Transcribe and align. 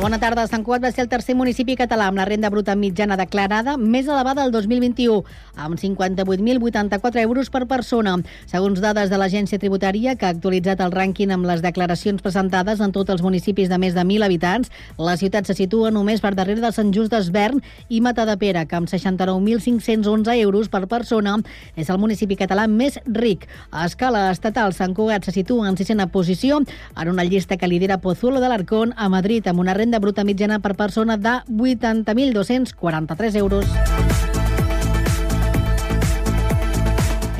Bona 0.00 0.16
tarda. 0.16 0.46
Sant 0.48 0.62
Cugat 0.64 0.80
va 0.80 0.88
ser 0.94 1.02
el 1.04 1.10
tercer 1.12 1.34
municipi 1.36 1.74
català 1.76 2.06
amb 2.08 2.16
la 2.16 2.24
renda 2.24 2.48
bruta 2.48 2.72
mitjana 2.72 3.18
declarada 3.20 3.74
més 3.76 4.06
elevada 4.08 4.46
del 4.46 4.52
2021, 4.54 5.18
amb 5.60 5.76
58.084 5.76 7.20
euros 7.20 7.50
per 7.52 7.66
persona. 7.68 8.14
Segons 8.48 8.80
dades 8.80 9.10
de 9.12 9.18
l'Agència 9.20 9.58
Tributària, 9.60 10.14
que 10.16 10.24
ha 10.24 10.30
actualitzat 10.32 10.80
el 10.80 10.94
rànquing 10.94 11.34
amb 11.34 11.44
les 11.44 11.60
declaracions 11.60 12.24
presentades 12.24 12.80
en 12.80 12.94
tots 12.96 13.12
els 13.12 13.20
municipis 13.20 13.68
de 13.68 13.76
més 13.76 13.92
de 13.92 14.00
1.000 14.00 14.24
habitants, 14.24 14.72
la 14.96 15.18
ciutat 15.20 15.44
se 15.44 15.58
situa 15.58 15.92
només 15.92 16.24
per 16.24 16.32
darrere 16.32 16.64
de 16.64 16.72
Sant 16.72 16.94
Just 16.96 17.12
d'Esvern 17.12 17.60
i 17.90 18.00
Matadepera, 18.00 18.64
que 18.64 18.80
amb 18.80 18.88
69.511 18.88 20.38
euros 20.38 20.72
per 20.72 20.86
persona 20.88 21.36
és 21.76 21.92
el 21.92 22.00
municipi 22.00 22.40
català 22.40 22.64
més 22.72 22.96
ric. 23.04 23.44
A 23.68 23.84
escala 23.84 24.30
estatal, 24.32 24.72
Sant 24.72 24.96
Cugat 24.96 25.28
se 25.28 25.36
situa 25.36 25.68
en 25.68 25.76
sisena 25.76 26.08
posició 26.08 26.64
en 26.64 27.12
una 27.12 27.28
llista 27.28 27.60
que 27.60 27.68
lidera 27.68 28.00
Pozuelo 28.00 28.40
de 28.40 28.48
l'Arcón 28.48 28.96
a 28.96 29.12
Madrid 29.12 29.44
amb 29.44 29.60
una 29.60 29.76
renda 29.76 29.89
renda 29.90 29.98
bruta 29.98 30.22
mitjana 30.22 30.60
per 30.62 30.76
persona 30.76 31.16
de 31.16 31.42
80.243 31.50 33.34
euros. 33.36 33.66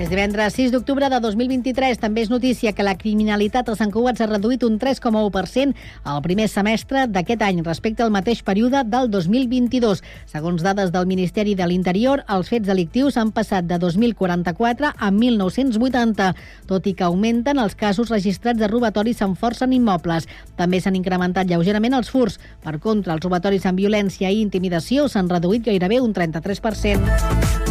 És 0.00 0.09
divendres 0.09 0.54
6 0.56 0.70
d'octubre 0.72 1.10
de 1.12 1.18
2023. 1.20 1.98
També 2.00 2.22
és 2.24 2.30
notícia 2.32 2.70
que 2.72 2.84
la 2.86 2.95
criminalitat 2.96 3.66
a 3.68 3.74
Sant 3.77 3.90
Cugat 3.92 4.16
s'ha 4.16 4.30
reduït 4.30 4.62
un 4.64 4.78
3,1% 4.80 5.74
al 6.09 6.23
primer 6.24 6.46
semestre 6.48 7.02
d'aquest 7.04 7.42
any 7.45 7.59
respecte 7.66 8.00
al 8.00 8.12
mateix 8.14 8.40
període 8.46 8.80
del 8.88 9.10
2022. 9.12 10.00
Segons 10.30 10.64
dades 10.64 10.88
del 10.95 11.04
Ministeri 11.10 11.52
de 11.59 11.66
l'Interior, 11.68 12.23
els 12.32 12.48
fets 12.48 12.64
delictius 12.70 13.18
han 13.20 13.34
passat 13.36 13.68
de 13.68 13.76
2.044 13.82 14.95
a 14.96 15.10
1.980, 15.12 16.30
tot 16.70 16.88
i 16.88 16.95
que 16.96 17.04
augmenten 17.04 17.60
els 17.60 17.76
casos 17.76 18.09
registrats 18.09 18.56
de 18.62 18.71
robatoris 18.73 19.21
amb 19.21 19.37
força 19.37 19.68
en 19.68 19.74
immobles. 19.76 20.24
També 20.56 20.80
s'han 20.80 20.96
incrementat 20.96 21.51
lleugerament 21.51 21.98
els 22.01 22.09
furs. 22.09 22.40
Per 22.65 22.78
contra, 22.80 23.18
els 23.18 23.28
robatoris 23.28 23.68
amb 23.68 23.84
violència 23.84 24.32
i 24.32 24.40
intimidació 24.40 25.10
s'han 25.12 25.28
reduït 25.28 25.68
gairebé 25.68 26.01
un 26.01 26.16
33%. 26.16 27.70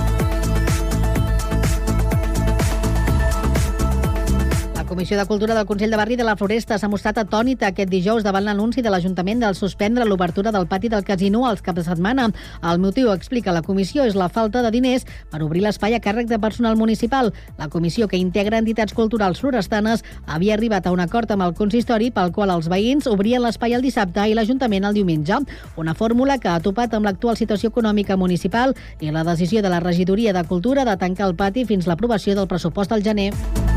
Comissió 5.00 5.18
de 5.18 5.26
Cultura 5.28 5.56
del 5.56 5.66
Consell 5.66 5.92
de 5.92 5.96
Barri 5.96 6.18
de 6.18 6.26
la 6.28 6.36
Floresta 6.36 6.76
s'ha 6.76 6.90
mostrat 6.92 7.16
atònita 7.22 7.70
aquest 7.70 7.88
dijous 7.88 8.26
davant 8.26 8.44
l'anunci 8.44 8.82
de 8.84 8.92
l'Ajuntament 8.92 9.40
del 9.40 9.56
suspendre 9.56 10.04
l'obertura 10.04 10.52
del 10.52 10.68
pati 10.68 10.90
del 10.92 11.06
casino 11.08 11.46
als 11.48 11.62
caps 11.64 11.78
de 11.78 11.84
setmana. 11.86 12.26
El 12.60 12.82
motiu, 12.84 13.14
explica 13.14 13.54
la 13.56 13.62
comissió, 13.62 14.04
és 14.04 14.18
la 14.20 14.28
falta 14.28 14.60
de 14.62 14.74
diners 14.76 15.06
per 15.32 15.40
obrir 15.46 15.64
l'espai 15.64 15.96
a 15.96 16.02
càrrec 16.04 16.28
de 16.28 16.40
personal 16.44 16.76
municipal. 16.76 17.32
La 17.58 17.70
comissió, 17.70 18.10
que 18.10 18.20
integra 18.20 18.60
entitats 18.60 18.92
culturals 18.92 19.40
florestanes, 19.40 20.04
havia 20.28 20.58
arribat 20.60 20.86
a 20.86 20.92
un 20.92 21.00
acord 21.00 21.32
amb 21.32 21.48
el 21.48 21.56
consistori 21.56 22.12
pel 22.12 22.36
qual 22.36 22.52
els 22.52 22.68
veïns 22.68 23.08
obrien 23.08 23.40
l'espai 23.40 23.80
el 23.80 23.88
dissabte 23.88 24.28
i 24.28 24.36
l'Ajuntament 24.36 24.84
el 24.84 25.00
diumenge. 25.00 25.40
Una 25.78 25.96
fórmula 25.96 26.42
que 26.44 26.52
ha 26.52 26.60
topat 26.60 27.00
amb 27.00 27.08
l'actual 27.08 27.40
situació 27.40 27.72
econòmica 27.72 28.20
municipal 28.20 28.76
i 29.00 29.16
la 29.16 29.24
decisió 29.24 29.64
de 29.64 29.72
la 29.72 29.80
regidoria 29.80 30.36
de 30.36 30.44
Cultura 30.44 30.84
de 30.84 31.00
tancar 31.00 31.32
el 31.32 31.40
pati 31.40 31.64
fins 31.64 31.88
l'aprovació 31.88 32.36
del 32.36 32.52
pressupost 32.52 32.92
del 32.92 33.08
gener. 33.08 33.69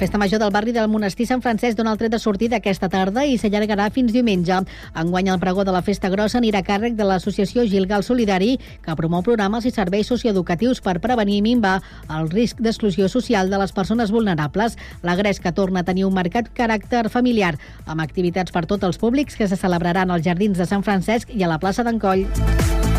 Festa 0.00 0.16
major 0.16 0.40
del 0.40 0.50
barri 0.50 0.72
del 0.72 0.88
Monestir 0.88 1.26
Sant 1.28 1.42
Francesc 1.44 1.76
dona 1.76 1.90
el 1.92 1.98
tret 2.00 2.14
de 2.14 2.18
sortida 2.18 2.56
aquesta 2.56 2.88
tarda 2.88 3.26
i 3.28 3.34
s'allargarà 3.36 3.90
fins 3.92 4.14
diumenge. 4.14 4.56
Enguany 4.96 5.28
el 5.28 5.40
pregó 5.42 5.60
de 5.68 5.74
la 5.74 5.82
festa 5.84 6.08
grossa 6.08 6.38
anirà 6.40 6.62
a 6.62 6.64
càrrec 6.64 6.96
de 6.96 7.04
l'associació 7.04 7.66
Gilgal 7.68 8.00
Solidari, 8.06 8.54
que 8.80 8.96
promou 8.96 9.20
programes 9.20 9.68
i 9.68 9.74
serveis 9.76 10.08
socioeducatius 10.08 10.80
per 10.80 11.02
prevenir 11.04 11.36
i 11.42 11.44
minvar 11.44 11.82
el 12.08 12.32
risc 12.32 12.64
d'exclusió 12.64 13.10
social 13.12 13.52
de 13.52 13.60
les 13.60 13.76
persones 13.76 14.08
vulnerables. 14.08 14.78
La 15.02 15.18
Gresca 15.20 15.52
torna 15.52 15.84
a 15.84 15.88
tenir 15.90 16.08
un 16.08 16.16
marcat 16.16 16.48
caràcter 16.48 17.10
familiar, 17.12 17.58
amb 17.84 18.00
activitats 18.00 18.56
per 18.56 18.64
tots 18.64 18.88
els 18.88 18.96
públics 18.96 19.36
que 19.36 19.52
se 19.52 19.60
celebraran 19.60 20.08
als 20.08 20.24
Jardins 20.24 20.56
de 20.56 20.64
Sant 20.64 20.80
Francesc 20.80 21.28
i 21.36 21.44
a 21.44 21.52
la 21.52 21.60
plaça 21.60 21.84
d'Encoll. 21.84 22.24
I 22.24 22.89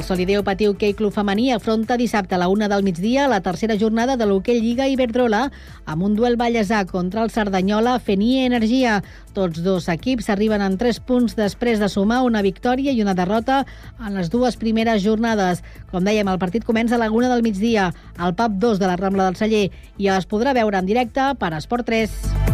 el 0.00 0.04
Solideo 0.06 0.42
Patiu 0.42 0.70
Hockey 0.72 0.94
Club 0.94 1.12
Femení 1.12 1.50
afronta 1.52 1.98
dissabte 2.00 2.34
a 2.34 2.38
la 2.38 2.48
una 2.48 2.68
del 2.68 2.82
migdia 2.82 3.26
la 3.28 3.42
tercera 3.44 3.76
jornada 3.78 4.16
de 4.16 4.24
l'Hockey 4.24 4.60
Lliga 4.60 4.86
Iberdrola 4.88 5.50
amb 5.84 6.06
un 6.06 6.14
duel 6.16 6.38
ballesà 6.40 6.86
contra 6.88 7.22
el 7.22 7.30
Cerdanyola 7.30 7.98
Fenie 8.00 8.46
Energia. 8.46 9.02
Tots 9.36 9.60
dos 9.60 9.90
equips 9.92 10.30
arriben 10.32 10.64
en 10.64 10.78
tres 10.80 11.02
punts 11.04 11.36
després 11.36 11.82
de 11.82 11.88
sumar 11.92 12.22
una 12.24 12.40
victòria 12.40 12.94
i 12.96 13.02
una 13.04 13.14
derrota 13.18 13.66
en 14.00 14.16
les 14.16 14.32
dues 14.32 14.56
primeres 14.56 15.04
jornades. 15.04 15.60
Com 15.92 16.06
dèiem, 16.06 16.32
el 16.32 16.40
partit 16.40 16.64
comença 16.64 16.96
a 16.96 17.02
la 17.02 17.10
una 17.12 17.28
del 17.28 17.44
migdia 17.44 17.90
al 18.16 18.34
PAP 18.34 18.56
2 18.56 18.80
de 18.80 18.88
la 18.88 18.96
Rambla 18.96 19.28
del 19.28 19.36
Celler 19.36 19.66
i 19.98 20.08
es 20.08 20.24
podrà 20.24 20.56
veure 20.56 20.80
en 20.80 20.88
directe 20.88 21.34
per 21.36 21.52
Esport 21.60 21.84
3. 21.92 22.49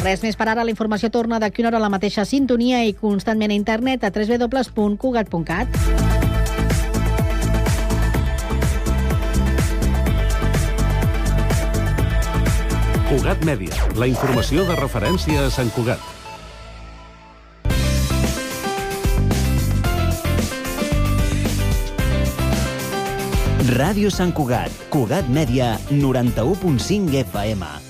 Res 0.00 0.22
més 0.24 0.36
per 0.36 0.46
ara, 0.48 0.62
la 0.64 0.72
informació 0.72 1.10
torna 1.12 1.36
d'aquí 1.42 1.60
una 1.60 1.68
hora 1.68 1.76
a 1.76 1.84
la 1.84 1.90
mateixa 1.92 2.24
sintonia 2.24 2.78
i 2.88 2.94
constantment 2.96 3.52
a 3.52 3.56
internet 3.58 4.04
a 4.04 4.10
www.cugat.cat. 4.14 5.76
Cugat 13.10 13.44
Mèdia, 13.44 13.76
la 14.00 14.08
informació 14.08 14.64
de 14.64 14.78
referència 14.80 15.44
a 15.44 15.52
Sant 15.52 15.68
Cugat. 15.76 16.00
Ràdio 23.76 24.08
Sant 24.14 24.32
Cugat, 24.32 24.72
Cugat 24.94 25.28
Mèdia, 25.28 25.74
91.5 25.92 27.20
FM. 27.26 27.89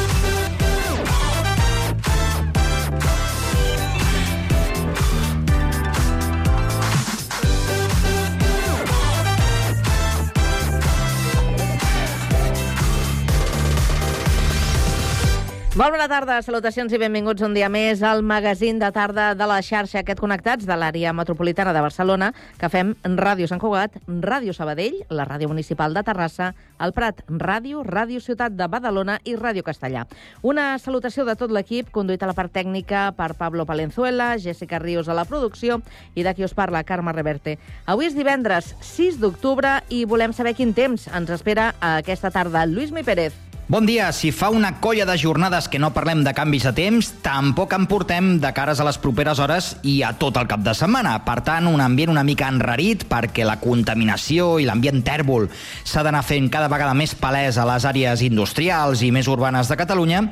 Molt 15.71 15.93
bona 15.95 16.03
tarda, 16.11 16.35
salutacions 16.43 16.91
i 16.91 16.97
benvinguts 16.99 17.45
un 17.47 17.53
dia 17.55 17.69
més 17.71 18.01
al 18.03 18.19
magazín 18.27 18.75
de 18.81 18.89
tarda 18.91 19.29
de 19.39 19.45
la 19.47 19.61
xarxa 19.63 20.01
Aquest 20.01 20.19
Connectats 20.19 20.65
de 20.67 20.75
l'àrea 20.75 21.13
metropolitana 21.15 21.71
de 21.71 21.79
Barcelona 21.79 22.33
que 22.59 22.67
fem 22.67 22.89
Ràdio 23.15 23.45
Sant 23.47 23.61
Cugat, 23.61 23.93
Ràdio 24.03 24.51
Sabadell, 24.51 24.97
la 25.07 25.23
Ràdio 25.29 25.47
Municipal 25.47 25.93
de 25.95 26.03
Terrassa, 26.03 26.49
el 26.83 26.91
Prat 26.91 27.21
Ràdio, 27.29 27.85
Ràdio 27.87 28.19
Ciutat 28.19 28.57
de 28.59 28.67
Badalona 28.67 29.15
i 29.23 29.37
Ràdio 29.39 29.63
Castellà. 29.63 30.01
Una 30.43 30.73
salutació 30.75 31.23
de 31.23 31.37
tot 31.39 31.53
l'equip, 31.55 31.87
conduït 31.95 32.19
a 32.19 32.27
la 32.27 32.35
part 32.35 32.51
tècnica 32.51 33.05
per 33.15 33.29
Pablo 33.39 33.63
Palenzuela, 33.65 34.33
Jessica 34.43 34.81
Ríos 34.83 35.07
a 35.07 35.15
la 35.15 35.23
producció 35.23 35.79
i 36.15 36.27
de 36.27 36.33
qui 36.35 36.43
us 36.43 36.57
parla, 36.57 36.83
Carme 36.83 37.15
Reverte. 37.15 37.55
Avui 37.87 38.09
és 38.09 38.19
divendres 38.19 38.73
6 38.91 39.21
d'octubre 39.23 39.77
i 39.87 40.03
volem 40.03 40.35
saber 40.35 40.51
quin 40.59 40.75
temps 40.75 41.07
ens 41.07 41.31
espera 41.31 41.69
aquesta 41.93 42.27
tarda. 42.27 42.65
Lluís 42.67 42.91
Mi 42.91 43.07
Pérez. 43.07 43.50
Bon 43.67 43.85
dia. 43.85 44.11
Si 44.11 44.33
fa 44.35 44.49
una 44.49 44.81
colla 44.81 45.05
de 45.05 45.15
jornades 45.17 45.69
que 45.71 45.79
no 45.79 45.93
parlem 45.95 46.25
de 46.25 46.33
canvis 46.35 46.65
de 46.67 46.71
temps, 46.75 47.07
tampoc 47.23 47.71
en 47.71 47.85
portem 47.87 48.33
de 48.41 48.49
cares 48.51 48.81
a 48.81 48.85
les 48.87 48.97
properes 48.99 49.39
hores 49.39 49.77
i 49.87 50.01
a 50.03 50.09
tot 50.19 50.35
el 50.41 50.49
cap 50.49 50.59
de 50.65 50.73
setmana. 50.75 51.13
Per 51.23 51.37
tant, 51.45 51.69
un 51.69 51.79
ambient 51.79 52.11
una 52.11 52.25
mica 52.27 52.49
enrarit 52.51 53.05
perquè 53.07 53.45
la 53.47 53.61
contaminació 53.61 54.57
i 54.59 54.65
l'ambient 54.67 54.99
tèrbol 55.07 55.47
s'ha 55.85 56.03
d'anar 56.03 56.23
fent 56.27 56.49
cada 56.51 56.67
vegada 56.73 56.97
més 56.97 57.13
palès 57.15 57.61
a 57.61 57.67
les 57.69 57.85
àrees 57.87 58.23
industrials 58.25 59.05
i 59.07 59.11
més 59.15 59.29
urbanes 59.31 59.71
de 59.71 59.79
Catalunya 59.79 60.25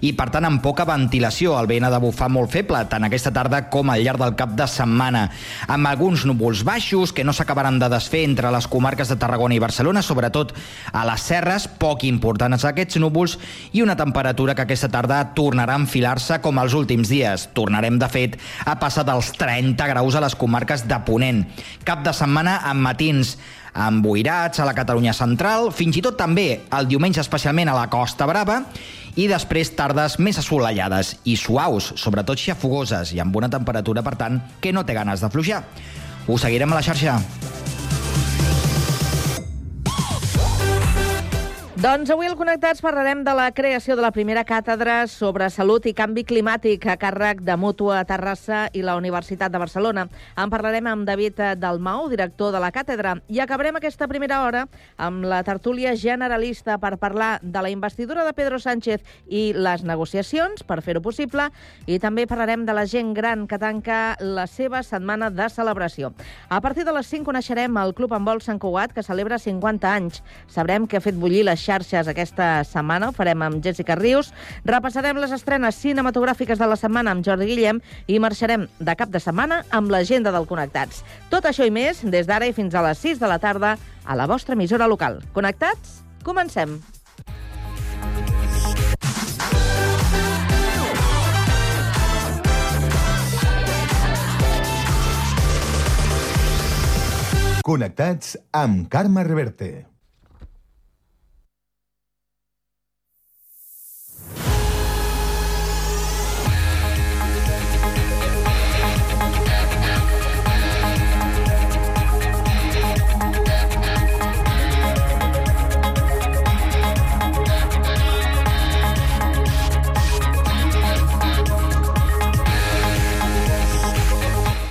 i, 0.00 0.14
per 0.16 0.30
tant, 0.32 0.48
amb 0.48 0.64
poca 0.64 0.88
ventilació. 0.88 1.58
El 1.60 1.68
vent 1.68 1.84
ha 1.84 1.92
de 1.92 2.00
bufar 2.00 2.30
molt 2.32 2.54
feble, 2.54 2.80
tant 2.88 3.04
aquesta 3.04 3.34
tarda 3.34 3.66
com 3.68 3.92
al 3.92 4.06
llarg 4.06 4.24
del 4.24 4.38
cap 4.40 4.56
de 4.56 4.70
setmana, 4.70 5.26
amb 5.68 5.92
alguns 5.92 6.24
núvols 6.24 6.64
baixos 6.64 7.12
que 7.12 7.26
no 7.26 7.36
s'acabaran 7.36 7.82
de 7.82 7.92
desfer 7.92 8.24
entre 8.24 8.54
les 8.54 8.70
comarques 8.72 9.12
de 9.12 9.20
Tarragona 9.20 9.58
i 9.58 9.60
Barcelona, 9.60 10.00
sobretot 10.06 10.56
a 10.96 11.04
les 11.10 11.28
serres, 11.28 11.68
poc 11.68 12.08
importants 12.08 12.64
aquest 12.64 12.85
aquests 12.86 13.02
núvols 13.02 13.34
i 13.74 13.82
una 13.82 13.96
temperatura 13.98 14.54
que 14.54 14.62
aquesta 14.62 14.88
tarda 14.88 15.18
tornarà 15.34 15.74
a 15.74 15.82
enfilar-se 15.82 16.38
com 16.42 16.62
els 16.62 16.74
últims 16.78 17.10
dies. 17.10 17.48
Tornarem, 17.56 17.98
de 17.98 18.08
fet, 18.08 18.38
a 18.64 18.76
passar 18.78 19.04
dels 19.04 19.32
30 19.34 19.90
graus 19.90 20.14
a 20.14 20.22
les 20.22 20.38
comarques 20.38 20.86
de 20.86 20.98
Ponent. 21.04 21.42
Cap 21.84 22.04
de 22.06 22.14
setmana 22.14 22.60
amb 22.64 22.86
matins 22.86 23.36
emboirats 23.76 24.62
a 24.62 24.64
la 24.64 24.72
Catalunya 24.76 25.12
central, 25.12 25.68
fins 25.74 25.98
i 25.98 26.04
tot 26.04 26.16
també 26.16 26.62
el 26.72 26.88
diumenge 26.88 27.20
especialment 27.20 27.68
a 27.68 27.76
la 27.76 27.90
Costa 27.92 28.24
Brava, 28.30 28.62
i 29.16 29.26
després 29.28 29.74
tardes 29.76 30.18
més 30.20 30.38
assolellades 30.40 31.16
i 31.28 31.36
suaus, 31.40 31.92
sobretot 32.00 32.40
xafogoses 32.40 33.12
i 33.16 33.20
amb 33.20 33.36
una 33.36 33.52
temperatura, 33.52 34.04
per 34.04 34.16
tant, 34.16 34.40
que 34.60 34.72
no 34.72 34.86
té 34.86 34.96
ganes 34.96 35.24
de 35.24 35.32
fluixar. 35.32 35.64
Ho 36.26 36.38
seguirem 36.40 36.72
a 36.72 36.80
la 36.80 36.84
xarxa. 36.86 37.20
Doncs 41.76 42.08
avui 42.08 42.24
al 42.24 42.38
Connectats 42.40 42.80
parlarem 42.80 43.20
de 43.20 43.32
la 43.36 43.50
creació 43.52 43.98
de 43.98 44.00
la 44.00 44.08
primera 44.08 44.46
càtedra 44.48 45.02
sobre 45.12 45.50
salut 45.52 45.84
i 45.84 45.92
canvi 45.92 46.22
climàtic 46.24 46.86
a 46.88 46.94
càrrec 46.96 47.42
de 47.44 47.52
Mútua 47.60 47.98
Terrassa 48.08 48.62
i 48.72 48.80
la 48.80 48.94
Universitat 48.96 49.52
de 49.52 49.60
Barcelona. 49.60 50.06
En 50.40 50.48
parlarem 50.48 50.88
amb 50.88 51.04
David 51.04 51.42
Dalmau, 51.60 52.06
director 52.08 52.54
de 52.54 52.62
la 52.64 52.70
càtedra, 52.72 53.18
i 53.28 53.42
acabarem 53.44 53.76
aquesta 53.76 54.08
primera 54.08 54.38
hora 54.46 54.62
amb 54.96 55.26
la 55.28 55.42
tertúlia 55.44 55.92
generalista 56.00 56.78
per 56.80 56.94
parlar 56.96 57.42
de 57.42 57.60
la 57.60 57.68
investidura 57.68 58.24
de 58.24 58.32
Pedro 58.32 58.56
Sánchez 58.56 59.04
i 59.28 59.52
les 59.52 59.84
negociacions 59.84 60.64
per 60.64 60.80
fer-ho 60.80 61.04
possible, 61.04 61.50
i 61.84 62.00
també 62.00 62.24
parlarem 62.24 62.64
de 62.64 62.72
la 62.72 62.86
gent 62.88 63.12
gran 63.12 63.44
que 63.44 63.60
tanca 63.60 64.16
la 64.24 64.46
seva 64.48 64.80
setmana 64.80 65.28
de 65.28 65.50
celebració. 65.52 66.14
A 66.48 66.62
partir 66.64 66.88
de 66.88 66.96
les 66.96 67.12
5 67.12 67.28
coneixerem 67.28 67.76
el 67.84 67.92
Club 67.92 68.16
Envol 68.16 68.40
Sant 68.40 68.64
Cugat, 68.64 68.96
que 68.96 69.04
celebra 69.04 69.36
50 69.36 69.92
anys. 69.92 70.24
Sabrem 70.48 70.88
què 70.88 70.96
ha 70.96 71.04
fet 71.04 71.20
bullir 71.20 71.44
les 71.44 71.65
xarxes 71.66 72.08
aquesta 72.08 72.62
setmana. 72.64 73.10
Ho 73.10 73.16
farem 73.16 73.42
amb 73.42 73.62
Jessica 73.64 73.98
Rius. 73.98 74.32
Repassarem 74.64 75.18
les 75.20 75.34
estrenes 75.34 75.78
cinematogràfiques 75.82 76.62
de 76.62 76.70
la 76.70 76.78
setmana 76.80 77.12
amb 77.12 77.26
Jordi 77.26 77.50
Guillem 77.50 77.82
i 78.06 78.20
marxarem 78.22 78.68
de 78.78 78.96
cap 78.98 79.10
de 79.10 79.22
setmana 79.22 79.62
amb 79.74 79.90
l'agenda 79.90 80.32
del 80.34 80.48
Connectats. 80.48 81.02
Tot 81.32 81.48
això 81.50 81.66
i 81.66 81.74
més 81.74 82.04
des 82.06 82.30
d'ara 82.30 82.48
i 82.48 82.54
fins 82.56 82.74
a 82.74 82.84
les 82.86 83.02
6 83.02 83.22
de 83.22 83.30
la 83.30 83.40
tarda 83.42 83.76
a 84.06 84.16
la 84.16 84.28
vostra 84.30 84.54
emissora 84.54 84.86
local. 84.86 85.20
Connectats? 85.34 86.04
Comencem. 86.22 86.78
Connectats 97.66 98.36
amb 98.54 98.84
Carme 98.86 99.24
Reverte. 99.26 99.95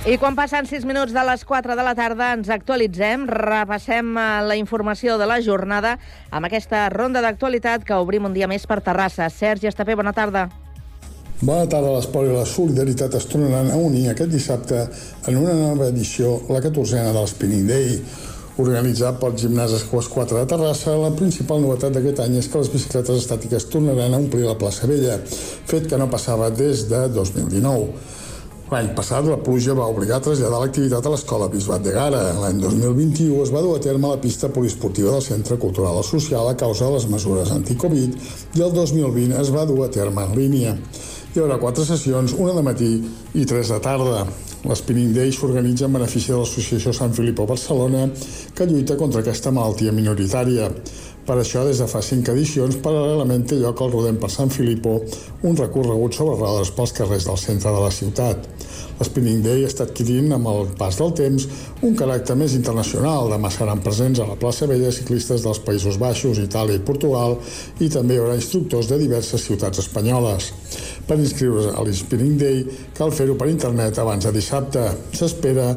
I 0.06 0.20
quan 0.22 0.36
passen 0.38 0.68
6 0.70 0.84
minuts 0.86 1.10
de 1.10 1.22
les 1.26 1.40
4 1.42 1.74
de 1.74 1.82
la 1.82 1.92
tarda 1.98 2.28
ens 2.36 2.46
actualitzem, 2.54 3.24
repassem 3.26 4.12
eh, 4.14 4.26
la 4.46 4.54
informació 4.54 5.16
de 5.18 5.26
la 5.26 5.40
jornada 5.42 5.96
amb 6.30 6.46
aquesta 6.46 6.84
ronda 6.94 7.18
d'actualitat 7.24 7.82
que 7.82 7.96
obrim 7.98 8.28
un 8.28 8.36
dia 8.36 8.46
més 8.46 8.68
per 8.70 8.76
Terrassa. 8.86 9.26
Sergi 9.34 9.66
Estapé, 9.66 9.96
bona 9.98 10.12
tarda. 10.14 10.44
Bona 11.40 11.66
tarda. 11.66 11.90
L'esport 11.96 12.30
i 12.30 12.36
la 12.36 12.46
solidaritat 12.46 13.16
es 13.18 13.26
tornaran 13.26 13.72
a 13.74 13.80
unir 13.82 14.04
aquest 14.12 14.30
dissabte 14.30 14.84
en 15.26 15.40
una 15.40 15.56
nova 15.58 15.88
edició, 15.90 16.36
la 16.54 16.62
14a 16.62 17.10
de 17.10 17.24
l'Spinning 17.24 17.66
Day. 17.66 17.96
Organitzat 18.62 19.18
pel 19.18 19.34
gimnàs 19.42 19.74
Esquas 19.80 20.06
4 20.12 20.38
de 20.38 20.50
Terrassa, 20.54 20.94
la 21.00 21.10
principal 21.18 21.58
novetat 21.64 21.98
d'aquest 21.98 22.22
any 22.22 22.38
és 22.38 22.46
que 22.46 22.62
les 22.62 22.70
bicicletes 22.70 23.24
estàtiques 23.24 23.66
tornaran 23.74 24.14
a 24.14 24.22
omplir 24.22 24.46
la 24.46 24.54
plaça 24.54 24.86
Vella, 24.86 25.18
fet 25.26 25.90
que 25.90 25.98
no 25.98 26.06
passava 26.14 26.52
des 26.54 26.86
de 26.94 27.08
2019. 27.18 28.14
L'any 28.66 28.88
passat 28.98 29.22
la 29.30 29.36
pluja 29.38 29.76
va 29.78 29.84
obligar 29.86 30.16
a 30.16 30.22
traslladar 30.24 30.58
l'activitat 30.58 31.04
a 31.06 31.10
l'escola 31.12 31.46
Bisbat 31.52 31.84
de 31.84 31.92
Gara. 31.94 32.22
L'any 32.34 32.56
2021 32.58 33.44
es 33.44 33.52
va 33.54 33.60
dur 33.62 33.76
a 33.76 33.82
terme 33.84 34.10
la 34.10 34.18
pista 34.18 34.50
poliesportiva 34.50 35.12
del 35.14 35.22
Centre 35.22 35.54
Cultural 35.62 36.00
Social 36.02 36.50
a 36.50 36.56
causa 36.58 36.88
de 36.88 36.96
les 36.96 37.06
mesures 37.12 37.52
anti-Covid 37.54 38.16
i 38.58 38.64
el 38.66 38.74
2020 38.74 39.38
es 39.38 39.52
va 39.54 39.62
dur 39.70 39.84
a 39.86 39.88
terme 39.94 40.26
en 40.26 40.34
línia. 40.34 40.74
Hi 41.36 41.44
haurà 41.44 41.60
quatre 41.62 41.86
sessions, 41.86 42.34
una 42.34 42.56
de 42.58 42.66
matí 42.66 42.90
i 43.38 43.46
tres 43.46 43.70
de 43.70 43.78
tarda. 43.86 44.26
L'Spinning 44.66 45.14
Day 45.14 45.30
s'organitza 45.30 45.86
en 45.86 45.94
benefici 45.94 46.32
de 46.32 46.40
l'Associació 46.40 46.90
Sant 46.96 47.14
Filippo 47.14 47.46
Barcelona, 47.46 48.08
que 48.50 48.66
lluita 48.66 48.96
contra 48.98 49.22
aquesta 49.22 49.52
malaltia 49.54 49.94
minoritària. 49.94 50.72
Per 51.26 51.34
això, 51.40 51.64
des 51.66 51.80
de 51.82 51.86
fa 51.90 51.98
cinc 52.06 52.28
edicions, 52.30 52.76
paral·lelament 52.84 53.48
té 53.50 53.56
lloc 53.58 53.80
al 53.82 53.90
Rodem 53.90 54.18
per 54.22 54.28
Sant 54.30 54.52
Filippo, 54.54 55.00
un 55.42 55.56
recorregut 55.58 56.14
sobre 56.14 56.36
rodes 56.38 56.70
pels 56.76 56.94
carrers 56.94 57.26
del 57.26 57.40
centre 57.42 57.72
de 57.74 57.80
la 57.82 57.90
ciutat. 57.90 58.46
L'Spinning 59.00 59.42
Day 59.42 59.64
està 59.66 59.88
adquirint, 59.88 60.30
amb 60.36 60.46
el 60.52 60.70
pas 60.78 60.94
del 61.00 61.12
temps, 61.18 61.48
un 61.82 61.98
caràcter 61.98 62.38
més 62.38 62.54
internacional. 62.54 63.26
Demà 63.34 63.50
seran 63.50 63.82
presents 63.82 64.22
a 64.22 64.28
la 64.30 64.38
plaça 64.38 64.70
Vella 64.70 64.94
ciclistes 64.94 65.42
dels 65.42 65.60
Països 65.66 65.98
Baixos, 65.98 66.38
Itàlia 66.38 66.78
i 66.78 66.86
Portugal 66.86 67.36
i 67.82 67.90
també 67.90 68.14
hi 68.16 68.22
haurà 68.22 68.38
instructors 68.38 68.88
de 68.92 69.02
diverses 69.02 69.50
ciutats 69.50 69.82
espanyoles. 69.82 70.52
Per 71.10 71.18
inscriure's 71.18 71.72
a 71.74 71.82
l'Spinning 71.82 72.38
Day 72.38 72.64
cal 72.96 73.10
fer-ho 73.10 73.34
per 73.34 73.50
internet 73.50 73.98
abans 73.98 74.30
de 74.30 74.38
dissabte. 74.38 74.88
S'espera 75.10 75.72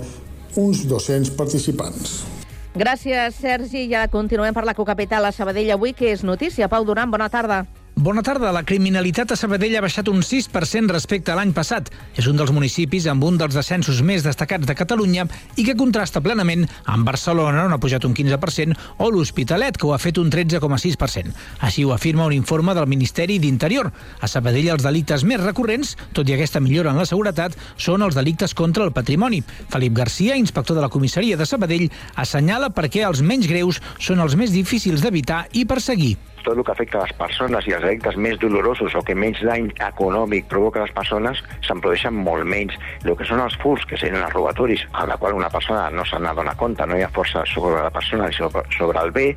uns 0.61 0.85
200 0.85 1.33
participants. 1.41 2.38
Gràcies, 2.77 3.35
Sergi. 3.41 3.87
Ja 3.89 4.05
continuem 4.07 4.53
per 4.53 4.63
la 4.67 4.75
cocapital 4.77 5.25
a 5.25 5.33
Sabadell 5.33 5.71
avui, 5.73 5.93
que 5.97 6.11
és 6.13 6.23
notícia. 6.23 6.69
Pau 6.69 6.85
Duran, 6.85 7.09
bona 7.09 7.29
tarda. 7.29 7.63
Bona 7.99 8.21
tarda. 8.23 8.53
La 8.55 8.61
criminalitat 8.63 9.33
a 9.33 9.35
Sabadell 9.35 9.73
ha 9.75 9.81
baixat 9.83 10.07
un 10.07 10.21
6% 10.23 10.93
respecte 10.93 11.33
a 11.33 11.35
l'any 11.35 11.49
passat. 11.51 11.89
És 12.15 12.29
un 12.31 12.37
dels 12.39 12.53
municipis 12.55 13.09
amb 13.11 13.25
un 13.27 13.35
dels 13.35 13.57
descensos 13.57 13.99
més 14.07 14.23
destacats 14.23 14.63
de 14.63 14.75
Catalunya 14.79 15.25
i 15.59 15.65
que 15.67 15.75
contrasta 15.75 16.21
plenament 16.23 16.63
amb 16.87 17.03
Barcelona, 17.03 17.65
on 17.67 17.75
ha 17.75 17.79
pujat 17.83 18.07
un 18.07 18.15
15%, 18.15 18.77
o 19.03 19.09
l'Hospitalet, 19.11 19.75
que 19.75 19.89
ho 19.89 19.91
ha 19.91 19.99
fet 19.99 20.15
un 20.23 20.31
13,6%. 20.31 21.35
Així 21.67 21.83
ho 21.83 21.91
afirma 21.91 22.29
un 22.29 22.37
informe 22.37 22.77
del 22.77 22.87
Ministeri 22.87 23.35
d'Interior. 23.35 23.91
A 24.23 24.31
Sabadell 24.31 24.71
els 24.77 24.87
delictes 24.87 25.27
més 25.27 25.43
recurrents, 25.43 25.97
tot 26.15 26.31
i 26.31 26.37
aquesta 26.37 26.63
millora 26.63 26.95
en 26.95 27.03
la 27.03 27.09
seguretat, 27.09 27.59
són 27.75 28.07
els 28.07 28.15
delictes 28.15 28.55
contra 28.55 28.87
el 28.87 28.95
patrimoni. 28.95 29.43
Felip 29.75 29.99
Garcia, 29.99 30.39
inspector 30.39 30.79
de 30.79 30.87
la 30.87 30.93
comissaria 30.95 31.35
de 31.35 31.51
Sabadell, 31.51 31.89
assenyala 32.15 32.71
perquè 32.71 33.03
els 33.11 33.19
menys 33.19 33.51
greus 33.51 33.83
són 33.99 34.23
els 34.23 34.39
més 34.39 34.55
difícils 34.55 35.03
d'evitar 35.03 35.49
i 35.51 35.67
perseguir 35.67 36.15
tot 36.45 36.57
el 36.57 36.63
que 36.65 36.73
afecta 36.73 37.01
les 37.03 37.11
persones 37.17 37.67
i 37.67 37.73
els 37.75 37.83
delictes 37.85 38.17
més 38.19 38.37
dolorosos 38.41 38.95
o 38.95 39.03
que 39.05 39.15
menys 39.15 39.41
dany 39.45 39.69
econòmic 39.85 40.47
provoca 40.51 40.81
a 40.81 40.87
les 40.87 40.95
persones 40.95 41.41
se'n 41.65 41.81
produeixen 41.83 42.15
molt 42.15 42.47
menys. 42.49 42.77
El 43.03 43.15
que 43.19 43.27
són 43.27 43.43
els 43.43 43.57
furs, 43.61 43.85
que 43.89 43.99
serien 43.99 44.23
els 44.23 44.33
robatoris, 44.33 44.85
a 44.93 45.05
la 45.09 45.17
qual 45.21 45.37
una 45.37 45.51
persona 45.53 45.89
no 45.93 46.05
se 46.05 46.19
n'adona 46.19 46.55
compte, 46.59 46.87
no 46.87 46.97
hi 46.97 47.05
ha 47.05 47.11
força 47.15 47.43
sobre 47.49 47.83
la 47.83 47.93
persona 47.93 48.29
i 48.29 48.37
sobre 48.39 49.03
el 49.03 49.13
bé, 49.15 49.27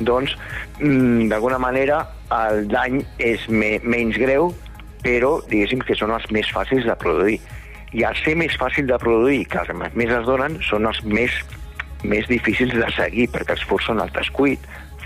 doncs, 0.00 0.36
mm, 0.80 1.28
d'alguna 1.32 1.58
manera, 1.58 2.00
el 2.46 2.66
dany 2.68 3.02
és 3.18 3.48
me 3.48 3.78
menys 3.82 4.18
greu, 4.18 4.52
però 5.04 5.38
diguéssim 5.48 5.84
que 5.86 5.96
són 5.96 6.12
els 6.16 6.26
més 6.34 6.50
fàcils 6.52 6.84
de 6.88 6.96
produir. 6.98 7.38
I 7.96 8.04
al 8.04 8.16
ser 8.20 8.34
més 8.36 8.52
fàcil 8.60 8.86
de 8.86 8.98
produir, 9.00 9.46
que 9.48 9.62
els 9.62 9.94
més 9.94 10.10
es 10.12 10.26
donen, 10.26 10.58
són 10.62 10.86
els 10.86 11.00
més 11.04 11.32
més 12.02 12.28
difícils 12.28 12.74
de 12.74 12.88
seguir, 12.94 13.28
perquè 13.32 13.56
els 13.56 13.64
furs 13.66 13.88
són 13.88 14.00
el 14.02 14.10
descuit, 14.14 14.62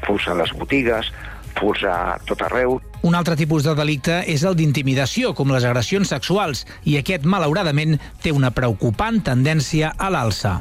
furs 0.07 0.27
a 0.29 0.35
les 0.37 0.53
botigues, 0.59 1.13
furs 1.59 1.85
a 1.85 2.19
tot 2.29 2.43
arreu. 2.47 2.81
Un 3.03 3.17
altre 3.19 3.37
tipus 3.37 3.65
de 3.67 3.75
delicte 3.75 4.21
és 4.31 4.45
el 4.47 4.57
d'intimidació, 4.59 5.33
com 5.35 5.51
les 5.51 5.65
agressions 5.67 6.13
sexuals, 6.15 6.67
i 6.85 6.99
aquest, 7.01 7.25
malauradament, 7.27 7.99
té 8.23 8.33
una 8.33 8.53
preocupant 8.55 9.21
tendència 9.27 9.95
a 9.99 10.11
l'alça. 10.13 10.61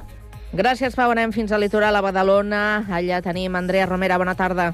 Gràcies, 0.51 0.97
Pau. 0.99 1.13
Anem 1.13 1.31
fins 1.31 1.53
al 1.55 1.61
litoral 1.63 1.95
a 1.95 2.01
Badalona. 2.03 2.63
Allà 2.91 3.21
tenim 3.23 3.55
Andrea 3.55 3.85
Romera. 3.87 4.17
Bona 4.19 4.35
tarda. 4.35 4.73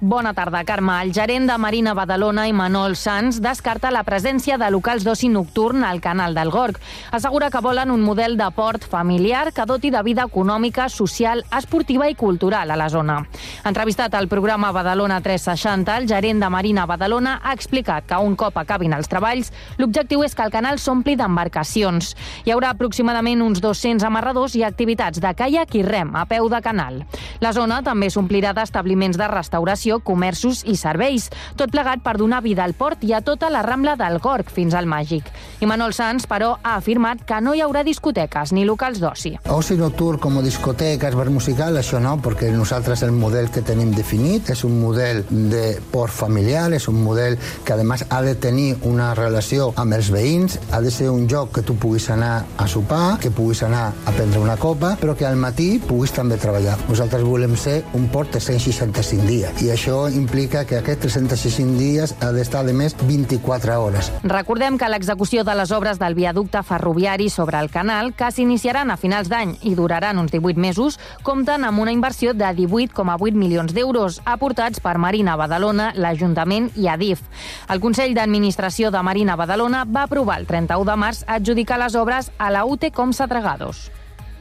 Bona 0.00 0.34
tarda, 0.34 0.62
Carme. 0.64 0.92
El 1.02 1.14
gerent 1.14 1.46
de 1.48 1.56
Marina 1.56 1.94
Badalona, 1.94 2.42
Manol 2.52 2.96
Sanz, 3.00 3.38
descarta 3.40 3.88
la 3.90 4.02
presència 4.04 4.58
de 4.60 4.66
locals 4.68 5.06
d'oci 5.06 5.30
nocturn 5.32 5.86
al 5.88 6.02
canal 6.04 6.34
del 6.36 6.50
Gorg. 6.52 6.76
Assegura 7.16 7.48
que 7.48 7.62
volen 7.64 7.90
un 7.90 8.02
model 8.04 8.36
de 8.36 8.50
port 8.52 8.84
familiar 8.84 9.54
que 9.56 9.64
doti 9.64 9.88
de 9.90 10.02
vida 10.04 10.26
econòmica, 10.28 10.90
social, 10.90 11.46
esportiva 11.56 12.10
i 12.10 12.14
cultural 12.14 12.70
a 12.70 12.76
la 12.76 12.90
zona. 12.92 13.22
Entrevistat 13.64 14.12
al 14.12 14.28
programa 14.28 14.70
Badalona 14.70 15.22
360, 15.24 15.96
el 15.96 16.06
gerent 16.10 16.44
de 16.44 16.50
Marina 16.52 16.84
Badalona 16.84 17.40
ha 17.42 17.54
explicat 17.56 18.04
que 18.04 18.20
un 18.20 18.36
cop 18.36 18.60
acabin 18.60 18.92
els 18.92 19.08
treballs, 19.08 19.48
l'objectiu 19.78 20.26
és 20.28 20.36
que 20.36 20.44
el 20.44 20.52
canal 20.52 20.78
s'ompli 20.78 21.16
d'embarcacions. 21.16 22.12
Hi 22.44 22.52
haurà 22.52 22.74
aproximadament 22.76 23.40
uns 23.40 23.64
200 23.64 24.04
amarradors 24.04 24.60
i 24.60 24.62
activitats 24.68 25.24
de 25.24 25.32
caiac 25.32 25.74
i 25.74 25.82
rem 25.88 26.12
a 26.20 26.28
peu 26.28 26.52
de 26.52 26.60
canal. 26.60 27.00
La 27.40 27.56
zona 27.56 27.80
també 27.80 28.12
s'omplirà 28.12 28.52
d'establiments 28.52 29.16
de 29.16 29.32
restauració 29.32 29.85
d'ocupació, 29.86 30.00
comerços 30.00 30.64
i 30.66 30.76
serveis. 30.76 31.30
Tot 31.56 31.70
plegat 31.70 32.02
per 32.02 32.16
donar 32.18 32.42
vida 32.42 32.64
al 32.64 32.74
port 32.74 33.02
i 33.04 33.12
a 33.12 33.20
tota 33.20 33.50
la 33.50 33.62
Rambla 33.62 33.96
del 33.96 34.18
Gorg 34.18 34.50
fins 34.50 34.74
al 34.74 34.86
Màgic. 34.86 35.24
I 35.60 35.66
Manol 35.66 35.94
Sanz, 35.94 36.26
però, 36.26 36.56
ha 36.62 36.76
afirmat 36.76 37.24
que 37.26 37.40
no 37.40 37.54
hi 37.54 37.62
haurà 37.62 37.82
discoteques 37.84 38.52
ni 38.52 38.64
locals 38.64 39.00
d'oci. 39.00 39.36
Oci 39.50 39.76
nocturn 39.76 40.18
com 40.18 40.40
discotecas, 40.42 41.14
bar 41.16 41.30
musical, 41.30 41.76
això 41.76 42.00
no, 42.00 42.16
perquè 42.22 42.50
nosaltres 42.52 43.02
el 43.02 43.12
model 43.12 43.50
que 43.50 43.62
tenim 43.62 43.92
definit 43.94 44.50
és 44.50 44.64
un 44.64 44.78
model 44.80 45.24
de 45.30 45.78
port 45.92 46.12
familiar, 46.12 46.68
és 46.72 46.88
un 46.88 47.00
model 47.02 47.38
que 47.64 47.72
a 47.72 47.82
més 47.82 48.04
ha 48.08 48.20
de 48.22 48.34
tenir 48.34 48.76
una 48.84 49.12
relació 49.14 49.72
amb 49.76 49.96
els 49.96 50.10
veïns, 50.12 50.58
ha 50.72 50.80
de 50.80 50.90
ser 50.90 51.10
un 51.10 51.26
lloc 51.28 51.52
que 51.56 51.64
tu 51.66 51.76
puguis 51.76 52.08
anar 52.10 52.44
a 52.58 52.68
sopar, 52.68 53.18
que 53.20 53.30
puguis 53.30 53.62
anar 53.66 53.88
a 54.04 54.14
prendre 54.16 54.40
una 54.40 54.56
copa, 54.56 54.96
però 55.00 55.16
que 55.16 55.26
al 55.26 55.36
matí 55.40 55.76
puguis 55.80 56.14
també 56.16 56.38
treballar. 56.40 56.76
Nosaltres 56.88 57.24
volem 57.26 57.56
ser 57.56 57.82
un 57.96 58.08
port 58.12 58.36
de 58.36 58.40
165 58.40 59.26
dies 59.26 59.64
i 59.64 59.72
això 59.76 60.06
implica 60.08 60.64
que 60.64 60.78
aquests 60.80 61.04
365 61.04 61.76
dies 61.76 62.14
ha 62.24 62.30
d'estar 62.32 62.62
de 62.64 62.72
més 62.72 62.94
24 63.04 63.76
hores. 63.76 64.08
Recordem 64.24 64.78
que 64.80 64.88
l'execució 64.88 65.44
de 65.44 65.54
les 65.58 65.72
obres 65.76 66.00
del 66.00 66.16
viaducte 66.16 66.62
ferroviari 66.64 67.28
sobre 67.30 67.60
el 67.60 67.68
canal, 67.70 68.14
que 68.16 68.30
s'iniciaran 68.32 68.90
a 68.90 68.96
finals 68.96 69.28
d'any 69.28 69.52
i 69.68 69.74
duraran 69.76 70.18
uns 70.22 70.32
18 70.32 70.56
mesos, 70.60 70.96
compten 71.22 71.68
amb 71.68 71.84
una 71.84 71.92
inversió 71.92 72.32
de 72.32 72.48
18,8 72.56 73.36
milions 73.36 73.76
d'euros, 73.76 74.22
aportats 74.24 74.80
per 74.80 74.96
Marina 74.96 75.36
Badalona, 75.36 75.92
l'Ajuntament 75.94 76.70
i 76.74 76.88
Adif. 76.88 77.20
El 77.68 77.84
Consell 77.84 78.16
d'Administració 78.16 78.90
de 78.90 79.04
Marina 79.04 79.36
Badalona 79.36 79.84
va 79.84 80.08
aprovar 80.08 80.40
el 80.40 80.48
31 80.48 80.88
de 80.88 80.96
març 81.04 81.22
adjudicar 81.28 81.82
les 81.84 81.94
obres 81.94 82.32
a 82.38 82.50
la 82.50 82.64
UTE 82.64 82.94
Comsa 82.96 83.28
Tragados. 83.28 83.90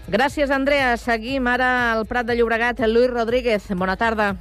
Gràcies, 0.07 0.51
Andrea. 0.53 0.95
Seguim 1.01 1.47
ara 1.49 1.91
al 1.91 2.05
Prat 2.05 2.27
de 2.29 2.37
Llobregat. 2.37 2.85
Lluís 2.87 3.11
Rodríguez, 3.11 3.67
bona 3.75 3.97
tarda. 3.97 4.35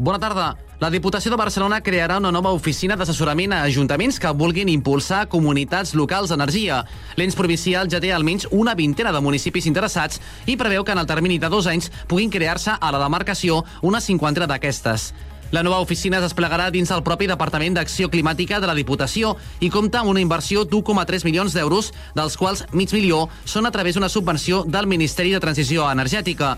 Bona 0.00 0.16
tarda. 0.16 0.54
La 0.80 0.88
Diputació 0.88 1.28
de 1.28 1.36
Barcelona 1.36 1.82
crearà 1.84 2.14
una 2.16 2.30
nova 2.32 2.54
oficina 2.56 2.94
d'assessorament 2.96 3.52
a 3.52 3.58
ajuntaments 3.66 4.16
que 4.16 4.30
vulguin 4.32 4.70
impulsar 4.72 5.26
comunitats 5.28 5.92
locals 5.92 6.32
d'energia. 6.32 6.78
L'ens 7.20 7.36
provincial 7.36 7.90
ja 7.92 8.00
té 8.00 8.08
almenys 8.16 8.46
una 8.48 8.72
vintena 8.78 9.12
de 9.12 9.20
municipis 9.20 9.68
interessats 9.68 10.16
i 10.48 10.56
preveu 10.56 10.86
que 10.88 10.96
en 10.96 11.02
el 11.02 11.10
termini 11.10 11.36
de 11.36 11.50
dos 11.52 11.68
anys 11.68 11.90
puguin 12.08 12.32
crear-se 12.32 12.78
a 12.80 12.92
la 12.96 13.02
demarcació 13.02 13.60
una 13.82 14.00
cinquantena 14.00 14.48
d'aquestes. 14.48 15.10
La 15.52 15.62
nova 15.62 15.84
oficina 15.84 16.16
es 16.16 16.24
desplegarà 16.30 16.70
dins 16.72 16.94
el 16.96 17.04
propi 17.04 17.28
Departament 17.28 17.76
d'Acció 17.76 18.08
Climàtica 18.08 18.56
de 18.56 18.72
la 18.72 18.78
Diputació 18.78 19.36
i 19.60 19.68
compta 19.68 20.00
amb 20.00 20.14
una 20.14 20.24
inversió 20.24 20.64
d'1,3 20.64 21.28
milions 21.28 21.52
d'euros, 21.52 21.92
dels 22.16 22.40
quals 22.40 22.64
mig 22.72 22.96
milió 22.96 23.26
són 23.44 23.68
a 23.68 23.76
través 23.76 24.00
d'una 24.00 24.08
subvenció 24.08 24.64
del 24.64 24.88
Ministeri 24.88 25.36
de 25.36 25.44
Transició 25.44 25.90
Energètica. 25.92 26.56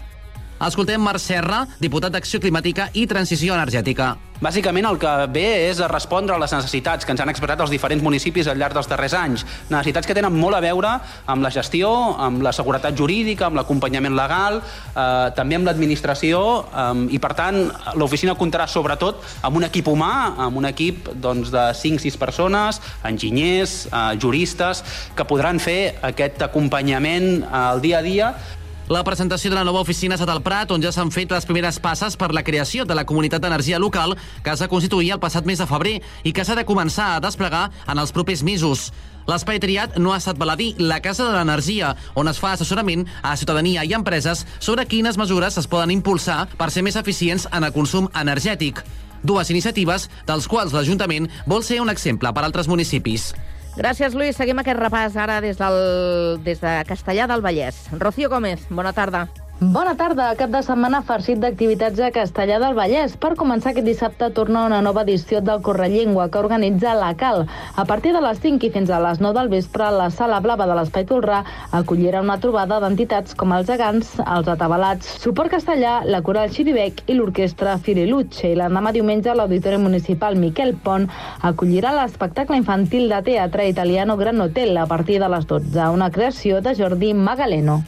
Escoltem 0.62 1.00
Marc 1.02 1.19
Serra, 1.19 1.64
diputat 1.83 2.12
d'Acció 2.14 2.38
Climàtica 2.38 2.85
i 2.95 3.02
Transició 3.11 3.57
Energètica. 3.57 4.12
Bàsicament 4.42 4.87
el 4.87 4.97
que 4.99 5.11
ve 5.35 5.42
és 5.69 5.78
a 5.83 5.88
respondre 5.90 6.35
a 6.35 6.38
les 6.42 6.52
necessitats 6.54 7.07
que 7.07 7.12
ens 7.14 7.23
han 7.23 7.31
expressat 7.31 7.61
els 7.62 7.71
diferents 7.71 8.02
municipis 8.02 8.47
al 8.50 8.59
llarg 8.59 8.75
dels 8.75 8.88
darrers 8.90 9.14
anys. 9.19 9.42
Necessitats 9.71 10.07
que 10.07 10.14
tenen 10.19 10.35
molt 10.35 10.59
a 10.59 10.61
veure 10.62 10.92
amb 11.31 11.42
la 11.42 11.50
gestió, 11.54 11.90
amb 12.26 12.42
la 12.47 12.54
seguretat 12.54 12.95
jurídica, 12.99 13.49
amb 13.49 13.59
l'acompanyament 13.59 14.14
legal, 14.19 14.61
eh, 14.62 15.35
també 15.35 15.59
amb 15.59 15.66
l'administració 15.66 16.40
eh, 16.62 16.87
i, 17.14 17.23
per 17.23 17.35
tant, 17.38 17.61
l'oficina 17.99 18.38
comptarà 18.38 18.66
sobretot 18.71 19.23
amb 19.42 19.59
un 19.59 19.66
equip 19.66 19.90
humà, 19.90 20.14
amb 20.47 20.62
un 20.62 20.71
equip 20.71 21.11
doncs, 21.23 21.50
de 21.54 21.69
5-6 21.83 22.19
persones, 22.23 22.83
enginyers, 23.07 23.76
eh, 23.90 24.07
juristes, 24.23 24.83
que 25.14 25.26
podran 25.26 25.62
fer 25.62 25.97
aquest 26.07 26.42
acompanyament 26.50 27.47
al 27.50 27.83
dia 27.83 28.02
a 28.02 28.07
dia 28.07 28.35
la 28.88 29.04
presentació 29.04 29.50
de 29.50 29.56
la 29.56 29.64
nova 29.64 29.80
oficina 29.80 30.16
ha 30.16 30.18
estat 30.18 30.30
al 30.32 30.42
Prat, 30.42 30.72
on 30.74 30.82
ja 30.82 30.90
s'han 30.92 31.12
fet 31.14 31.30
les 31.30 31.46
primeres 31.46 31.78
passes 31.80 32.16
per 32.18 32.32
la 32.34 32.42
creació 32.42 32.84
de 32.84 32.96
la 32.98 33.04
comunitat 33.06 33.42
d'energia 33.42 33.78
local 33.78 34.16
que 34.42 34.50
es 34.50 34.62
va 34.62 34.68
constituir 34.68 35.12
el 35.14 35.20
passat 35.22 35.46
mes 35.46 35.62
de 35.62 35.68
febrer 35.70 36.00
i 36.24 36.32
que 36.32 36.44
s'ha 36.44 36.56
de 36.58 36.66
començar 36.66 37.12
a 37.14 37.20
desplegar 37.22 37.70
en 37.86 37.98
els 38.02 38.12
propers 38.12 38.42
mesos. 38.42 38.90
L'espai 39.30 39.60
triat 39.62 40.00
no 40.02 40.12
ha 40.12 40.18
estat 40.18 40.38
baladí, 40.38 40.72
la 40.78 40.98
Casa 41.00 41.28
de 41.28 41.36
l'Energia, 41.36 41.94
on 42.18 42.28
es 42.28 42.40
fa 42.42 42.56
assessorament 42.56 43.06
a 43.22 43.36
ciutadania 43.36 43.84
i 43.86 43.94
empreses 43.94 44.44
sobre 44.58 44.86
quines 44.90 45.16
mesures 45.16 45.56
es 45.62 45.70
poden 45.70 45.94
impulsar 45.94 46.48
per 46.58 46.72
ser 46.74 46.82
més 46.82 46.98
eficients 46.98 47.46
en 47.52 47.62
el 47.62 47.72
consum 47.72 48.10
energètic. 48.18 48.82
Dues 49.22 49.54
iniciatives, 49.54 50.08
dels 50.26 50.48
quals 50.50 50.74
l'Ajuntament 50.74 51.30
vol 51.46 51.62
ser 51.62 51.78
un 51.80 51.90
exemple 51.90 52.34
per 52.34 52.42
altres 52.42 52.66
municipis. 52.66 53.30
Gràcies, 53.76 54.12
Lluís. 54.12 54.36
Seguim 54.36 54.58
aquest 54.60 54.80
repàs 54.80 55.16
ara 55.16 55.40
des, 55.40 55.56
del, 55.56 55.78
des 56.44 56.60
de 56.60 56.74
Castellà 56.88 57.28
del 57.30 57.44
Vallès. 57.44 57.86
Rocío 57.96 58.28
Gómez, 58.28 58.68
bona 58.68 58.92
tarda. 58.92 59.26
Bona 59.62 59.92
tarda. 59.95 60.25
Cap 60.35 60.50
de 60.50 60.59
setmana 60.66 60.99
farcit 61.07 61.38
d'activitats 61.38 62.00
a 62.02 62.09
Castellà 62.11 62.57
del 62.59 62.73
Vallès. 62.75 63.12
Per 63.23 63.37
començar, 63.38 63.71
aquest 63.71 63.87
dissabte 63.87 64.26
torna 64.35 64.64
una 64.66 64.81
nova 64.83 65.04
edició 65.07 65.38
del 65.38 65.61
Correllengua 65.62 66.25
que 66.35 66.40
organitza 66.40 66.97
la 66.99 67.12
CAL. 67.21 67.47
A 67.78 67.85
partir 67.85 68.11
de 68.16 68.25
les 68.25 68.40
5 68.42 68.66
i 68.66 68.73
fins 68.75 68.90
a 68.90 68.99
les 69.04 69.21
9 69.23 69.38
del 69.38 69.52
vespre, 69.52 69.92
la 69.95 70.09
Sala 70.11 70.40
Blava 70.42 70.66
de 70.66 70.75
l'Espai 70.81 71.07
Tolrà 71.07 71.45
acollirà 71.78 72.25
una 72.26 72.40
trobada 72.42 72.81
d'entitats 72.83 73.38
com 73.38 73.54
els 73.54 73.71
Gegants, 73.71 74.12
els 74.25 74.50
Atabalats, 74.57 75.14
Suport 75.23 75.54
Castellà, 75.54 76.00
la 76.11 76.25
Coral 76.26 76.50
Xiribec 76.50 77.07
i 77.07 77.21
l'Orquestra 77.21 77.78
Firiluche. 77.78 78.50
I 78.50 78.59
l'endemà 78.59 78.90
diumenge, 78.90 79.31
l'Auditori 79.31 79.78
Municipal 79.78 80.42
Miquel 80.42 80.75
Pont 80.75 81.07
acollirà 81.52 81.95
l'espectacle 82.00 82.59
infantil 82.59 83.07
de 83.14 83.23
teatre 83.31 83.71
italiano 83.71 84.19
Gran 84.19 84.42
Hotel 84.42 84.75
a 84.75 84.90
partir 84.90 85.23
de 85.23 85.31
les 85.31 85.47
12, 85.47 85.90
una 85.95 86.11
creació 86.11 86.59
de 86.61 86.75
Jordi 86.75 87.14
Magaleno. 87.14 87.85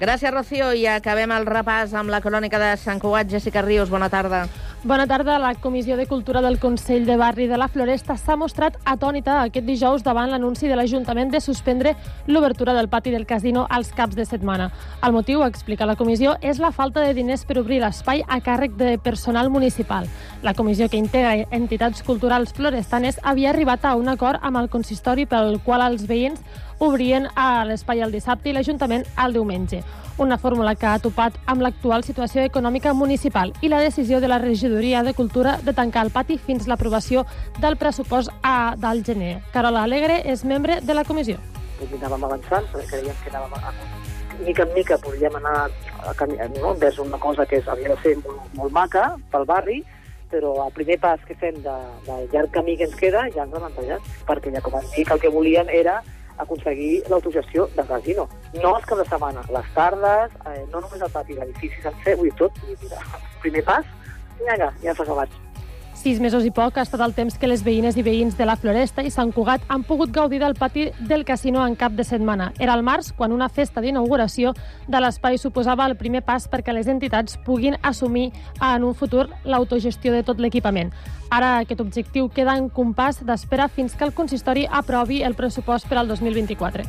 Gràcies, 0.00 0.32
Rocío. 0.32 0.70
I 0.72 0.86
acabem 0.88 1.28
el 1.36 1.44
repàs 1.44 1.92
amb 1.92 2.08
la 2.08 2.22
crònica 2.24 2.56
de 2.56 2.70
Sant 2.80 2.96
Cugat. 3.02 3.28
Jessica 3.28 3.60
Rius, 3.60 3.90
bona 3.92 4.08
tarda. 4.08 4.46
Bona 4.82 5.04
tarda. 5.06 5.34
La 5.38 5.50
Comissió 5.54 5.98
de 5.98 6.06
Cultura 6.06 6.40
del 6.40 6.56
Consell 6.58 7.04
de 7.04 7.18
Barri 7.20 7.46
de 7.50 7.58
la 7.60 7.66
Floresta 7.68 8.16
s'ha 8.16 8.32
mostrat 8.40 8.78
atònita 8.88 9.42
aquest 9.42 9.66
dijous 9.66 10.00
davant 10.00 10.32
l'anunci 10.32 10.70
de 10.70 10.78
l'Ajuntament 10.78 11.28
de 11.28 11.42
suspendre 11.44 11.92
l'obertura 12.26 12.72
del 12.72 12.88
pati 12.88 13.12
del 13.12 13.26
casino 13.26 13.66
als 13.68 13.92
caps 13.92 14.16
de 14.16 14.24
setmana. 14.24 14.70
El 15.04 15.12
motiu, 15.12 15.44
explica 15.44 15.84
la 15.84 15.98
comissió, 16.00 16.38
és 16.40 16.62
la 16.64 16.72
falta 16.72 17.04
de 17.04 17.12
diners 17.12 17.44
per 17.44 17.58
obrir 17.60 17.82
l'espai 17.84 18.24
a 18.26 18.40
càrrec 18.40 18.80
de 18.80 18.96
personal 18.96 19.50
municipal. 19.50 20.08
La 20.40 20.54
comissió 20.54 20.88
que 20.88 20.96
integra 20.96 21.44
entitats 21.50 22.00
culturals 22.02 22.56
florestanes 22.56 23.20
havia 23.22 23.52
arribat 23.52 23.84
a 23.84 23.94
un 24.00 24.08
acord 24.08 24.40
amb 24.40 24.64
el 24.64 24.72
consistori 24.72 25.28
pel 25.28 25.60
qual 25.60 25.84
els 25.90 26.08
veïns 26.08 26.40
obrien 26.80 27.28
a 27.36 27.64
l'espai 27.68 28.00
el 28.02 28.10
dissabte 28.10 28.50
i 28.50 28.54
l'Ajuntament 28.56 29.04
el 29.20 29.36
diumenge. 29.36 29.84
Una 30.20 30.36
fórmula 30.36 30.74
que 30.74 30.88
ha 30.88 30.98
topat 30.98 31.36
amb 31.46 31.62
l'actual 31.64 32.02
situació 32.04 32.42
econòmica 32.44 32.92
municipal 32.96 33.54
i 33.62 33.70
la 33.72 33.78
decisió 33.80 34.20
de 34.20 34.28
la 34.28 34.40
regidoria 34.42 35.04
de 35.04 35.14
Cultura 35.14 35.58
de 35.62 35.72
tancar 35.72 36.04
el 36.06 36.12
pati 36.12 36.36
fins 36.36 36.66
l'aprovació 36.68 37.24
del 37.60 37.76
pressupost 37.76 38.32
a 38.42 38.74
del 38.76 39.04
gener. 39.04 39.38
Carola 39.52 39.84
Alegre 39.84 40.20
és 40.24 40.44
membre 40.44 40.80
de 40.80 40.96
la 40.96 41.04
comissió. 41.04 41.38
Pues 41.78 41.94
anàvem 41.96 42.26
avançant, 42.28 42.66
perquè 42.72 42.98
creiem 42.98 43.16
que 43.24 43.32
anàvem 43.32 43.56
a, 43.56 43.72
mica 44.44 44.64
en 44.64 44.74
mica 44.74 44.98
podríem 44.98 45.36
anar 45.36 45.70
a 46.04 46.14
caminar, 46.14 46.50
no? 46.58 46.74
vers 46.74 46.98
una 46.98 47.18
cosa 47.18 47.46
que 47.46 47.62
havia 47.66 47.94
de 47.94 48.02
ser 48.02 48.16
molt, 48.24 48.54
molt 48.56 48.72
maca 48.72 49.16
pel 49.32 49.44
barri, 49.48 49.80
però 50.30 50.54
el 50.66 50.72
primer 50.72 50.98
pas 51.00 51.20
que 51.26 51.34
fem 51.34 51.58
de, 51.64 51.76
de 52.06 52.16
llarg 52.32 52.52
camí 52.54 52.76
que 52.76 52.86
ens 52.86 52.96
queda 52.96 53.26
ja 53.34 53.44
ens 53.44 53.56
l'han 53.56 53.76
tallat, 53.76 54.10
perquè 54.28 54.52
ja 54.54 54.62
com 54.64 54.76
han 54.78 54.88
dit, 54.94 55.08
el 55.10 55.20
que 55.20 55.32
volíem 55.32 55.68
era 55.68 56.00
aconseguir 56.44 57.02
l'autogestió 57.10 57.68
del 57.76 57.86
casino. 57.86 58.26
No 58.56 58.74
els 58.76 58.88
caps 58.88 59.02
de 59.02 59.08
setmana, 59.10 59.44
les 59.56 59.70
tardes, 59.76 60.34
eh, 60.46 60.64
no 60.72 60.80
només 60.80 61.04
el 61.06 61.14
pati, 61.14 61.38
l'edifici 61.38 61.84
sencer, 61.84 62.16
vull 62.20 62.34
tot. 62.40 62.58
Mira, 62.82 63.04
primer 63.44 63.64
pas, 63.68 63.94
vinga, 64.40 64.72
ja 64.82 64.94
s'ha 64.94 65.06
acabat. 65.06 65.49
Sis 66.00 66.16
mesos 66.16 66.46
i 66.48 66.50
poc 66.50 66.78
ha 66.78 66.82
estat 66.86 67.02
el 67.04 67.12
temps 67.12 67.34
que 67.36 67.48
les 67.50 67.60
veïnes 67.60 67.92
i 68.00 68.02
veïns 68.02 68.38
de 68.38 68.46
la 68.48 68.54
Floresta 68.56 69.02
i 69.04 69.10
Sant 69.12 69.34
Cugat 69.36 69.66
han 69.68 69.82
pogut 69.84 70.08
gaudir 70.14 70.38
del 70.40 70.54
pati 70.56 70.86
del 71.10 71.26
casino 71.28 71.60
en 71.60 71.74
cap 71.76 71.92
de 71.92 72.06
setmana. 72.08 72.54
Era 72.58 72.72
el 72.72 72.80
març 72.80 73.10
quan 73.18 73.34
una 73.36 73.50
festa 73.52 73.82
d'inauguració 73.84 74.54
de 74.88 75.02
l'espai 75.04 75.36
suposava 75.36 75.84
el 75.84 75.98
primer 76.00 76.22
pas 76.24 76.48
perquè 76.48 76.72
les 76.72 76.88
entitats 76.88 77.36
puguin 77.44 77.76
assumir 77.82 78.30
en 78.62 78.88
un 78.88 78.96
futur 78.96 79.26
l'autogestió 79.44 80.16
de 80.16 80.24
tot 80.24 80.40
l'equipament. 80.40 80.88
Ara 81.28 81.58
aquest 81.58 81.84
objectiu 81.84 82.32
queda 82.32 82.56
en 82.56 82.72
compàs 82.72 83.20
d'espera 83.20 83.68
fins 83.68 83.92
que 83.92 84.08
el 84.08 84.16
consistori 84.16 84.64
aprovi 84.72 85.20
el 85.20 85.36
pressupost 85.36 85.84
per 85.86 86.00
al 86.00 86.08
2024. 86.08 86.88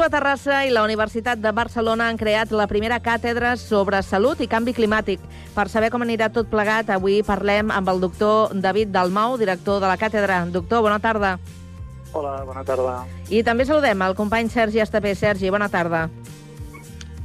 Mutu 0.00 0.16
a 0.16 0.16
Terrassa 0.16 0.58
i 0.64 0.70
la 0.72 0.80
Universitat 0.80 1.42
de 1.44 1.50
Barcelona 1.52 2.06
han 2.08 2.16
creat 2.16 2.54
la 2.56 2.64
primera 2.64 2.96
càtedra 3.04 3.50
sobre 3.60 3.98
salut 4.00 4.38
i 4.40 4.46
canvi 4.48 4.72
climàtic. 4.72 5.20
Per 5.52 5.66
saber 5.68 5.90
com 5.92 6.00
anirà 6.00 6.30
tot 6.32 6.46
plegat, 6.48 6.88
avui 6.88 7.18
parlem 7.20 7.68
amb 7.68 7.90
el 7.92 7.98
doctor 8.00 8.54
David 8.56 8.94
Dalmau, 8.94 9.34
director 9.36 9.76
de 9.82 9.90
la 9.90 9.98
càtedra. 10.00 10.38
Doctor, 10.48 10.80
bona 10.86 10.96
tarda. 11.04 11.34
Hola, 12.16 12.30
bona 12.48 12.62
tarda. 12.64 12.94
I 13.28 13.42
també 13.44 13.66
saludem 13.68 14.00
el 14.06 14.16
company 14.16 14.48
Sergi 14.48 14.80
Estapé. 14.80 15.12
Sergi, 15.14 15.50
bona 15.52 15.68
tarda. 15.68 16.06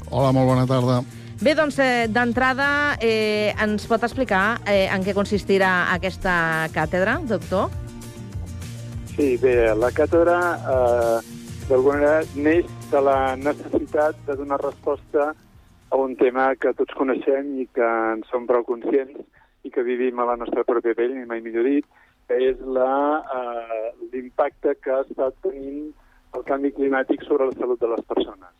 Hola, 0.09 0.33
molt 0.35 0.51
bona 0.51 0.65
tarda. 0.67 0.97
Bé, 1.39 1.53
doncs, 1.55 1.79
eh, 1.79 2.09
d'entrada, 2.11 2.97
eh, 2.99 3.53
ens 3.55 3.87
pot 3.87 4.03
explicar 4.03 4.59
eh, 4.67 4.89
en 4.91 5.07
què 5.07 5.15
consistirà 5.15 5.93
aquesta 5.93 6.67
càtedra, 6.75 7.21
doctor? 7.23 7.71
Sí, 9.15 9.37
bé, 9.39 9.71
la 9.79 9.93
càtedra 9.95 10.41
eh, 10.59 11.34
d'alguna 11.65 11.97
manera 11.97 12.25
neix 12.35 12.67
de 12.91 12.99
la 13.01 13.35
necessitat 13.35 14.17
de 14.27 14.35
donar 14.37 14.59
resposta 14.61 15.31
a 15.89 15.95
un 15.97 16.13
tema 16.15 16.51
que 16.61 16.73
tots 16.77 16.93
coneixem 16.93 17.55
i 17.57 17.65
que 17.73 17.85
en 17.85 18.21
som 18.29 18.45
prou 18.45 18.61
conscients 18.67 19.23
i 19.65 19.71
que 19.73 19.81
vivim 19.87 20.19
a 20.19 20.27
la 20.29 20.35
nostra 20.37 20.61
pròpia 20.67 20.93
pell, 20.93 21.15
ni 21.15 21.25
mai 21.25 21.41
millor 21.41 21.65
dit, 21.65 21.87
que 22.29 22.37
és 22.51 22.61
eh, 22.61 23.87
l'impacte 24.11 24.75
que 24.77 24.99
està 25.07 25.31
tenint 25.41 25.89
el 26.37 26.45
canvi 26.45 26.71
climàtic 26.75 27.25
sobre 27.25 27.49
la 27.49 27.57
salut 27.57 27.81
de 27.81 27.89
les 27.95 28.05
persones. 28.13 28.53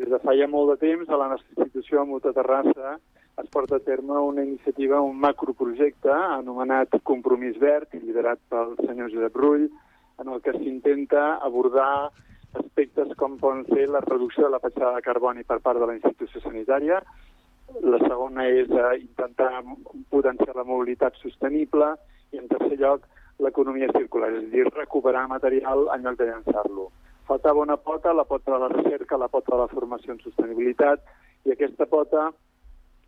Des 0.00 0.10
de 0.10 0.18
fa 0.18 0.34
ja 0.34 0.50
molt 0.50 0.72
de 0.72 0.76
temps, 0.82 1.08
a 1.08 1.20
la 1.20 1.30
nostra 1.30 1.54
institució 1.54 2.02
a 2.02 2.08
Muta 2.10 2.34
Terrassa 2.34 2.96
es 3.38 3.48
porta 3.54 3.78
a 3.78 3.86
terme 3.86 4.18
una 4.18 4.42
iniciativa, 4.42 5.00
un 5.00 5.20
macroprojecte 5.20 6.10
anomenat 6.10 6.98
Compromís 7.06 7.54
Verd, 7.62 7.94
liderat 8.02 8.42
pel 8.50 8.74
senyor 8.82 9.14
Josep 9.14 9.38
Rull, 9.38 9.70
en 10.18 10.28
el 10.28 10.42
que 10.42 10.58
s'intenta 10.58 11.36
abordar 11.38 12.10
aspectes 12.60 13.14
com 13.20 13.38
poden 13.40 13.64
ser 13.70 13.88
la 13.88 14.02
reducció 14.04 14.46
de 14.46 14.52
la 14.54 14.60
petjada 14.62 14.96
de 14.96 15.06
carboni 15.06 15.44
per 15.44 15.60
part 15.64 15.80
de 15.80 15.88
la 15.88 15.96
institució 15.96 16.42
sanitària. 16.44 17.00
La 17.82 18.00
segona 18.04 18.46
és 18.50 18.70
eh, 18.70 18.98
intentar 19.00 19.62
potenciar 20.12 20.56
la 20.56 20.66
mobilitat 20.68 21.16
sostenible 21.22 21.94
i, 22.32 22.38
en 22.40 22.48
tercer 22.50 22.78
lloc, 22.80 23.08
l'economia 23.42 23.90
circular, 23.96 24.30
és 24.36 24.44
a 24.44 24.52
dir, 24.52 24.68
recuperar 24.76 25.26
material 25.30 25.88
en 25.94 26.04
lloc 26.04 26.18
de 26.20 26.28
llançar-lo. 26.28 26.90
Faltava 27.26 27.62
una 27.62 27.78
pota, 27.80 28.12
la 28.12 28.26
pota 28.28 28.52
de 28.52 28.60
la 28.64 28.70
recerca, 28.72 29.18
la 29.18 29.30
pota 29.32 29.54
de 29.54 29.60
la 29.62 29.70
formació 29.72 30.12
en 30.14 30.20
sostenibilitat, 30.22 31.04
i 31.46 31.54
aquesta 31.54 31.86
pota 31.90 32.30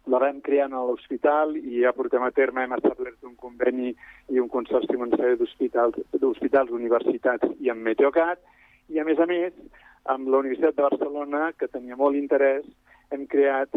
la 0.07 0.21
vam 0.21 0.41
crear 0.45 0.67
a 0.69 0.83
l'hospital 0.85 1.55
i 1.57 1.81
ja 1.83 1.95
portem 1.97 2.23
a 2.23 2.31
terme, 2.37 2.65
hem 2.65 2.75
establert 2.77 3.23
un 3.25 3.37
conveni 3.41 3.95
i 4.29 4.41
un 4.41 4.51
consorci 4.53 4.97
amb 4.97 5.07
una 5.07 5.17
sèrie 5.21 5.39
d'hospitals, 5.41 6.75
universitats 6.77 7.49
i 7.61 7.73
amb 7.73 7.87
Meteocat, 7.87 8.43
i, 8.89 9.01
a 9.01 9.05
més 9.05 9.21
a 9.21 9.27
més, 9.31 9.55
amb 10.13 10.29
la 10.29 10.41
Universitat 10.43 10.77
de 10.77 10.87
Barcelona, 10.87 11.53
que 11.59 11.71
tenia 11.73 11.97
molt 11.97 12.19
interès, 12.19 12.67
hem 13.15 13.27
creat 13.31 13.73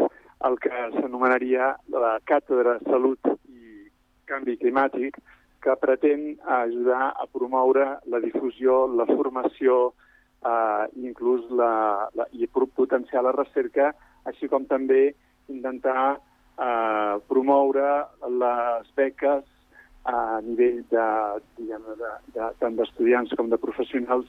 el 0.46 0.58
que 0.62 0.70
s'anomenaria 0.96 1.72
la 1.94 2.18
Càtedra 2.28 2.78
Salut 2.84 3.30
i 3.48 3.88
Canvi 4.28 4.58
Climàtic, 4.60 5.18
que 5.62 5.74
pretén 5.82 6.36
ajudar 6.46 7.12
a 7.16 7.26
promoure 7.32 7.86
la 8.06 8.20
difusió, 8.22 8.84
la 8.86 9.08
formació, 9.08 9.78
eh, 10.46 10.84
inclús 11.02 11.48
la, 11.50 12.08
la, 12.14 12.28
i 12.32 12.46
potenciar 12.52 13.24
la 13.26 13.34
recerca, 13.34 13.92
així 14.28 14.48
com 14.48 14.68
també 14.70 15.08
intentar 15.48 16.14
eh, 16.14 17.14
promoure 17.30 17.90
les 18.28 18.92
beques 18.94 19.46
a 20.04 20.40
nivell 20.44 20.82
de, 20.90 21.06
diguem, 21.58 21.84
de, 21.98 22.12
de, 22.34 22.50
tant 22.60 22.76
d'estudiants 22.78 23.34
com 23.36 23.50
de 23.50 23.58
professionals 23.60 24.28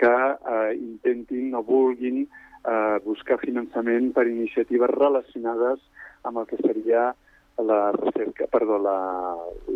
que 0.00 0.12
eh, 0.12 0.72
intentin 0.76 1.54
o 1.56 1.62
vulguin 1.66 2.24
eh, 2.26 2.96
buscar 3.04 3.38
finançament 3.42 4.12
per 4.14 4.26
iniciatives 4.28 4.92
relacionades 4.92 5.80
amb 6.26 6.42
el 6.42 6.50
que 6.50 6.60
seria 6.62 7.12
la 7.56 7.90
recerca, 7.92 8.46
perdó, 8.52 8.78
la, 8.78 8.96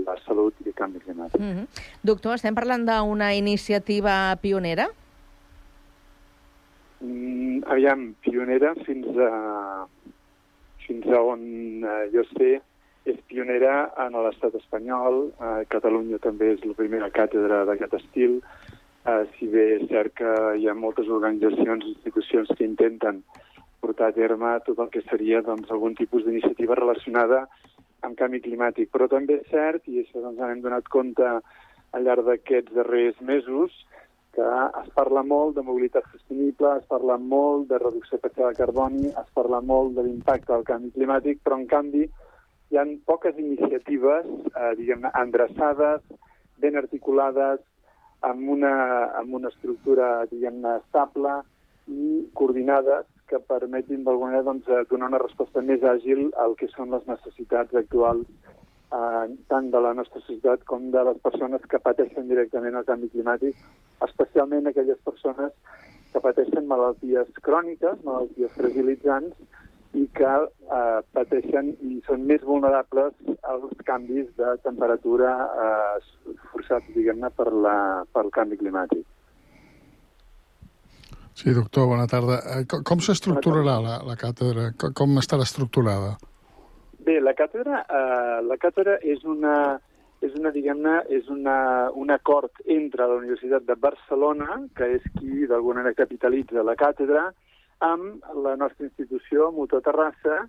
la 0.05 0.17
salut 0.27 0.55
i 0.61 0.69
el 0.69 0.75
canvi 0.77 1.01
climàtic. 1.01 1.41
Mm 1.41 1.53
-hmm. 1.53 1.67
Doctor, 2.03 2.35
estem 2.35 2.55
parlant 2.55 2.85
d'una 2.85 3.35
iniciativa 3.35 4.37
pionera? 4.43 4.89
Mm, 7.01 7.65
aviam, 7.67 8.15
pionera 8.21 8.75
fins 8.85 9.07
a, 9.17 9.87
fins 10.87 11.07
a 11.07 11.21
on 11.23 11.41
eh, 11.85 12.11
jo 12.13 12.25
sé, 12.37 12.61
és 13.09 13.17
pionera 13.29 13.91
en 14.05 14.17
l'estat 14.25 14.57
espanyol. 14.59 15.31
A 15.41 15.63
Catalunya 15.73 16.21
també 16.23 16.55
és 16.55 16.65
la 16.67 16.77
primera 16.79 17.11
càtedra 17.15 17.65
d'aquest 17.69 17.97
estil. 18.01 18.41
Uh, 19.01 19.25
si 19.37 19.49
bé 19.49 19.67
és 19.79 19.87
cert 19.89 20.13
que 20.19 20.33
hi 20.61 20.69
ha 20.69 20.77
moltes 20.77 21.09
organitzacions 21.09 21.87
i 21.87 21.95
institucions 21.95 22.51
que 22.57 22.67
intenten 22.67 23.23
portar 23.81 24.11
a 24.11 24.17
terme 24.17 24.51
tot 24.67 24.83
el 24.85 24.91
que 24.93 25.01
seria 25.09 25.41
doncs, 25.41 25.71
algun 25.73 25.95
tipus 25.97 26.27
d'iniciativa 26.27 26.77
relacionada 26.77 27.47
amb 28.05 28.19
canvi 28.19 28.43
climàtic. 28.45 28.91
Però 28.93 29.09
també 29.09 29.41
és 29.41 29.49
cert, 29.49 29.89
i 29.89 30.03
això 30.03 30.21
doncs, 30.21 30.41
hem 30.45 30.61
donat 30.61 30.89
compte 30.93 31.31
al 31.31 32.05
llarg 32.05 32.29
d'aquests 32.29 32.77
darrers 32.77 33.17
mesos, 33.25 33.73
que 34.37 34.47
es 34.83 34.91
parla 34.95 35.25
molt 35.27 35.57
de 35.57 35.65
mobilitat 35.67 36.05
sostenible, 36.13 36.77
es 36.79 36.87
parla 36.93 37.17
molt 37.19 37.69
de 37.73 37.81
reducció 37.83 38.21
de 38.23 38.31
de 38.37 38.55
carboni, 38.55 39.09
es 39.09 39.31
parla 39.35 39.61
molt 39.61 39.97
de 39.97 40.05
l'impacte 40.07 40.53
del 40.53 40.65
canvi 40.65 40.93
climàtic, 40.95 41.41
però 41.43 41.59
en 41.59 41.67
canvi 41.67 42.05
hi 42.71 42.79
ha 42.79 42.85
poques 43.07 43.39
iniciatives, 43.39 44.27
eh, 44.55 44.73
diguem-ne, 44.79 45.11
endreçades, 45.19 46.03
ben 46.63 46.77
articulades, 46.79 47.61
amb 48.27 48.51
una, 48.55 48.75
amb 49.19 49.35
una 49.35 49.51
estructura, 49.51 50.11
diguem-ne, 50.31 50.77
estable 50.85 51.41
i 51.91 52.29
coordinades 52.39 53.09
que 53.31 53.41
permetin 53.51 54.05
d'alguna 54.05 54.31
manera 54.31 54.47
doncs, 54.47 54.69
eh, 54.69 54.85
donar 54.91 55.11
una 55.11 55.23
resposta 55.23 55.63
més 55.63 55.83
àgil 55.83 56.29
al 56.45 56.55
que 56.61 56.69
són 56.71 56.95
les 56.95 57.07
necessitats 57.11 57.75
actuals 57.83 58.27
eh, 58.95 59.27
tant 59.51 59.71
de 59.75 59.81
la 59.87 59.93
nostra 59.95 60.23
societat 60.27 60.65
com 60.71 60.91
de 60.95 61.05
les 61.11 61.19
persones 61.27 61.67
que 61.71 61.83
pateixen 61.83 62.29
directament 62.31 62.79
el 62.79 62.87
canvi 62.89 63.11
climàtic, 63.15 63.57
especialment 64.07 64.71
aquelles 64.71 65.01
persones 65.07 65.55
que 66.13 66.23
pateixen 66.23 66.67
malalties 66.71 67.31
cròniques, 67.47 68.03
malalties 68.07 68.55
fragilitzants, 68.59 69.35
i 69.99 70.05
que 70.15 70.33
eh, 70.47 71.01
pateixen 71.17 71.73
i 71.83 71.99
són 72.07 72.27
més 72.29 72.43
vulnerables 72.47 73.15
als 73.51 73.73
canvis 73.89 74.29
de 74.39 74.55
temperatura 74.63 75.33
eh, 75.65 76.37
forçats, 76.53 76.87
diguem-ne, 76.95 77.31
per 77.35 77.51
la, 77.51 77.77
pel 78.15 78.31
canvi 78.35 78.61
climàtic. 78.61 79.07
Sí, 81.35 81.55
doctor, 81.57 81.89
bona 81.91 82.07
tarda. 82.11 82.39
Eh, 82.55 82.65
com, 82.71 82.85
com 82.87 83.03
s'estructurarà 83.03 83.79
la, 83.83 83.99
la 84.07 84.17
càtedra? 84.21 84.71
Com, 84.79 84.95
com 84.95 85.21
estarà 85.23 85.47
estructurada? 85.49 86.17
Bé, 87.07 87.17
la 87.25 87.35
càtedra, 87.35 87.85
eh, 87.89 88.41
la 88.47 88.59
càtedra 88.61 88.99
és 89.01 89.25
una, 89.25 89.79
és 90.21 90.35
una 90.37 90.53
diguem-ne, 90.55 90.99
és 91.09 91.31
una, 91.33 91.57
un 91.97 92.13
acord 92.15 92.61
entre 92.69 93.07
la 93.09 93.17
Universitat 93.23 93.65
de 93.67 93.79
Barcelona, 93.81 94.61
que 94.77 94.95
és 94.99 95.07
qui 95.17 95.47
d'alguna 95.49 95.81
manera 95.81 95.99
capitalitza 95.99 96.67
la 96.67 96.77
càtedra, 96.79 97.31
amb 97.81 98.25
la 98.45 98.57
nostra 98.61 98.87
institució, 98.87 99.51
Motor 99.57 99.83
Terrassa, 99.85 100.43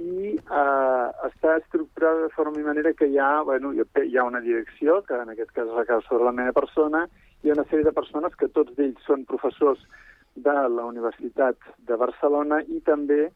i 0.00 0.34
eh, 0.34 1.06
està 1.28 1.56
estructurada 1.58 2.26
de 2.26 2.32
forma 2.34 2.60
i 2.60 2.66
manera 2.66 2.92
que 2.98 3.08
hi 3.10 3.18
ha, 3.18 3.42
bueno, 3.46 3.72
hi 3.72 4.16
ha 4.16 4.24
una 4.24 4.40
direcció, 4.40 5.00
que 5.06 5.18
en 5.18 5.30
aquest 5.32 5.52
cas 5.56 5.70
recau 5.76 6.02
sobre 6.06 6.26
la 6.26 6.34
meva 6.34 6.54
persona, 6.56 7.06
hi 7.42 7.50
ha 7.50 7.56
una 7.56 7.66
sèrie 7.70 7.86
de 7.86 7.94
persones 7.94 8.34
que 8.38 8.50
tots 8.56 8.74
d'ells 8.78 9.02
són 9.06 9.26
professors 9.28 9.82
de 10.34 10.52
la 10.52 10.84
Universitat 10.88 11.58
de 11.88 11.98
Barcelona 12.00 12.62
i 12.68 12.80
també 12.86 13.30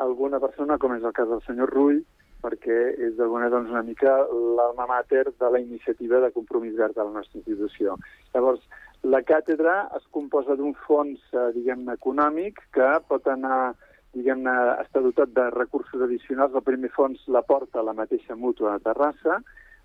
alguna 0.00 0.40
persona, 0.40 0.78
com 0.78 0.96
és 0.96 1.04
el 1.04 1.14
cas 1.16 1.28
del 1.28 1.44
senyor 1.46 1.70
Rull, 1.72 2.00
perquè 2.40 2.78
és 2.96 3.16
d'alguna 3.18 3.50
doncs, 3.52 3.70
una 3.70 3.84
mica 3.84 4.14
l'alma 4.56 4.86
mater 4.88 5.26
de 5.28 5.50
la 5.52 5.60
iniciativa 5.60 6.20
de 6.24 6.32
compromís 6.32 6.76
verd 6.76 6.96
de 6.96 7.04
la 7.04 7.18
nostra 7.18 7.38
institució. 7.38 7.98
Llavors, 8.34 8.64
la 9.02 9.22
càtedra 9.24 9.88
es 9.96 10.04
composa 10.12 10.56
d'un 10.56 10.74
fons, 10.86 11.20
eh, 11.32 11.46
diguem-ne, 11.54 11.94
econòmic 11.96 12.60
que 12.74 12.88
pot 13.08 13.26
anar, 13.32 13.74
diguem-ne, 14.12 14.54
estar 14.84 15.02
dotat 15.02 15.32
de 15.32 15.48
recursos 15.54 16.02
addicionals. 16.02 16.54
El 16.54 16.66
primer 16.66 16.90
fons 16.92 17.22
la 17.28 17.42
porta 17.42 17.82
la 17.82 17.96
mateixa 17.96 18.36
mútua 18.36 18.76
de 18.76 18.84
Terrassa, 18.84 19.40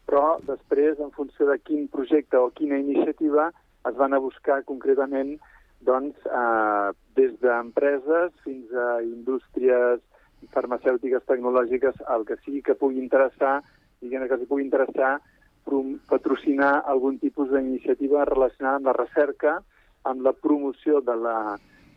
però 0.05 0.39
després, 0.45 0.99
en 0.99 1.11
funció 1.11 1.47
de 1.47 1.57
quin 1.59 1.87
projecte 1.87 2.37
o 2.37 2.51
quina 2.51 2.77
iniciativa, 2.77 3.51
es 3.87 3.95
van 3.95 4.13
a 4.13 4.19
buscar 4.19 4.63
concretament 4.65 5.37
doncs, 5.85 6.17
eh, 6.25 6.91
des 7.15 7.39
d'empreses 7.39 8.33
fins 8.43 8.71
a 8.73 9.01
indústries 9.03 10.01
farmacèutiques, 10.51 11.23
tecnològiques, 11.25 11.95
el 12.15 12.25
que 12.25 12.37
sigui 12.43 12.61
que 12.61 12.75
pugui 12.75 12.99
interessar, 12.99 13.61
diguem 14.01 14.27
que 14.27 14.37
s'hi 14.37 14.49
pugui 14.49 14.65
interessar 14.65 15.21
patrocinar 16.09 16.83
algun 16.85 17.17
tipus 17.19 17.49
d'iniciativa 17.51 18.25
relacionada 18.25 18.79
amb 18.79 18.89
la 18.91 18.97
recerca, 18.97 19.55
amb 20.03 20.21
la 20.21 20.33
promoció 20.33 21.01
de 21.01 21.15
la, 21.15 21.37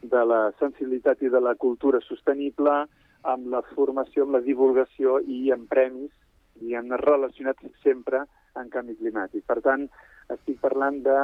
de 0.03 0.23
la 0.25 0.41
sensibilitat 0.59 1.23
i 1.23 1.33
de 1.33 1.41
la 1.41 1.55
cultura 1.55 2.01
sostenible, 2.07 2.87
amb 3.29 3.51
la 3.53 3.63
formació, 3.75 4.25
amb 4.25 4.39
la 4.39 4.45
divulgació 4.45 5.19
i 5.21 5.51
amb 5.53 5.69
premis, 5.69 6.11
diguem 6.59 6.91
relacionats 7.03 7.67
sempre 7.85 8.25
amb 8.55 8.73
canvi 8.73 8.97
climàtic. 8.99 9.45
Per 9.47 9.61
tant, 9.63 9.87
estic 10.33 10.59
parlant 10.63 11.03
de 11.05 11.19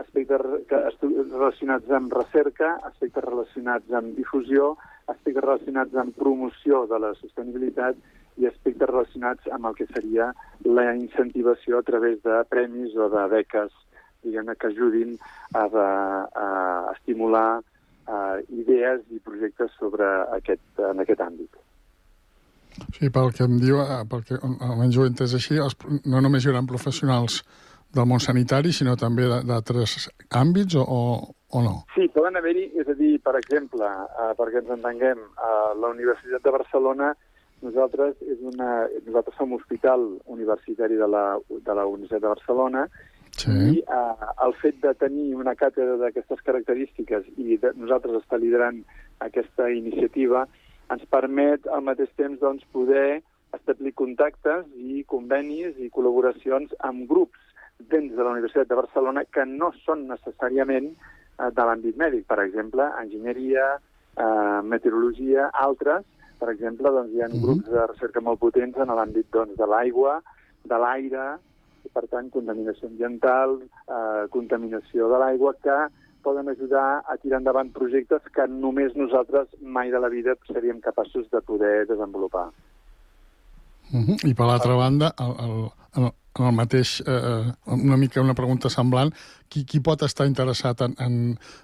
aspectes 0.00 0.40
relacionats 0.40 1.90
amb 1.92 2.14
recerca, 2.16 2.78
aspectes 2.88 3.24
relacionats 3.24 3.92
amb 3.92 4.16
difusió, 4.16 4.72
aspectes 5.12 5.44
relacionats 5.44 5.94
amb 6.00 6.16
promoció 6.16 6.86
de 6.90 6.98
la 7.02 7.12
sostenibilitat 7.20 7.98
i 8.40 8.46
aspectes 8.48 8.88
relacionats 8.88 9.48
amb 9.52 9.66
el 9.70 9.74
que 9.78 9.86
seria 9.92 10.30
la 10.64 10.86
incentivació 10.96 11.78
a 11.78 11.86
través 11.86 12.22
de 12.24 12.38
premis 12.50 12.94
o 12.96 13.08
de 13.12 13.26
beques 13.32 13.72
diguem 14.22 14.52
que 14.54 14.70
ajudin 14.70 15.16
a, 15.54 15.66
de, 15.68 15.86
a 16.38 16.46
estimular 16.94 17.58
uh, 17.58 18.38
idees 18.54 19.02
i 19.10 19.18
projectes 19.18 19.74
sobre 19.78 20.06
aquest, 20.38 20.62
en 20.78 21.02
aquest 21.02 21.20
àmbit. 21.24 21.58
Sí, 22.96 23.10
pel 23.12 23.32
que 23.36 23.44
em 23.44 23.58
diu, 23.60 23.80
eh, 23.82 23.98
perquè 24.08 24.38
almenys 24.40 24.96
ho 24.96 25.04
he 25.04 25.10
entès 25.10 25.34
així, 25.36 25.58
els, 25.60 25.74
no 26.08 26.22
només 26.24 26.44
hi 26.44 26.48
haurà 26.52 26.62
professionals 26.70 27.42
del 27.92 28.06
món 28.08 28.22
sanitari, 28.24 28.72
sinó 28.72 28.94
també 28.96 29.26
de- 29.28 29.42
d'altres 29.44 30.08
àmbits 30.30 30.78
o, 30.80 30.84
o, 30.86 31.00
o 31.52 31.62
no? 31.66 31.74
Sí, 31.92 32.06
poden 32.14 32.38
haver-hi, 32.40 32.70
és 32.80 32.88
a 32.88 32.94
dir, 32.96 33.18
per 33.20 33.34
exemple, 33.36 33.84
uh, 33.84 34.30
perquè 34.38 34.62
ens 34.62 34.72
entenguem, 34.78 35.20
a 35.36 35.52
la 35.76 35.90
Universitat 35.92 36.46
de 36.46 36.54
Barcelona 36.56 37.12
nosaltres, 37.62 38.16
és 38.26 38.40
una, 38.52 38.86
nosaltres 39.06 39.38
som 39.38 39.54
hospital 39.56 40.04
universitari 40.26 40.98
de 41.00 41.08
la, 41.08 41.24
de 41.48 41.74
la 41.78 41.86
Universitat 41.86 42.24
de 42.24 42.32
Barcelona 42.34 42.86
sí. 43.38 43.52
i 43.52 43.82
uh, 43.86 44.32
el 44.46 44.56
fet 44.60 44.80
de 44.84 44.94
tenir 45.00 45.32
una 45.38 45.54
càtedra 45.58 45.96
d'aquestes 46.00 46.42
característiques 46.46 47.28
i 47.36 47.58
de, 47.62 47.72
nosaltres 47.78 48.22
estar 48.22 48.40
liderant 48.42 48.82
aquesta 49.24 49.70
iniciativa 49.70 50.46
ens 50.92 51.04
permet 51.10 51.66
al 51.72 51.84
mateix 51.86 52.10
temps 52.18 52.40
doncs, 52.42 52.66
poder 52.74 53.22
establir 53.56 53.92
contactes 53.96 54.66
i 54.76 55.02
convenis 55.08 55.78
i 55.80 55.90
col·laboracions 55.92 56.72
amb 56.88 57.06
grups 57.08 57.38
dins 57.92 58.12
de 58.14 58.22
la 58.22 58.32
Universitat 58.34 58.68
de 58.68 58.78
Barcelona 58.78 59.24
que 59.24 59.44
no 59.48 59.72
són 59.82 60.06
necessàriament 60.10 60.90
eh, 60.92 61.50
de 61.50 61.66
l'àmbit 61.68 61.98
mèdic. 61.98 62.26
Per 62.28 62.38
exemple, 62.44 62.86
enginyeria, 63.02 63.68
eh, 64.16 64.60
meteorologia, 64.64 65.50
altres. 65.66 66.04
Per 66.42 66.50
exemple, 66.50 66.90
doncs, 66.90 67.12
hi 67.14 67.22
ha 67.22 67.28
uh 67.28 67.32
-huh. 67.32 67.42
grups 67.44 67.70
de 67.70 67.86
recerca 67.86 68.20
molt 68.20 68.40
potents 68.42 68.76
en 68.76 68.88
l'àmbit 68.90 69.26
doncs, 69.30 69.54
de 69.56 69.66
l'aigua, 69.66 70.20
de 70.64 70.78
l'aire, 70.84 71.26
i 71.86 71.88
per 71.88 72.02
tant, 72.10 72.30
contaminació 72.30 72.88
ambiental, 72.88 73.60
eh, 73.96 74.24
contaminació 74.30 75.08
de 75.12 75.18
l'aigua, 75.22 75.54
que 75.62 75.76
poden 76.22 76.48
ajudar 76.48 77.02
a 77.06 77.16
tirar 77.22 77.38
endavant 77.38 77.70
projectes 77.72 78.22
que 78.34 78.46
només 78.48 78.94
nosaltres 78.96 79.48
mai 79.60 79.90
de 79.90 80.00
la 80.00 80.08
vida 80.08 80.34
seríem 80.52 80.80
capaços 80.80 81.30
de 81.30 81.40
poder 81.40 81.86
desenvolupar. 81.86 82.48
Uh 83.92 84.00
-huh. 84.00 84.18
I 84.30 84.34
per 84.34 84.46
l'altra 84.46 84.74
banda, 84.74 85.14
el, 85.18 85.32
el, 85.46 85.56
el, 85.96 86.10
en 86.38 86.46
el 86.48 86.54
mateix, 86.56 87.00
eh, 87.04 87.52
una 87.66 87.96
mica 88.00 88.22
una 88.22 88.34
pregunta 88.34 88.70
semblant, 88.72 89.10
qui, 89.52 89.64
qui 89.68 89.80
pot 89.84 90.00
estar 90.06 90.26
interessat 90.26 90.80
en, 90.86 90.94
en, 90.98 91.16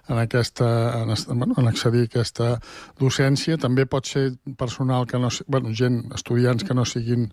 en, 0.09 0.19
aquesta, 0.19 0.67
en, 1.03 1.15
bueno, 1.39 1.55
en 1.57 1.69
accedir 1.71 2.03
a 2.05 2.11
aquesta 2.11 2.49
docència? 3.01 3.57
També 3.57 3.87
pot 3.87 4.05
ser 4.07 4.33
personal 4.61 5.07
que 5.07 5.19
no... 5.19 5.31
Bueno, 5.47 5.73
gent, 5.73 6.03
estudiants 6.15 6.65
que 6.69 6.77
no 6.77 6.85
siguin 6.85 7.31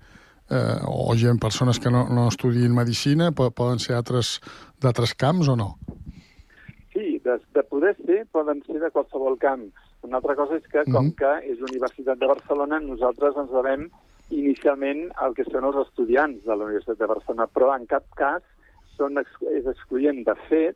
eh, 0.50 0.80
o 0.88 1.12
gent, 1.20 1.42
persones 1.44 1.80
que 1.80 1.92
no, 1.92 2.06
no 2.08 2.30
estudiïn 2.32 2.72
medicina, 2.76 3.32
po- 3.36 3.52
poden 3.52 3.80
ser 3.84 3.98
altres 4.00 4.40
d'altres 4.80 5.16
camps 5.20 5.50
o 5.52 5.58
no? 5.60 5.74
Sí, 6.96 7.20
de, 7.26 7.36
de 7.52 7.64
poder 7.68 7.98
ser, 8.06 8.22
poden 8.32 8.64
ser 8.64 8.80
de 8.80 8.92
qualsevol 8.96 9.36
camp. 9.42 9.68
Una 10.06 10.22
altra 10.22 10.36
cosa 10.38 10.56
és 10.56 10.66
que, 10.72 10.84
com 10.94 11.10
que 11.18 11.32
és 11.50 11.60
Universitat 11.66 12.20
de 12.22 12.28
Barcelona, 12.30 12.80
nosaltres 12.80 13.36
ens 13.42 13.52
devem 13.52 13.90
inicialment 14.30 15.12
al 15.22 15.36
que 15.38 15.46
són 15.52 15.66
els 15.70 15.78
estudiants 15.88 16.44
de 16.46 16.56
la 16.56 16.66
Universitat 16.66 16.98
de 16.98 17.10
Barcelona, 17.12 17.48
però 17.48 17.74
en 17.76 17.86
cap 17.86 18.06
cas 18.18 18.42
són 18.98 19.18
és 19.20 19.66
excloent. 19.68 20.24
De 20.26 20.36
fet, 20.50 20.76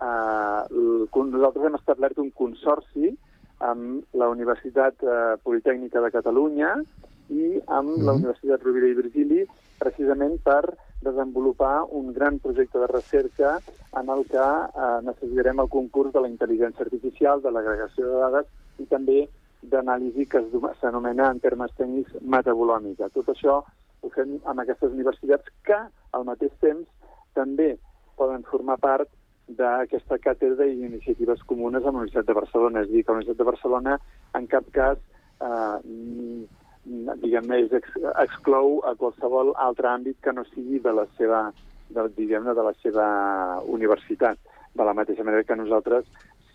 eh, 0.00 0.60
el- 0.70 1.08
nosaltres 1.32 1.66
hem 1.66 1.74
establert 1.74 2.18
un 2.18 2.30
consorci 2.30 3.16
amb 3.58 4.04
la 4.12 4.28
Universitat 4.28 5.02
eh, 5.02 5.36
Politècnica 5.42 6.00
de 6.00 6.10
Catalunya 6.10 6.74
i 7.28 7.60
amb 7.66 7.96
la 8.04 8.12
Universitat 8.12 8.62
Rovira 8.62 8.86
i 8.86 8.94
Virgili 8.94 9.46
precisament 9.78 10.38
per 10.44 10.76
desenvolupar 11.02 11.84
un 11.90 12.12
gran 12.12 12.38
projecte 12.38 12.78
de 12.78 12.86
recerca 12.86 13.60
en 13.98 14.08
el 14.08 14.24
que 14.26 14.36
eh, 14.38 15.00
necessitarem 15.02 15.60
el 15.60 15.68
concurs 15.68 16.12
de 16.12 16.20
la 16.20 16.28
intel·ligència 16.28 16.84
artificial, 16.84 17.42
de 17.42 17.50
l'agregació 17.50 18.06
de 18.06 18.20
dades 18.20 18.46
i 18.78 18.86
també 18.86 19.28
d'anàlisi 19.72 20.26
que 20.30 20.42
s'anomena 20.80 21.30
en 21.30 21.40
termes 21.40 21.72
tècnics 21.78 22.16
metabolòmica. 22.22 23.10
Tot 23.14 23.28
això 23.32 23.60
ho 24.02 24.10
fem 24.14 24.38
amb 24.44 24.62
aquestes 24.62 24.92
universitats 24.92 25.52
que, 25.66 25.78
al 26.12 26.26
mateix 26.28 26.52
temps, 26.62 26.86
també 27.34 27.74
poden 28.16 28.44
formar 28.50 28.78
part 28.80 29.10
d'aquesta 29.46 30.18
càtedra 30.18 30.66
i 30.66 30.80
iniciatives 30.88 31.42
comunes 31.50 31.84
amb 31.84 31.98
la 31.98 32.04
Universitat 32.04 32.26
de 32.26 32.38
Barcelona. 32.38 32.82
És 32.82 32.88
a 32.88 32.92
dir, 32.92 33.04
que 33.04 33.12
la 33.12 33.18
Universitat 33.20 33.42
de 33.42 33.50
Barcelona 33.50 33.98
en 34.38 34.46
cap 34.50 34.70
cas 34.74 34.98
eh, 35.40 35.76
diguem-ne, 37.22 37.60
ex 37.78 37.94
exclou 38.24 38.80
a 38.86 38.94
qualsevol 38.98 39.54
altre 39.68 39.90
àmbit 39.90 40.18
que 40.22 40.34
no 40.34 40.44
sigui 40.52 40.80
de 40.82 40.92
la 40.98 41.06
seva, 41.18 41.46
de, 41.90 42.08
diguem-ne, 42.18 42.54
de 42.54 42.66
la 42.66 42.74
seva 42.82 43.06
universitat. 43.78 44.38
De 44.76 44.84
la 44.84 44.94
mateixa 44.94 45.24
manera 45.24 45.46
que 45.46 45.56
nosaltres, 45.56 46.04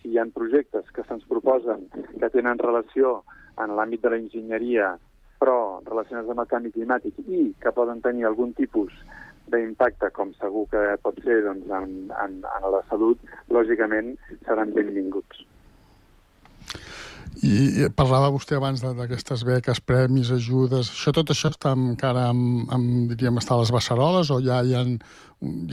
si 0.02 0.12
hi 0.12 0.18
ha 0.18 0.26
projectes 0.34 0.90
que 0.92 1.06
se'ns 1.06 1.24
proposen 1.30 1.86
que 1.94 2.30
tenen 2.34 2.58
relació 2.58 3.22
en 3.62 3.76
l'àmbit 3.76 4.02
de 4.02 4.12
la 4.12 4.18
enginyeria, 4.20 4.92
però 5.42 5.80
relacionats 5.86 6.30
amb 6.30 6.42
el 6.44 6.50
canvi 6.50 6.74
climàtic 6.74 7.18
i 7.26 7.44
que 7.62 7.74
poden 7.74 8.02
tenir 8.02 8.26
algun 8.26 8.52
tipus 8.58 8.92
d'impacte, 9.52 10.10
com 10.16 10.30
segur 10.38 10.66
que 10.70 10.82
pot 11.02 11.16
ser 11.24 11.40
doncs, 11.46 11.66
en, 11.66 11.96
en, 12.24 12.36
en 12.46 12.68
la 12.74 12.82
salut, 12.90 13.18
lògicament 13.50 14.14
seran 14.46 14.74
benvinguts. 14.76 15.42
I 17.42 17.88
parlava 17.96 18.30
vostè 18.30 18.58
abans 18.58 18.82
d'aquestes 18.84 19.42
beques, 19.48 19.80
premis, 19.82 20.30
ajudes... 20.30 20.92
Això, 20.92 21.14
tot 21.16 21.32
això 21.32 21.50
està 21.50 21.72
encara 21.74 22.28
amb, 22.30 22.68
amb 22.70 23.10
diríem, 23.10 23.40
està 23.40 23.56
a 23.56 23.62
les 23.62 23.72
beceroles 23.74 24.30
o 24.30 24.38
ja, 24.44 24.60
ja, 24.68 24.84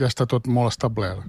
ja 0.00 0.08
està 0.08 0.26
tot 0.26 0.48
molt 0.50 0.72
establert? 0.72 1.22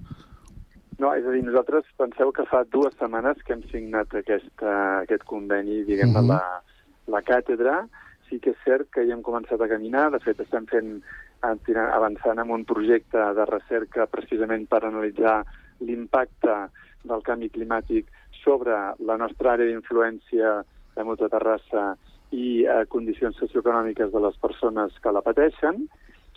No, 1.02 1.16
és 1.18 1.26
a 1.26 1.32
dir, 1.34 1.42
nosaltres 1.48 1.88
penseu 1.98 2.30
que 2.36 2.46
fa 2.46 2.62
dues 2.70 2.94
setmanes 3.00 3.40
que 3.46 3.56
hem 3.56 3.64
signat 3.72 4.14
aquesta, 4.20 4.74
aquest 5.02 5.24
conveni, 5.26 5.80
diguem, 5.88 6.12
uh 6.14 6.22
Mhm. 6.22 6.30
-huh. 6.30 6.38
la, 6.38 6.62
la 7.08 7.22
càtedra. 7.22 7.88
Sí 8.30 8.40
que 8.40 8.52
és 8.52 8.58
cert 8.64 8.90
que 8.94 9.06
ja 9.08 9.14
hem 9.14 9.24
començat 9.24 9.60
a 9.62 9.68
caminar, 9.68 10.12
de 10.12 10.20
fet 10.20 10.40
estem 10.40 10.66
fent, 10.68 11.02
eh, 11.44 11.78
avançant 12.00 12.38
amb 12.40 12.52
un 12.52 12.64
projecte 12.66 13.18
de 13.18 13.46
recerca 13.46 14.06
precisament 14.06 14.70
per 14.70 14.86
analitzar 14.86 15.44
l'impacte 15.80 16.70
del 17.04 17.22
canvi 17.24 17.50
climàtic 17.50 18.06
sobre 18.44 18.72
la 19.00 19.18
nostra 19.18 19.54
àrea 19.54 19.66
d'influència 19.66 20.64
de 20.96 21.04
Mutua 21.04 21.30
Terrassa 21.30 21.98
i 22.32 22.64
eh, 22.64 22.86
condicions 22.88 23.36
socioeconòmiques 23.38 24.12
de 24.12 24.20
les 24.20 24.38
persones 24.38 24.92
que 25.02 25.12
la 25.12 25.22
pateixen, 25.22 25.88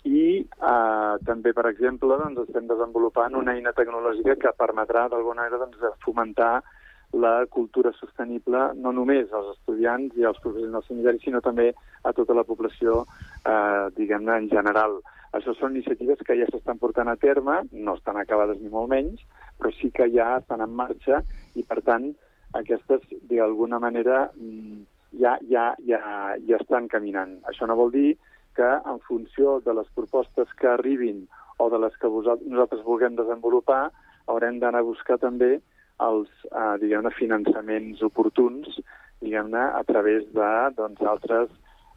i 0.05 0.45
eh, 0.45 1.13
també, 1.25 1.53
per 1.57 1.65
exemple, 1.71 2.17
doncs, 2.21 2.45
estem 2.45 2.67
desenvolupant 2.69 3.35
una 3.35 3.55
eina 3.57 3.73
tecnològica 3.73 4.37
que 4.41 4.55
permetrà 4.57 5.07
d'alguna 5.09 5.43
manera 5.43 5.61
doncs, 5.63 5.81
fomentar 6.05 6.59
la 7.15 7.45
cultura 7.49 7.91
sostenible 7.95 8.71
no 8.75 8.91
només 8.91 9.31
als 9.31 9.53
estudiants 9.55 10.15
i 10.19 10.25
als 10.27 10.39
professionals 10.43 10.87
sanitaris, 10.89 11.23
sinó 11.23 11.41
també 11.41 11.71
a 12.03 12.13
tota 12.13 12.35
la 12.37 12.43
població, 12.43 13.05
eh, 13.45 13.87
diguem-ne, 13.97 14.37
en 14.43 14.49
general. 14.51 14.99
Això 15.35 15.55
són 15.55 15.75
iniciatives 15.75 16.21
que 16.27 16.37
ja 16.39 16.47
s'estan 16.51 16.79
portant 16.79 17.09
a 17.11 17.17
terme, 17.19 17.61
no 17.71 17.95
estan 17.95 18.19
acabades 18.21 18.59
ni 18.61 18.69
molt 18.69 18.91
menys, 18.91 19.23
però 19.59 19.71
sí 19.79 19.91
que 19.91 20.09
ja 20.13 20.35
estan 20.37 20.61
en 20.61 20.75
marxa 20.75 21.21
i, 21.55 21.63
per 21.63 21.81
tant, 21.87 22.11
aquestes, 22.55 23.01
d'alguna 23.29 23.79
manera, 23.79 24.29
mm, 24.35 24.83
ja, 25.19 25.37
ja, 25.49 25.73
ja, 25.87 25.99
ja 26.47 26.61
estan 26.61 26.87
caminant. 26.87 27.39
Això 27.51 27.67
no 27.67 27.75
vol 27.79 27.91
dir 27.91 28.09
que 28.55 28.71
en 28.91 28.99
funció 29.07 29.59
de 29.65 29.73
les 29.77 29.87
propostes 29.95 30.51
que 30.59 30.67
arribin 30.71 31.25
o 31.57 31.69
de 31.69 31.79
les 31.79 31.95
que 31.99 32.09
nosaltres 32.09 32.83
vulguem 32.83 33.15
desenvolupar, 33.15 33.91
haurem 34.27 34.59
d'anar 34.59 34.81
a 34.83 34.89
buscar 34.89 35.17
també 35.21 35.59
els, 36.03 36.29
eh, 36.51 36.75
diguem-ne, 36.81 37.11
finançaments 37.15 38.01
oportuns, 38.03 38.79
diguem-ne, 39.21 39.63
a 39.79 39.83
través 39.83 40.25
de, 40.33 40.51
doncs, 40.75 41.01
altres 41.01 41.49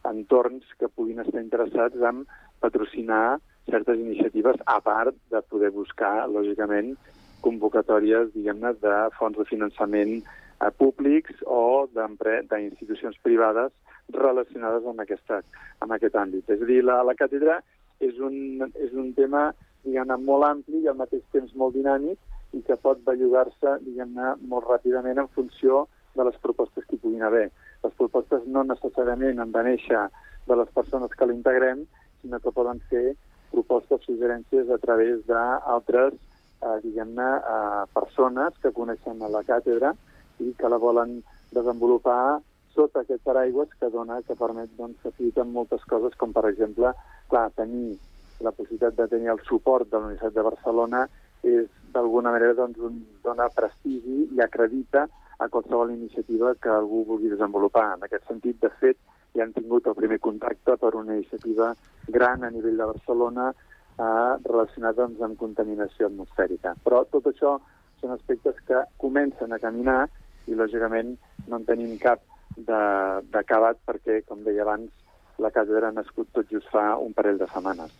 entorns 0.07 0.63
que 0.79 0.87
puguin 0.87 1.19
estar 1.19 1.41
interessats 1.41 1.99
en 2.11 2.25
patrocinar 2.63 3.39
certes 3.69 3.99
iniciatives, 3.99 4.55
a 4.65 4.79
part 4.81 5.15
de 5.31 5.41
poder 5.41 5.71
buscar, 5.71 6.29
lògicament, 6.29 6.95
convocatòries, 7.41 8.31
diguem-ne, 8.33 8.73
de 8.83 8.95
fons 9.17 9.37
de 9.37 9.45
finançament 9.45 10.15
eh, 10.19 10.71
públics 10.77 11.43
o 11.45 11.87
d'institucions 11.93 13.19
privades 13.23 13.71
relacionades 14.13 14.85
amb, 14.85 15.01
aquesta, 15.03 15.41
amb 15.83 15.95
aquest 15.95 16.15
àmbit. 16.15 16.49
És 16.49 16.61
a 16.61 16.69
dir, 16.69 16.81
la, 16.85 17.01
la 17.05 17.15
càtedra 17.17 17.59
és 17.99 18.19
un, 18.23 18.63
és 18.79 18.93
un 18.95 19.13
tema 19.13 19.49
diguem-ne, 19.85 20.17
molt 20.23 20.47
ampli 20.47 20.83
i 20.83 20.89
al 20.91 20.97
mateix 20.99 21.23
temps 21.35 21.53
molt 21.55 21.75
dinàmic 21.77 22.19
i 22.57 22.61
que 22.65 22.77
pot 22.81 23.01
bellugar-se 23.05 23.77
diguem-ne, 23.85 24.35
molt 24.51 24.67
ràpidament 24.67 25.21
en 25.21 25.31
funció 25.35 25.85
de 26.17 26.25
les 26.25 26.37
propostes 26.43 26.85
que 26.85 26.97
hi 26.97 27.03
puguin 27.03 27.23
haver. 27.23 27.47
Les 27.83 27.95
propostes 27.99 28.45
no 28.47 28.65
necessàriament 28.67 29.39
han 29.39 29.53
de 29.55 29.63
néixer 29.67 30.05
de 30.49 30.57
les 30.57 30.71
persones 30.75 31.13
que 31.15 31.27
l'integrem, 31.29 31.85
sinó 32.21 32.39
que 32.43 32.55
poden 32.55 32.81
ser 32.89 33.13
propostes, 33.51 34.03
suggerències 34.05 34.69
a 34.69 34.77
través 34.81 35.21
d'altres 35.29 36.15
eh, 36.15 36.77
diguem-ne, 36.83 37.29
eh, 37.37 37.83
persones 37.93 38.57
que 38.63 38.73
coneixen 38.75 39.21
a 39.21 39.31
la 39.31 39.43
càtedra 39.47 39.93
i 40.39 40.53
que 40.57 40.69
la 40.71 40.79
volen 40.81 41.19
desenvolupar 41.55 42.39
sota 42.79 43.03
aquest 43.03 43.25
paraigües 43.27 43.71
que 43.79 43.89
dona, 43.91 44.21
que 44.23 44.37
permet 44.39 44.71
doncs, 44.77 45.01
facilitar 45.03 45.43
moltes 45.47 45.83
coses, 45.91 46.15
com 46.19 46.31
per 46.35 46.45
exemple, 46.47 46.93
clar, 47.31 47.49
tenir 47.57 47.97
la 48.39 48.53
possibilitat 48.55 48.95
de 48.95 49.07
tenir 49.11 49.33
el 49.33 49.41
suport 49.47 49.89
de 49.89 49.97
la 49.97 50.07
Universitat 50.07 50.37
de 50.37 50.45
Barcelona 50.47 51.01
és 51.43 51.67
d'alguna 51.93 52.31
manera 52.31 52.55
doncs, 52.55 52.79
un, 52.87 53.01
dona 53.23 53.49
prestigi 53.55 54.29
i 54.35 54.43
acredita 54.43 55.07
a 55.39 55.47
qualsevol 55.51 55.91
iniciativa 55.91 56.53
que 56.55 56.71
algú 56.71 57.03
vulgui 57.07 57.31
desenvolupar. 57.31 57.97
En 57.97 58.05
aquest 58.07 58.27
sentit, 58.31 58.59
de 58.63 58.71
fet, 58.79 58.99
ja 59.35 59.43
han 59.43 59.53
tingut 59.55 59.87
el 59.87 59.97
primer 59.99 60.19
contacte 60.23 60.75
per 60.79 60.93
una 60.99 61.15
iniciativa 61.15 61.73
gran 62.07 62.43
a 62.43 62.51
nivell 62.51 62.79
de 62.79 62.89
Barcelona 62.93 63.51
eh, 63.51 64.33
relacionada 64.47 65.03
doncs, 65.03 65.21
amb 65.27 65.39
contaminació 65.39 66.07
atmosfèrica. 66.07 66.75
Però 66.83 67.03
tot 67.11 67.27
això 67.31 67.57
són 67.99 68.15
aspectes 68.15 68.59
que 68.67 68.83
comencen 69.03 69.51
a 69.51 69.59
caminar 69.59 70.01
i, 70.47 70.55
lògicament, 70.55 71.15
no 71.47 71.59
en 71.59 71.67
tenim 71.67 71.95
cap 71.99 72.23
d'acabat 72.67 73.79
perquè, 73.85 74.21
com 74.27 74.43
deia 74.43 74.63
abans, 74.65 74.91
la 75.39 75.51
càtedra 75.55 75.89
ha 75.89 75.95
nascut 75.95 76.27
tot 76.35 76.47
just 76.51 76.67
fa 76.73 76.97
un 76.99 77.13
parell 77.13 77.39
de 77.39 77.47
setmanes. 77.53 77.91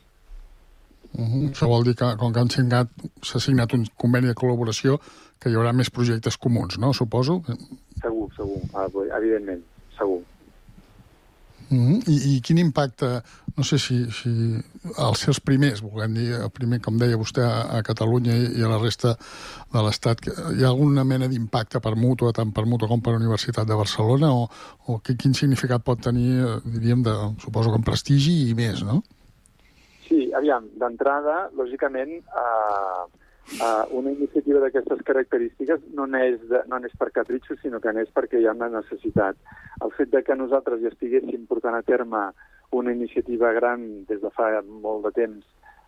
Uh 1.13 1.25
-huh. 1.25 1.49
Això 1.49 1.67
vol 1.67 1.83
dir 1.83 1.95
que, 1.95 2.15
com 2.17 2.33
que 2.33 2.39
han 2.39 2.49
signat, 2.49 2.87
s'ha 3.21 3.39
signat 3.39 3.73
un 3.73 3.85
conveni 3.97 4.27
de 4.27 4.35
col·laboració, 4.35 4.99
que 5.39 5.49
hi 5.49 5.55
haurà 5.55 5.73
més 5.73 5.89
projectes 5.89 6.37
comuns, 6.37 6.77
no? 6.77 6.93
Suposo? 6.93 7.41
Segur, 8.01 8.27
segur, 8.35 8.59
evidentment, 9.17 9.63
segur. 9.97 10.21
Uh 11.71 11.77
-huh. 11.77 12.09
I, 12.09 12.35
I 12.35 12.41
quin 12.41 12.57
impacte, 12.57 13.21
no 13.55 13.63
sé 13.63 13.77
si, 13.77 14.11
si 14.11 14.29
els 14.97 15.19
seus 15.19 15.39
primers, 15.39 15.81
volem 15.81 16.13
dir, 16.13 16.33
el 16.33 16.49
primer, 16.49 16.81
com 16.81 16.97
deia 16.97 17.17
vostè, 17.17 17.41
a, 17.41 17.77
a 17.77 17.83
Catalunya 17.83 18.33
i, 18.35 18.63
a 18.63 18.67
la 18.67 18.79
resta 18.81 19.15
de 19.73 19.83
l'Estat, 19.85 20.17
hi 20.57 20.63
ha 20.63 20.67
alguna 20.67 21.03
mena 21.03 21.27
d'impacte 21.27 21.79
per 21.79 21.95
mútua, 21.95 22.31
tant 22.31 22.51
per 22.51 22.65
mútua 22.65 22.87
com 22.87 23.01
per 23.01 23.13
Universitat 23.13 23.67
de 23.67 23.75
Barcelona, 23.75 24.33
o, 24.33 24.49
o 24.87 24.99
que, 24.99 25.15
quin 25.15 25.33
significat 25.33 25.83
pot 25.83 26.01
tenir, 26.01 26.41
eh, 26.41 26.59
diríem, 26.65 27.03
de, 27.03 27.13
suposo 27.39 27.69
que 27.69 27.77
en 27.77 27.83
prestigi 27.83 28.49
i 28.49 28.55
més, 28.55 28.81
no? 28.83 29.03
Sí, 30.07 30.31
aviam, 30.33 30.65
d'entrada, 30.81 31.49
lògicament, 31.53 32.09
eh, 32.17 33.18
eh, 33.57 33.83
una 33.91 34.11
iniciativa 34.11 34.59
d'aquestes 34.63 35.01
característiques 35.05 35.81
no 35.93 36.07
de, 36.07 36.61
no 36.67 36.79
neix 36.79 36.95
per 36.97 37.11
capritxo, 37.11 37.57
sinó 37.61 37.79
que 37.79 37.93
neix 37.93 38.09
perquè 38.13 38.39
hi 38.39 38.47
ha 38.47 38.55
una 38.57 38.69
necessitat. 38.69 39.37
El 39.83 39.91
fet 39.97 40.11
de 40.11 40.23
que 40.23 40.35
nosaltres 40.35 40.81
ja 40.81 40.91
estiguéssim 40.93 41.47
portant 41.47 41.75
a 41.75 41.81
terme 41.81 42.29
una 42.71 42.93
iniciativa 42.93 43.51
gran 43.53 44.05
des 44.09 44.21
de 44.21 44.29
fa 44.29 44.51
molt 44.61 45.07
de 45.07 45.11
temps 45.11 45.45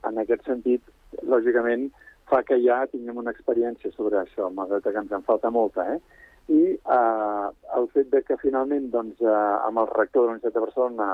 en 0.09 0.17
aquest 0.17 0.47
sentit, 0.49 0.81
lògicament, 1.21 1.91
fa 2.31 2.41
que 2.47 2.57
ja 2.63 2.85
tinguem 2.89 3.19
una 3.21 3.33
experiència 3.35 3.91
sobre 3.93 4.17
això, 4.21 4.49
malgrat 4.49 4.87
que 4.87 5.01
ens 5.03 5.11
en 5.11 5.25
falta 5.27 5.51
molta, 5.53 5.85
eh? 5.93 5.99
I 6.51 6.61
eh, 6.73 7.47
el 7.77 7.87
fet 7.93 8.09
de 8.11 8.23
que 8.25 8.39
finalment, 8.41 8.89
doncs, 8.93 9.21
eh, 9.21 9.55
amb 9.67 9.83
el 9.83 9.89
rector 9.91 10.23
de 10.23 10.27
la 10.27 10.33
Universitat 10.35 10.57
de 10.57 10.65
Barcelona, 10.65 11.09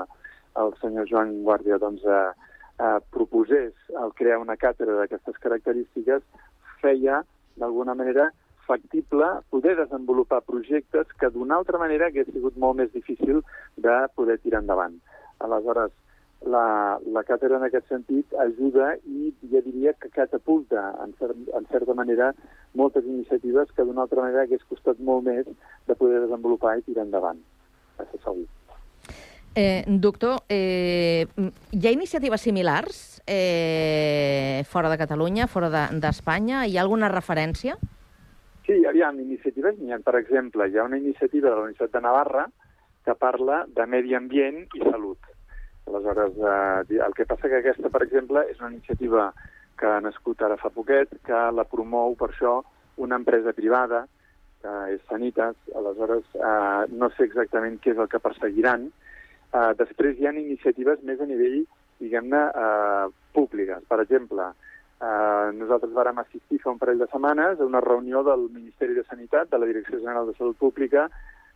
el 0.62 0.72
senyor 0.80 1.08
Joan 1.10 1.34
Guàrdia, 1.44 1.78
doncs, 1.82 2.06
eh, 2.06 2.47
eh, 2.78 2.98
proposés 3.10 3.74
el 4.02 4.12
crear 4.18 4.38
una 4.42 4.56
càtedra 4.56 4.98
d'aquestes 5.00 5.38
característiques 5.44 6.22
feia, 6.82 7.22
d'alguna 7.58 7.94
manera, 7.98 8.30
factible 8.68 9.28
poder 9.50 9.76
desenvolupar 9.76 10.42
projectes 10.46 11.08
que 11.20 11.30
d'una 11.32 11.56
altra 11.56 11.78
manera 11.80 12.06
hagués 12.06 12.28
sigut 12.32 12.58
molt 12.60 12.76
més 12.82 12.92
difícil 12.92 13.40
de 13.76 13.96
poder 14.14 14.36
tirar 14.44 14.60
endavant. 14.60 14.98
Aleshores, 15.40 15.94
la, 16.54 16.98
la 17.16 17.24
càtedra 17.26 17.58
en 17.58 17.66
aquest 17.66 17.88
sentit 17.90 18.34
ajuda 18.44 18.92
i 19.10 19.32
ja 19.52 19.62
diria 19.64 19.94
que 19.98 20.12
catapulta 20.14 20.84
en, 21.02 21.16
cer 21.18 21.32
en 21.32 21.66
certa 21.72 21.96
manera 21.98 22.30
moltes 22.78 23.08
iniciatives 23.08 23.72
que 23.74 23.88
d'una 23.88 24.04
altra 24.06 24.22
manera 24.22 24.46
hagués 24.46 24.62
costat 24.70 25.00
molt 25.10 25.26
més 25.26 25.48
de 25.88 25.98
poder 25.98 26.22
desenvolupar 26.26 26.78
i 26.78 26.86
tirar 26.86 27.08
endavant. 27.08 27.42
Això 27.98 28.22
segur. 28.22 28.46
Eh, 29.60 29.82
doctor, 29.88 30.44
eh, 30.48 31.26
hi 31.72 31.86
ha 31.88 31.90
iniciatives 31.90 32.44
similars 32.46 33.20
eh, 33.26 34.62
fora 34.70 34.88
de 34.88 34.96
Catalunya, 34.96 35.48
fora 35.50 35.66
d'Espanya? 35.90 36.60
De, 36.60 36.68
hi 36.70 36.76
ha 36.76 36.84
alguna 36.84 37.08
referència? 37.10 37.74
Sí, 38.68 38.76
aviam, 38.86 39.18
iniciatives 39.18 39.80
n'hi 39.80 39.90
ha. 39.90 39.98
Per 39.98 40.14
exemple, 40.20 40.68
hi 40.70 40.78
ha 40.78 40.84
una 40.86 41.00
iniciativa 41.00 41.48
de 41.50 41.56
la 41.56 41.64
Universitat 41.64 41.96
de 41.96 42.02
Navarra 42.04 42.44
que 43.02 43.16
parla 43.18 43.64
de 43.66 43.88
medi 43.90 44.14
ambient 44.14 44.60
i 44.78 44.84
salut. 44.84 45.26
Aleshores, 45.90 46.38
eh, 46.38 47.00
el 47.08 47.18
que 47.18 47.26
passa 47.26 47.50
que 47.50 47.58
aquesta, 47.58 47.90
per 47.90 48.04
exemple, 48.06 48.46
és 48.46 48.62
una 48.62 48.70
iniciativa 48.76 49.26
que 49.74 49.90
ha 49.90 49.98
nascut 50.06 50.46
ara 50.46 50.60
fa 50.62 50.70
poquet, 50.70 51.18
que 51.26 51.42
la 51.58 51.66
promou 51.66 52.14
per 52.14 52.30
això 52.30 52.60
una 52.94 53.18
empresa 53.18 53.56
privada, 53.58 54.04
que 54.62 54.78
és 54.94 55.02
Sanitas. 55.10 55.58
Aleshores, 55.74 56.30
eh, 56.38 56.86
no 56.94 57.10
sé 57.18 57.26
exactament 57.26 57.82
què 57.82 57.96
és 57.96 58.06
el 58.06 58.14
que 58.14 58.22
perseguiran, 58.22 58.92
Uh, 59.48 59.72
després 59.78 60.18
hi 60.18 60.26
ha 60.28 60.32
iniciatives 60.36 61.00
més 61.08 61.20
a 61.20 61.26
nivell, 61.28 61.62
diguem-ne, 62.02 62.40
uh, 62.52 63.08
públiques. 63.32 63.84
Per 63.88 63.98
exemple, 64.02 64.50
uh, 64.52 65.48
nosaltres 65.56 65.94
vàrem 65.96 66.20
assistir 66.20 66.60
fa 66.62 66.74
un 66.74 66.80
parell 66.82 67.00
de 67.00 67.08
setmanes 67.08 67.60
a 67.60 67.68
una 67.68 67.80
reunió 67.80 68.22
del 68.26 68.48
Ministeri 68.52 68.98
de 68.98 69.06
Sanitat, 69.08 69.48
de 69.50 69.60
la 69.62 69.70
Direcció 69.70 70.02
General 70.02 70.28
de 70.28 70.36
Salut 70.36 70.58
Pública, 70.60 71.08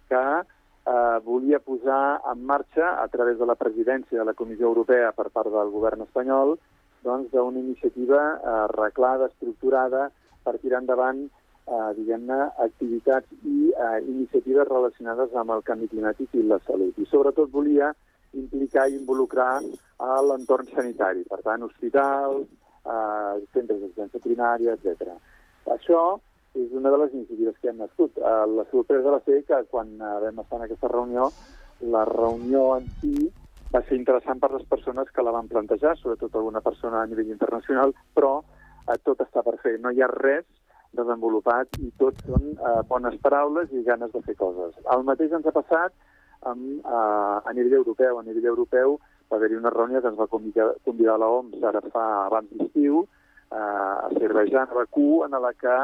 que 0.09 0.23
uh, 0.41 1.19
volia 1.27 1.61
posar 1.61 2.23
en 2.33 2.47
marxa, 2.49 2.97
a 3.03 3.09
través 3.13 3.39
de 3.39 3.47
la 3.47 3.59
presidència 3.61 4.19
de 4.19 4.25
la 4.25 4.37
Comissió 4.39 4.73
Europea 4.73 5.13
per 5.13 5.29
part 5.29 5.53
del 5.53 5.71
govern 5.77 6.07
espanyol, 6.09 6.57
doncs, 7.05 7.29
d'una 7.35 7.61
iniciativa 7.61 8.23
uh, 8.39 8.57
arreglada, 8.65 9.29
estructurada, 9.29 10.09
per 10.43 10.59
tirar 10.65 10.81
endavant 10.83 11.27
eh, 11.67 11.91
diguem-ne, 11.99 12.39
activitats 12.67 13.29
i 13.45 13.71
eh, 13.73 13.99
iniciatives 14.07 14.69
relacionades 14.69 15.35
amb 15.39 15.55
el 15.57 15.63
canvi 15.67 15.91
climàtic 15.93 16.35
i 16.35 16.47
la 16.47 16.61
salut. 16.67 16.99
I 16.99 17.07
sobretot 17.11 17.51
volia 17.53 17.93
implicar 18.33 18.89
i 18.89 18.97
involucrar 18.97 19.61
a 20.03 20.21
l'entorn 20.25 20.69
sanitari, 20.73 21.25
per 21.29 21.41
tant, 21.45 21.65
hospitals, 21.69 22.47
eh, 22.85 23.35
centres 23.55 23.81
d'excel·lència 23.81 24.25
primària, 24.25 24.77
etc. 24.79 25.15
Això 25.77 26.03
és 26.55 26.73
una 26.77 26.91
de 26.93 26.99
les 27.05 27.15
iniciatives 27.15 27.59
que 27.61 27.71
han 27.71 27.79
nascut. 27.81 28.19
Eh, 28.19 28.47
la 28.57 28.65
sorpresa 28.71 29.15
va 29.15 29.21
ser 29.27 29.43
que 29.49 29.63
quan 29.71 29.95
eh, 29.97 30.17
vam 30.27 30.43
estar 30.43 30.59
en 30.59 30.67
aquesta 30.67 30.91
reunió, 30.93 31.31
la 31.93 32.05
reunió 32.09 32.77
en 32.77 32.89
si 33.01 33.31
va 33.73 33.81
ser 33.89 33.97
interessant 33.97 34.41
per 34.41 34.53
les 34.53 34.67
persones 34.69 35.09
que 35.11 35.25
la 35.25 35.33
van 35.33 35.49
plantejar, 35.49 35.97
sobretot 35.97 36.35
alguna 36.37 36.61
persona 36.61 37.01
a 37.01 37.07
nivell 37.09 37.31
internacional, 37.33 37.95
però 38.15 38.35
eh, 38.43 38.99
tot 39.03 39.23
està 39.25 39.45
per 39.47 39.57
fer. 39.63 39.79
No 39.81 39.91
hi 39.91 40.03
ha 40.03 40.11
res 40.13 40.45
desenvolupat 40.97 41.79
i 41.81 41.91
tot 42.01 42.19
són 42.27 42.53
eh, 42.53 42.81
bones 42.89 43.17
paraules 43.25 43.73
i 43.73 43.83
ganes 43.87 44.13
de 44.13 44.23
fer 44.27 44.37
coses. 44.41 44.75
El 44.95 45.05
mateix 45.09 45.33
ens 45.33 45.47
ha 45.47 45.55
passat 45.57 45.95
amb, 46.51 46.83
eh, 46.85 47.39
a 47.49 47.53
nivell 47.57 47.81
europeu. 47.81 48.19
A 48.19 48.27
nivell 48.27 48.51
europeu 48.53 48.99
va 49.31 49.39
haver-hi 49.39 49.57
una 49.57 49.73
reunió 49.73 50.03
que 50.03 50.13
ens 50.13 50.21
va 50.21 50.29
convidar, 50.29 50.69
convidar 50.85 51.19
la 51.19 51.31
OMS 51.39 51.65
ara 51.65 51.83
fa 51.95 52.07
abans 52.27 52.53
d'estiu 52.53 53.03
eh, 53.03 53.57
a 53.57 54.09
Azerbaijan, 54.11 54.69
a 54.69 54.81
Bakú, 54.81 55.25
en 55.25 55.37
la 55.47 55.53
que 55.55 55.77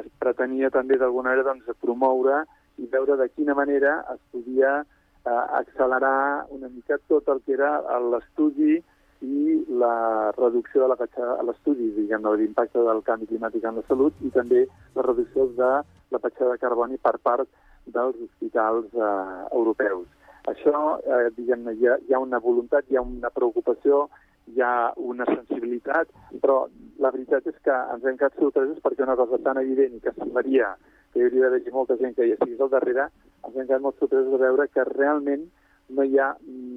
es 0.00 0.08
pretenia 0.22 0.70
també 0.70 0.98
d'alguna 0.98 1.30
manera 1.30 1.48
doncs, 1.48 1.70
promoure 1.82 2.44
i 2.78 2.86
veure 2.92 3.16
de 3.18 3.28
quina 3.34 3.56
manera 3.58 4.00
es 4.12 4.20
podia 4.32 4.80
eh, 4.80 5.44
accelerar 5.60 6.46
una 6.50 6.68
mica 6.68 6.98
tot 7.08 7.28
el 7.28 7.42
que 7.46 7.56
era 7.58 7.72
l'estudi 8.12 8.78
i 9.20 9.64
la 9.68 10.32
reducció 10.36 10.82
de 10.82 10.88
la 10.88 10.96
petjada, 10.96 11.42
l'estudi, 11.44 11.90
diguem 11.96 12.22
de 12.24 12.32
l'impacte 12.36 12.84
del 12.86 13.02
canvi 13.04 13.28
climàtic 13.28 13.66
en 13.68 13.80
la 13.80 13.84
salut 13.88 14.16
i 14.24 14.30
també 14.32 14.64
la 14.96 15.04
reducció 15.06 15.46
de 15.58 15.72
la 16.10 16.22
petjada 16.22 16.54
de 16.54 16.62
carboni 16.62 16.96
per 16.96 17.18
part 17.22 17.48
dels 17.86 18.16
hospitals 18.24 18.88
eh, 18.94 19.10
europeus. 19.52 20.08
Això, 20.48 20.98
eh, 21.04 21.28
diguem 21.36 21.68
hi 21.74 21.86
ha, 21.86 21.98
hi 22.08 22.14
ha 22.16 22.20
una 22.22 22.40
voluntat, 22.40 22.88
hi 22.88 22.96
ha 22.96 23.04
una 23.04 23.30
preocupació, 23.30 24.06
hi 24.48 24.62
ha 24.64 24.92
una 24.96 25.26
sensibilitat, 25.28 26.08
però 26.40 26.62
la 26.98 27.10
veritat 27.12 27.46
és 27.46 27.58
que 27.64 27.76
ens 27.94 28.04
hem 28.04 28.16
quedat 28.16 28.38
sorpresos 28.40 28.80
perquè 28.84 29.04
una 29.04 29.18
cosa 29.20 29.38
tan 29.44 29.60
evident 29.60 30.00
que 30.02 30.14
semblaria 30.16 30.74
que 31.12 31.20
hi 31.20 31.26
hauria 31.26 31.50
d'haver 31.50 31.74
molta 31.74 31.96
gent 32.00 32.14
que 32.16 32.26
hi 32.26 32.34
estigués 32.36 32.60
al 32.60 32.72
darrere, 32.72 33.08
ens 33.44 33.56
hem 33.56 33.66
quedat 33.66 33.84
molt 33.84 33.98
sorpresos 34.00 34.32
de 34.32 34.40
veure 34.44 34.68
que 34.72 34.86
realment 34.92 35.44
no 35.90 36.06
hi 36.06 36.18
ha 36.18 36.30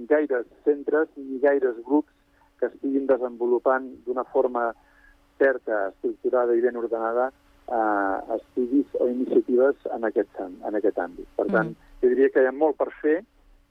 gaires 0.10 0.46
centres 0.66 1.10
ni 1.16 1.40
gaires 1.40 1.80
grups 1.86 2.12
que 2.60 2.70
estiguin 2.72 3.08
desenvolupant 3.10 3.90
d'una 4.06 4.26
forma 4.34 4.72
certa, 5.42 5.88
estructurada 5.90 6.56
i 6.56 6.62
ben 6.62 6.78
ordenada 6.80 7.30
eh, 7.68 8.36
estudis 8.38 8.88
o 9.00 9.10
iniciatives 9.10 9.76
en 9.96 10.08
aquest, 10.10 10.42
en 10.42 10.80
aquest 10.80 11.00
àmbit. 11.00 11.28
Per 11.38 11.48
tant, 11.50 11.74
mm. 11.74 11.94
jo 12.02 12.12
diria 12.14 12.32
que 12.34 12.44
hi 12.44 12.50
ha 12.50 12.56
molt 12.56 12.78
per 12.80 12.90
fer 13.02 13.20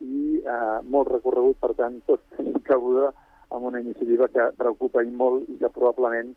i 0.03 0.41
eh, 0.41 0.79
molt 0.85 1.13
recorregut, 1.13 1.59
per 1.63 1.75
tant, 1.79 2.01
tot 2.09 2.25
tenim 2.37 2.59
cabuda 2.67 3.13
amb 3.53 3.69
una 3.69 3.83
iniciativa 3.85 4.29
que 4.33 4.49
preocupa 4.59 5.05
i 5.05 5.13
molt 5.13 5.49
i 5.53 5.59
que 5.61 5.71
probablement 5.73 6.33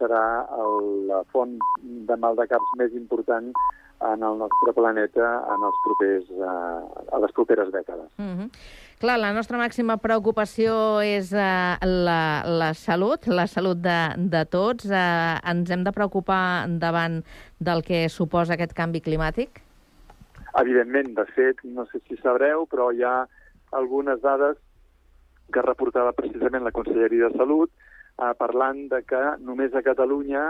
serà 0.00 0.24
el, 0.56 1.06
la 1.10 1.22
font 1.34 1.58
de 2.08 2.16
mal 2.16 2.38
de 2.40 2.48
caps 2.50 2.74
més 2.80 2.96
important 2.96 3.52
en 4.00 4.22
el 4.24 4.38
nostre 4.40 4.72
planeta 4.72 5.30
en 5.54 5.64
els 5.68 5.80
propers, 5.84 6.28
eh, 6.32 7.14
a 7.14 7.18
les 7.20 7.32
properes 7.36 7.68
dècades. 7.72 8.08
Mm 8.16 8.34
-hmm. 8.36 8.48
Clar, 9.00 9.18
la 9.18 9.32
nostra 9.32 9.58
màxima 9.58 9.96
preocupació 9.96 11.00
és 11.00 11.32
eh, 11.32 11.76
la, 11.80 12.42
la 12.44 12.74
salut, 12.74 13.26
la 13.26 13.46
salut 13.46 13.78
de, 13.78 14.00
de 14.16 14.44
tots. 14.44 14.84
Eh, 14.84 15.50
ens 15.52 15.70
hem 15.70 15.84
de 15.84 15.92
preocupar 15.92 16.68
davant 16.68 17.22
del 17.58 17.82
que 17.82 18.08
suposa 18.08 18.54
aquest 18.54 18.72
canvi 18.72 19.00
climàtic? 19.00 19.62
Evidentment, 20.60 21.14
de 21.14 21.24
fet, 21.36 21.56
no 21.64 21.86
sé 21.86 22.00
si 22.08 22.16
sabreu, 22.16 22.66
però 22.66 22.90
hi 22.92 23.02
ha 23.02 23.26
algunes 23.70 24.20
dades 24.20 24.56
que 25.52 25.62
reportava 25.62 26.12
precisament 26.12 26.64
la 26.64 26.72
Conselleria 26.72 27.28
de 27.28 27.38
Salut 27.38 27.70
eh, 28.20 28.34
parlant 28.38 28.84
de 28.92 29.02
que 29.08 29.22
només 29.40 29.74
a 29.74 29.82
Catalunya 29.86 30.44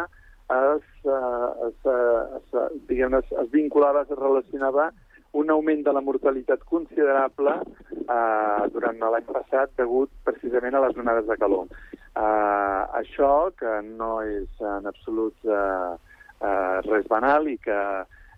es, 0.50 0.88
eh, 1.04 1.68
es, 1.68 1.86
es, 1.86 2.58
diguem, 2.88 3.14
es, 3.20 3.30
es 3.44 3.50
vinculava, 3.54 4.02
es 4.02 4.18
relacionava 4.18 4.90
un 5.32 5.50
augment 5.50 5.84
de 5.86 5.92
la 5.94 6.02
mortalitat 6.02 6.64
considerable 6.66 7.54
eh, 8.02 8.62
durant 8.74 8.98
l'any 8.98 9.26
passat 9.28 9.70
degut 9.78 10.10
precisament 10.26 10.74
a 10.74 10.84
les 10.86 10.98
onades 10.98 11.28
de 11.28 11.36
calor. 11.38 11.70
Eh, 12.10 12.82
això, 13.02 13.50
que 13.54 13.76
no 13.86 14.16
és 14.26 14.64
en 14.72 14.90
absolut 14.90 15.36
eh, 15.46 15.92
eh, 16.42 16.80
res 16.88 17.06
banal 17.12 17.46
i 17.46 17.56
que, 17.62 17.78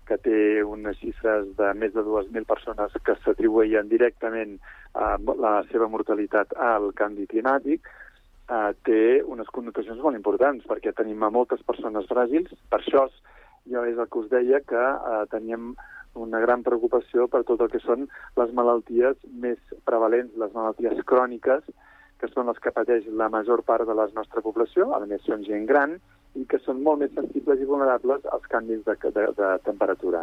que 0.09 0.21
té 0.21 0.43
unes 0.67 1.01
xifres 1.01 1.49
de 1.57 1.73
més 1.81 1.95
de 1.97 2.05
2.000 2.05 2.45
persones 2.45 3.01
que 3.07 3.17
s'atribuïen 3.25 3.89
directament 3.89 4.59
a 4.93 5.17
la 5.41 5.55
seva 5.71 5.89
mortalitat 5.89 6.53
al 6.61 6.91
canvi 6.99 7.25
climàtic, 7.31 7.89
eh, 8.49 8.73
té 8.87 9.03
unes 9.23 9.51
connotacions 9.55 10.03
molt 10.03 10.19
importants, 10.19 10.67
perquè 10.69 10.95
tenim 10.97 11.23
a 11.23 11.31
moltes 11.31 11.63
persones 11.67 12.09
fràgils, 12.11 12.53
per 12.71 12.81
això 12.81 13.09
jo 13.71 13.85
és 13.87 13.99
el 13.99 14.09
que 14.11 14.23
us 14.23 14.31
deia 14.31 14.61
que 14.67 14.83
eh, 14.83 15.25
teníem 15.31 15.75
una 16.15 16.41
gran 16.41 16.63
preocupació 16.63 17.29
per 17.29 17.43
tot 17.49 17.63
el 17.65 17.71
que 17.73 17.81
són 17.81 18.09
les 18.37 18.53
malalties 18.53 19.17
més 19.33 19.61
prevalents, 19.89 20.35
les 20.37 20.53
malalties 20.53 21.01
cròniques, 21.09 21.65
que 22.21 22.29
són 22.31 22.51
les 22.51 22.59
que 22.63 22.75
pateix 22.75 23.07
la 23.19 23.31
major 23.33 23.63
part 23.67 23.87
de 23.89 23.95
la 23.99 24.07
nostra 24.15 24.43
població, 24.45 24.93
a 24.95 25.01
més 25.07 25.25
són 25.27 25.47
gent 25.47 25.65
gran, 25.67 25.97
i 26.39 26.45
que 26.49 26.61
són 26.65 26.83
molt 26.85 27.03
més 27.03 27.13
sensibles 27.17 27.61
i 27.61 27.69
vulnerables 27.69 28.25
als 28.33 28.47
canvis 28.53 28.85
de, 28.87 28.95
de, 29.17 29.25
de 29.39 29.49
temperatura. 29.67 30.23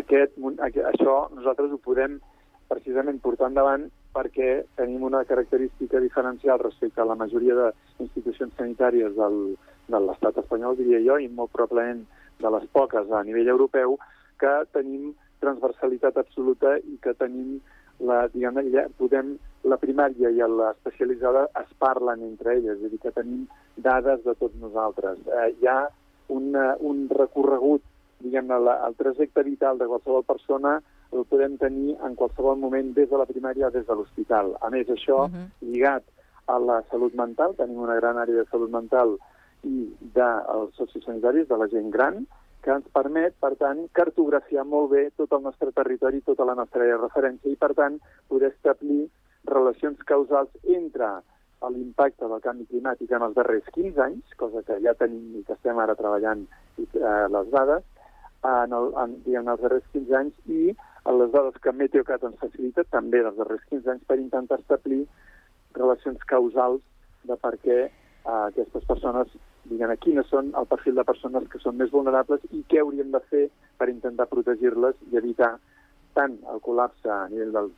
Aquest, 0.00 0.36
aquest, 0.38 0.86
això 0.94 1.16
nosaltres 1.34 1.72
ho 1.74 1.80
podem 1.84 2.20
precisament 2.70 3.18
portar 3.22 3.50
endavant 3.50 3.88
perquè 4.14 4.50
tenim 4.78 5.02
una 5.06 5.24
característica 5.26 6.00
diferencial 6.02 6.60
respecte 6.62 7.02
a 7.02 7.08
la 7.08 7.18
majoria 7.18 7.56
d'institucions 7.98 8.54
sanitàries 8.58 9.14
del, 9.18 9.40
de 9.90 10.00
l'estat 10.06 10.38
espanyol, 10.42 10.78
diria 10.78 11.02
jo, 11.04 11.18
i 11.18 11.28
molt 11.28 11.52
probablement 11.54 12.04
de 12.40 12.54
les 12.56 12.66
poques 12.72 13.10
a 13.10 13.24
nivell 13.26 13.50
europeu, 13.52 13.98
que 14.40 14.54
tenim 14.72 15.12
transversalitat 15.40 16.16
absoluta 16.20 16.76
i 16.78 16.96
que 17.02 17.14
tenim 17.18 17.58
la, 18.00 18.24
diguem 18.32 18.60
ja 18.72 18.86
podem, 18.98 19.34
la 19.68 19.76
primària 19.80 20.30
i 20.32 20.40
l'especialitzada 20.40 21.46
es 21.60 21.72
parlen 21.82 22.22
entre 22.24 22.56
elles, 22.56 22.78
és 22.78 22.86
a 22.86 22.92
dir, 22.92 23.00
que 23.02 23.12
tenim 23.16 23.44
dades 23.76 24.22
de 24.24 24.34
tots 24.40 24.56
nosaltres. 24.62 25.20
Eh, 25.26 25.50
hi 25.60 25.68
ha 25.68 25.82
un, 26.32 26.54
un 26.90 27.02
recorregut, 27.12 27.84
diguem 28.24 28.50
el, 28.56 28.70
el 28.72 28.96
trajecte 28.96 29.44
vital 29.44 29.78
de 29.80 29.88
qualsevol 29.90 30.24
persona 30.28 30.78
el 31.12 31.26
podem 31.26 31.56
tenir 31.58 31.96
en 32.06 32.14
qualsevol 32.18 32.58
moment 32.58 32.92
des 32.94 33.10
de 33.10 33.18
la 33.18 33.26
primària 33.26 33.68
o 33.68 33.74
des 33.74 33.86
de 33.86 33.94
l'hospital. 33.94 34.54
A 34.60 34.70
més, 34.70 34.88
això 34.88 35.24
uh 35.26 35.30
-huh. 35.30 35.46
lligat 35.60 36.04
a 36.46 36.58
la 36.58 36.82
salut 36.90 37.14
mental, 37.14 37.54
tenim 37.56 37.78
una 37.78 37.96
gran 37.96 38.16
àrea 38.16 38.42
de 38.42 38.50
salut 38.50 38.70
mental 38.70 39.18
i 39.62 39.92
dels 40.14 40.74
sociosanitaris, 40.76 41.48
de 41.48 41.56
la 41.56 41.68
gent 41.68 41.90
gran, 41.90 42.26
que 42.62 42.70
ens 42.70 42.86
permet, 42.92 43.34
per 43.40 43.56
tant, 43.56 43.88
cartografiar 43.92 44.64
molt 44.64 44.90
bé 44.90 45.10
tot 45.16 45.32
el 45.32 45.42
nostre 45.42 45.72
territori, 45.72 46.20
tota 46.20 46.44
la 46.44 46.54
nostra 46.54 46.82
àrea 46.82 46.96
de 46.96 47.02
referència 47.02 47.50
i, 47.50 47.56
per 47.56 47.74
tant, 47.74 48.00
poder 48.28 48.52
establir 48.52 49.08
relacions 49.44 50.02
causals 50.04 50.50
entre 50.64 51.22
l'impacte 51.68 52.28
del 52.28 52.40
canvi 52.40 52.66
climàtic 52.66 53.10
en 53.12 53.22
els 53.22 53.34
darrers 53.36 53.66
15 53.74 54.00
anys, 54.00 54.36
cosa 54.36 54.62
que 54.62 54.78
ja 54.80 54.94
tenim 54.94 55.40
i 55.40 55.42
que 55.44 55.52
estem 55.52 55.78
ara 55.78 55.96
treballant 55.96 56.46
eh, 56.80 57.26
les 57.34 57.50
dades, 57.52 57.84
en, 58.42 58.72
el, 58.72 58.92
en, 59.02 59.16
diguem, 59.26 59.48
els 59.52 59.60
darrers 59.60 59.84
15 59.92 60.16
anys 60.16 60.34
i 60.48 60.70
les 61.06 61.32
dades 61.32 61.56
que 61.62 61.72
Meteocat 61.72 62.24
ens 62.28 62.38
facilita 62.40 62.84
també 62.92 63.22
dels 63.24 63.38
darrers 63.38 63.64
15 63.70 63.90
anys 63.94 64.04
per 64.08 64.18
intentar 64.20 64.58
establir 64.60 65.04
relacions 65.76 66.22
causals 66.28 66.82
de 67.24 67.36
per 67.40 67.54
què 67.64 67.78
eh, 67.86 67.90
aquestes 68.26 68.84
persones, 68.88 69.32
diguem, 69.70 69.94
quines 70.04 70.28
són 70.32 70.52
el 70.60 70.68
perfil 70.70 70.98
de 70.98 71.06
persones 71.08 71.48
que 71.52 71.60
són 71.62 71.78
més 71.80 71.92
vulnerables 71.94 72.44
i 72.50 72.62
què 72.68 72.82
hauríem 72.82 73.12
de 73.14 73.22
fer 73.32 73.46
per 73.78 73.88
intentar 73.92 74.28
protegir-les 74.30 74.98
i 75.10 75.20
evitar 75.20 75.54
tant 76.18 76.36
el 76.52 76.60
col·lapse 76.64 77.10
a 77.10 77.26
nivell 77.32 77.52
dels, 77.56 77.74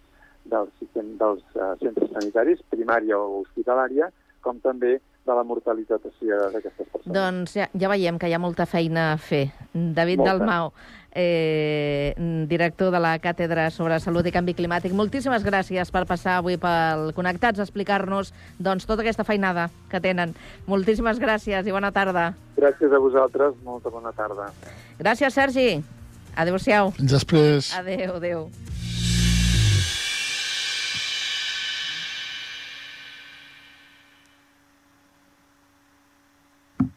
dels, 0.50 0.92
dels 0.94 1.42
uh, 1.54 1.72
centres 1.82 2.10
sanitaris, 2.14 2.62
primària 2.72 3.18
o 3.18 3.42
hospitalària, 3.42 4.08
com 4.42 4.58
també 4.64 4.96
de 5.26 5.34
la 5.34 5.44
mortalitat 5.46 6.02
d'aquestes 6.02 6.88
persones. 6.88 7.14
Doncs 7.14 7.54
ja, 7.54 7.68
ja 7.78 7.90
veiem 7.92 8.18
que 8.18 8.28
hi 8.30 8.34
ha 8.34 8.40
molta 8.42 8.66
feina 8.66 9.12
a 9.12 9.18
fer. 9.20 9.46
David 9.72 10.22
molta. 10.22 10.32
Dalmau, 10.32 10.72
eh, 11.14 12.14
director 12.50 12.90
de 12.90 13.00
la 13.00 13.14
Càtedra 13.22 13.68
sobre 13.70 14.00
Salut 14.00 14.26
i 14.26 14.32
Canvi 14.34 14.54
Climàtic, 14.58 14.94
moltíssimes 14.96 15.44
gràcies 15.46 15.92
per 15.94 16.04
passar 16.10 16.38
avui 16.40 16.58
pel 16.58 17.12
Connectats 17.14 17.60
a 17.60 17.66
explicar-nos 17.66 18.32
doncs, 18.58 18.86
tota 18.86 19.06
aquesta 19.06 19.24
feinada 19.24 19.70
que 19.90 20.00
tenen. 20.00 20.34
Moltíssimes 20.66 21.20
gràcies 21.22 21.66
i 21.66 21.74
bona 21.74 21.92
tarda. 21.92 22.32
Gràcies 22.56 22.92
a 22.92 22.98
vosaltres, 22.98 23.54
molta 23.64 23.90
bona 23.90 24.12
tarda. 24.16 24.50
Gràcies, 24.98 25.34
Sergi. 25.34 25.82
Adéu-siau. 26.34 26.94
Fins 26.96 27.12
després. 27.12 27.74
Adéu, 27.76 28.16
adéu. 28.16 28.48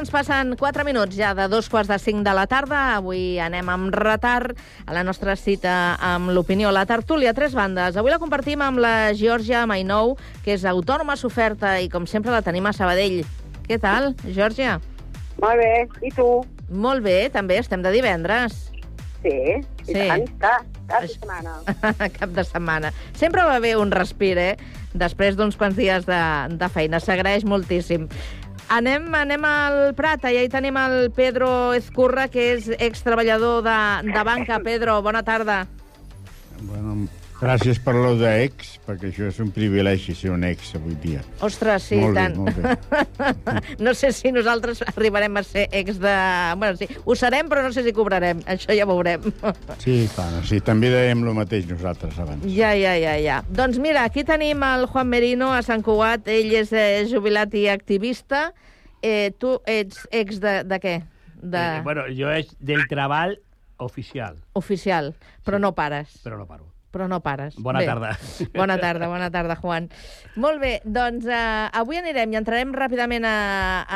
doncs 0.00 0.12
passen 0.14 0.54
4 0.56 0.84
minuts 0.88 1.12
ja 1.12 1.34
de 1.36 1.44
dos 1.52 1.66
quarts 1.68 1.90
de 1.90 1.98
5 2.00 2.22
de 2.24 2.32
la 2.32 2.46
tarda. 2.48 2.94
Avui 2.96 3.36
anem 3.36 3.68
amb 3.68 3.92
retard 3.92 4.56
a 4.88 4.94
la 4.96 5.02
nostra 5.04 5.34
cita 5.36 5.98
amb 6.00 6.32
l'opinió. 6.32 6.70
La 6.72 6.86
tertúlia, 6.88 7.34
tres 7.36 7.52
bandes. 7.52 7.98
Avui 8.00 8.08
la 8.08 8.16
compartim 8.22 8.62
amb 8.64 8.80
la 8.80 9.12
Georgia 9.12 9.66
Mainou, 9.68 10.14
que 10.40 10.54
és 10.56 10.64
autònoma 10.64 11.18
s'oferta 11.20 11.74
i, 11.84 11.90
com 11.92 12.08
sempre, 12.08 12.32
la 12.32 12.40
tenim 12.40 12.64
a 12.64 12.72
Sabadell. 12.72 13.26
Què 13.68 13.76
tal, 13.76 14.14
Georgia? 14.24 14.78
Molt 15.36 15.60
bé. 15.60 15.70
I 16.00 16.14
tu? 16.16 16.30
Molt 16.72 17.04
bé, 17.04 17.28
també. 17.28 17.60
Estem 17.60 17.84
de 17.84 17.92
divendres. 17.92 18.70
Sí, 19.20 19.36
i 19.60 19.84
Sí. 19.84 20.00
tant, 20.00 20.24
cap, 20.40 20.64
cap 20.88 21.02
de 21.04 21.08
setmana. 21.12 21.58
Cap 22.18 22.30
de 22.30 22.44
setmana. 22.48 22.96
Sempre 23.12 23.44
va 23.44 23.60
bé 23.60 23.76
un 23.76 23.92
respir, 23.92 24.38
eh? 24.38 24.56
Després 24.96 25.36
d'uns 25.36 25.60
quants 25.60 25.76
dies 25.76 26.08
de, 26.08 26.22
de 26.56 26.68
feina. 26.72 26.98
S'agraeix 27.04 27.44
moltíssim. 27.44 28.08
Anem, 28.70 29.08
anem 29.18 29.44
al 29.48 29.76
Prat, 29.98 30.22
allà 30.28 30.44
hi 30.46 30.50
tenim 30.50 30.76
el 30.78 31.08
Pedro 31.10 31.48
Ezcurra, 31.74 32.28
que 32.30 32.52
és 32.52 32.68
extreballador 32.78 33.64
de, 33.66 33.78
de 34.06 34.22
banca. 34.26 34.60
Pedro, 34.62 35.00
bona 35.02 35.24
tarda. 35.26 35.64
Bueno, 36.60 37.08
Gràcies 37.40 37.78
per 37.80 37.94
lo 37.96 38.10
d'ex, 38.20 38.74
perquè 38.84 39.08
això 39.08 39.24
és 39.30 39.38
un 39.40 39.48
privilegi 39.54 40.12
ser 40.12 40.28
un 40.34 40.42
ex 40.44 40.74
avui 40.76 40.92
dia. 41.00 41.22
Ostres, 41.46 41.86
sí, 41.88 41.96
molt 41.96 42.18
tant. 42.18 42.34
Bé, 42.36 42.42
molt 42.44 42.58
bé. 42.60 43.62
no 43.86 43.94
sé 43.96 44.10
si 44.12 44.28
nosaltres 44.34 44.82
arribarem 44.90 45.38
a 45.40 45.42
ser 45.46 45.62
ex 45.72 45.96
de... 46.02 46.12
Bueno, 46.60 46.76
sí, 46.76 46.88
ho 47.00 47.16
serem, 47.16 47.48
però 47.48 47.62
no 47.64 47.70
sé 47.72 47.80
si 47.86 47.94
cobrarem. 47.96 48.42
Això 48.44 48.76
ja 48.76 48.84
veurem. 48.88 49.24
Sí, 49.80 49.94
clar, 50.12 50.42
sí, 50.44 50.58
també 50.60 50.90
dèiem 50.92 51.22
el 51.24 51.32
mateix 51.38 51.64
nosaltres 51.70 52.18
abans. 52.20 52.44
Ja, 52.52 52.74
ja, 52.76 52.92
ja, 53.00 53.14
ja. 53.16 53.38
Doncs 53.48 53.78
mira, 53.80 54.02
aquí 54.04 54.26
tenim 54.28 54.60
el 54.66 54.84
Juan 54.92 55.08
Merino 55.08 55.48
a 55.56 55.62
Sant 55.64 55.80
Cugat. 55.86 56.28
Ell 56.28 56.52
és 56.60 56.74
eh, 56.76 57.06
jubilat 57.08 57.56
i 57.56 57.64
activista. 57.72 58.50
Eh, 59.00 59.30
tu 59.40 59.54
ets 59.64 60.04
ex 60.12 60.42
de, 60.44 60.58
de 60.68 60.80
què? 60.82 60.98
De... 61.40 61.56
Eh, 61.56 61.80
bueno, 61.88 62.04
jo 62.12 62.28
és 62.36 62.52
del 62.60 62.84
treball 62.90 63.38
oficial, 63.80 64.36
Oficial, 64.60 65.14
però 65.40 65.56
no 65.56 65.72
pares. 65.72 66.18
però 66.20 66.36
no 66.36 66.44
paro. 66.44 66.68
Però 66.90 67.06
no 67.06 67.20
pares. 67.22 67.54
Bona 67.58 67.80
Bé. 67.82 67.86
tarda. 67.86 68.10
Bona 68.60 68.76
tarda, 68.82 69.06
bona 69.06 69.28
tarda, 69.30 69.54
Juan. 69.60 69.86
Molt 70.42 70.58
bé, 70.62 70.72
doncs 70.84 71.28
eh, 71.30 71.68
avui 71.78 72.00
anirem 72.00 72.34
i 72.34 72.38
entrarem 72.40 72.74
ràpidament 72.74 73.26
a, 73.28 73.36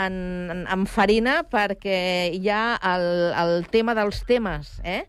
en, 0.05 0.16
en, 0.55 0.62
en 0.70 0.86
farina 0.86 1.40
perquè 1.51 2.30
hi 2.38 2.49
ha 2.55 2.78
el, 2.95 3.09
el 3.42 3.66
tema 3.74 3.97
dels 3.99 4.22
temes, 4.28 4.76
eh? 4.86 5.03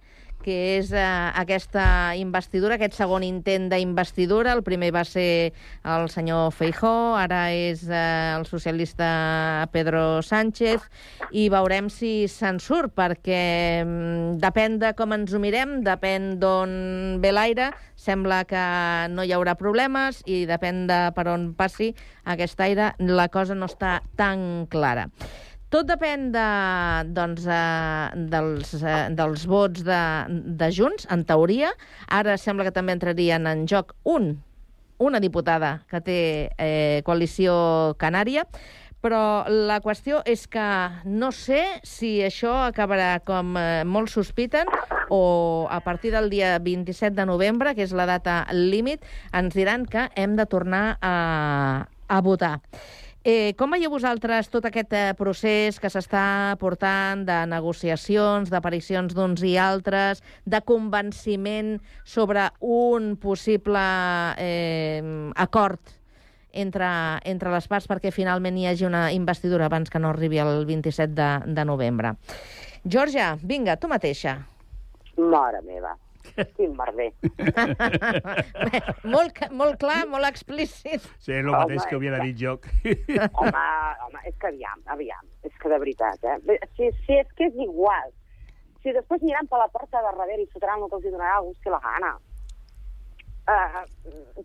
Que 0.45 0.55
és 0.77 0.91
eh, 0.93 1.01
aquesta 1.41 2.13
investidura, 2.19 2.77
aquest 2.77 2.93
segon 2.99 3.25
intent 3.25 3.65
d'investidura. 3.71 4.53
El 4.53 4.61
primer 4.65 4.91
va 4.93 5.01
ser 5.07 5.53
el 5.81 6.07
senyor 6.13 6.51
Feijó, 6.53 7.15
ara 7.17 7.47
és 7.55 7.87
eh, 7.89 8.35
el 8.35 8.45
socialista 8.45 9.07
Pedro 9.73 10.21
Sánchez, 10.25 10.85
i 11.33 11.47
veurem 11.49 11.89
si 11.89 12.27
se'n 12.29 12.61
surt, 12.61 12.93
perquè 12.93 13.41
mm, 13.81 14.37
depèn 14.43 14.77
de 14.83 14.93
com 14.97 15.15
ens 15.17 15.33
ho 15.33 15.41
mirem, 15.41 15.79
depèn 15.85 16.35
d'on 16.41 16.77
ve 17.23 17.33
l'aire, 17.33 17.71
sembla 17.97 18.43
que 18.45 18.65
no 19.15 19.25
hi 19.25 19.33
haurà 19.33 19.57
problemes, 19.57 20.21
i 20.29 20.43
depèn 20.45 20.85
de 20.91 21.01
per 21.17 21.25
on 21.33 21.49
passi 21.57 21.93
aquest 22.29 22.61
aire, 22.61 22.93
la 23.01 23.27
cosa 23.33 23.57
no 23.57 23.65
està 23.71 23.97
tan 24.19 24.67
clara. 24.69 25.09
Tot 25.75 25.89
depèn 25.89 26.29
de, 26.31 26.41
doncs, 27.11 27.43
eh, 27.51 28.27
dels, 28.31 28.69
eh, 28.79 29.09
dels 29.11 29.41
vots 29.51 29.83
de, 29.83 29.97
de 30.31 30.69
Junts, 30.71 31.03
en 31.11 31.25
teoria. 31.27 31.73
Ara 32.07 32.37
sembla 32.39 32.63
que 32.63 32.71
també 32.71 32.93
entrarien 32.95 33.43
en 33.49 33.65
joc 33.67 33.91
un, 34.07 34.29
una 35.03 35.19
diputada 35.19 35.81
que 35.91 35.99
té 35.99 36.17
eh, 36.55 37.01
coalició 37.03 37.57
canària, 37.99 38.45
però 39.03 39.19
la 39.51 39.81
qüestió 39.83 40.21
és 40.23 40.47
que 40.47 40.63
no 41.03 41.33
sé 41.35 41.65
si 41.83 42.21
això 42.23 42.55
acabarà 42.69 43.17
com 43.27 43.57
eh, 43.59 43.83
molts 43.83 44.15
sospiten 44.15 44.71
o 45.11 45.67
a 45.67 45.81
partir 45.83 46.15
del 46.15 46.31
dia 46.31 46.55
27 46.55 47.19
de 47.19 47.27
novembre, 47.27 47.75
que 47.75 47.83
és 47.83 47.91
la 47.91 48.07
data 48.07 48.45
límit, 48.55 49.03
ens 49.35 49.59
diran 49.59 49.83
que 49.91 50.07
hem 50.15 50.39
de 50.39 50.47
tornar 50.47 50.85
a, 51.03 51.17
a 52.07 52.21
votar. 52.23 52.61
Eh, 53.25 53.55
com 53.57 53.71
veieu 53.73 53.89
vosaltres 53.89 54.51
tot 54.53 54.67
aquest 54.69 54.91
eh, 54.93 55.13
procés 55.17 55.79
que 55.81 55.89
s'està 55.89 56.53
portant 56.61 57.23
de 57.25 57.39
negociacions, 57.49 58.51
d'aparicions 58.53 59.15
d'uns 59.17 59.41
i 59.41 59.55
altres, 59.57 60.21
de 60.45 60.59
convenciment 60.61 61.71
sobre 62.05 62.43
un 62.61 63.15
possible 63.17 63.81
eh, 64.37 65.01
acord 65.41 65.81
entre, 66.53 66.91
entre 67.25 67.57
les 67.57 67.65
parts 67.65 67.89
perquè 67.89 68.13
finalment 68.13 68.61
hi 68.61 68.69
hagi 68.69 68.85
una 68.85 69.07
investidura 69.17 69.65
abans 69.65 69.89
que 69.89 69.97
no 69.97 70.13
arribi 70.13 70.45
el 70.45 70.69
27 70.69 71.17
de, 71.17 71.29
de 71.49 71.65
novembre. 71.65 72.13
Georgia, 72.85 73.33
vinga, 73.41 73.81
tu 73.81 73.89
mateixa. 73.89 74.37
Mare 75.17 75.65
meva. 75.65 75.97
Quin 76.57 76.75
merder. 76.77 77.09
molt, 79.15 79.39
molt 79.55 79.79
clar, 79.81 80.01
molt 80.11 80.27
explícit. 80.27 81.05
Sí, 81.19 81.33
és 81.33 81.41
el 81.43 81.51
mateix 81.51 81.81
Home, 81.81 81.89
que 81.89 81.99
havia 81.99 82.19
és 82.19 82.27
dit 82.27 82.43
jo. 82.43 82.55
Home, 83.41 83.65
home, 84.07 84.21
és 84.29 84.37
que 84.41 84.51
aviam, 84.51 84.85
aviam. 84.97 85.25
És 85.47 85.55
que 85.61 85.71
de 85.71 85.81
veritat, 85.81 86.23
eh? 86.25 86.59
Si, 86.77 86.91
si 87.05 87.19
és 87.21 87.33
que 87.37 87.49
és 87.49 87.59
igual. 87.67 88.13
Si 88.83 88.93
després 88.93 89.23
aniran 89.23 89.49
per 89.49 89.61
la 89.61 89.69
porta 89.73 90.01
de 90.01 90.15
darrere 90.21 90.43
i 90.43 90.49
fotran 90.53 90.81
el 90.81 90.89
que 90.91 90.99
els 90.99 91.05
hi 91.07 91.13
donarà 91.13 91.37
el 91.39 91.51
gust 91.51 91.69
i 91.69 91.73
la 91.73 91.81
gana. 91.83 92.15
Uh, 93.45 93.83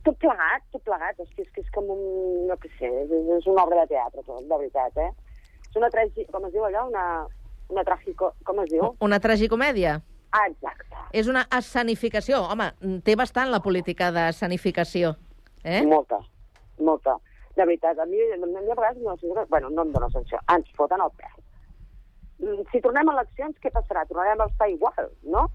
tot 0.05 0.16
plegat, 0.20 0.64
tot 0.74 0.85
plegat. 0.85 1.20
Hosti, 1.20 1.45
és 1.45 1.51
que 1.55 1.64
és 1.64 1.74
com 1.74 1.89
un... 1.93 2.01
No 2.49 2.57
què 2.61 2.70
sé, 2.76 2.89
és, 3.05 3.12
és 3.39 3.49
una 3.49 3.64
obra 3.64 3.85
de 3.85 3.95
teatre, 3.95 4.24
tot, 4.26 4.45
de 4.45 4.57
veritat, 4.57 4.97
eh? 5.01 5.11
És 5.70 5.76
una 5.81 5.89
tragi... 5.93 6.26
Com 6.33 6.49
es 6.49 6.55
diu 6.57 6.66
allò? 6.68 6.87
Una, 6.91 7.05
una 7.72 7.85
tragico... 7.89 8.35
Com 8.45 8.61
es 8.64 8.72
diu? 8.72 8.91
Una 9.07 9.20
tragicomèdia. 9.22 10.01
Exacte. 10.47 10.97
És 11.12 11.26
una 11.28 11.43
escenificació. 11.57 12.43
Home, 12.53 12.70
té 13.05 13.16
bastant 13.18 13.51
la 13.51 13.61
política 13.61 14.11
d'escenificació. 14.14 15.14
Eh? 15.64 15.83
Molta, 15.87 16.20
molta. 16.78 17.16
De 17.57 17.64
veritat, 17.66 17.99
a 17.99 18.07
mi, 18.07 18.20
a 18.33 18.37
mi 18.39 18.70
a 18.70 18.74
vegades 18.78 19.03
no, 19.03 19.16
bueno, 19.51 19.70
no 19.70 19.83
em 19.83 19.93
dóna 19.93 20.09
sensació. 20.14 20.39
Ens 20.55 20.70
foten 20.78 21.03
el 21.03 21.11
pèl. 21.18 21.35
Mm, 22.41 22.62
Si 22.72 22.81
tornem 22.81 23.09
a 23.11 23.16
eleccions, 23.18 23.59
què 23.61 23.72
passarà? 23.74 24.07
Tornarem 24.09 24.41
a 24.41 24.47
estar 24.47 24.70
igual, 24.70 25.11
no? 25.24 25.49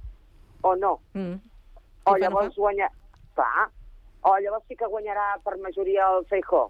O 0.61 0.75
no? 0.75 0.99
Mm. 1.13 1.39
O 2.05 2.17
llavors 2.17 2.55
guanya... 2.55 2.89
Clar. 3.35 3.69
O 4.27 4.37
llavors 4.39 4.63
sí 4.67 4.75
que 4.75 4.87
guanyarà 4.91 5.39
per 5.43 5.57
majoria 5.63 6.05
el 6.17 6.25
Feijó. 6.29 6.67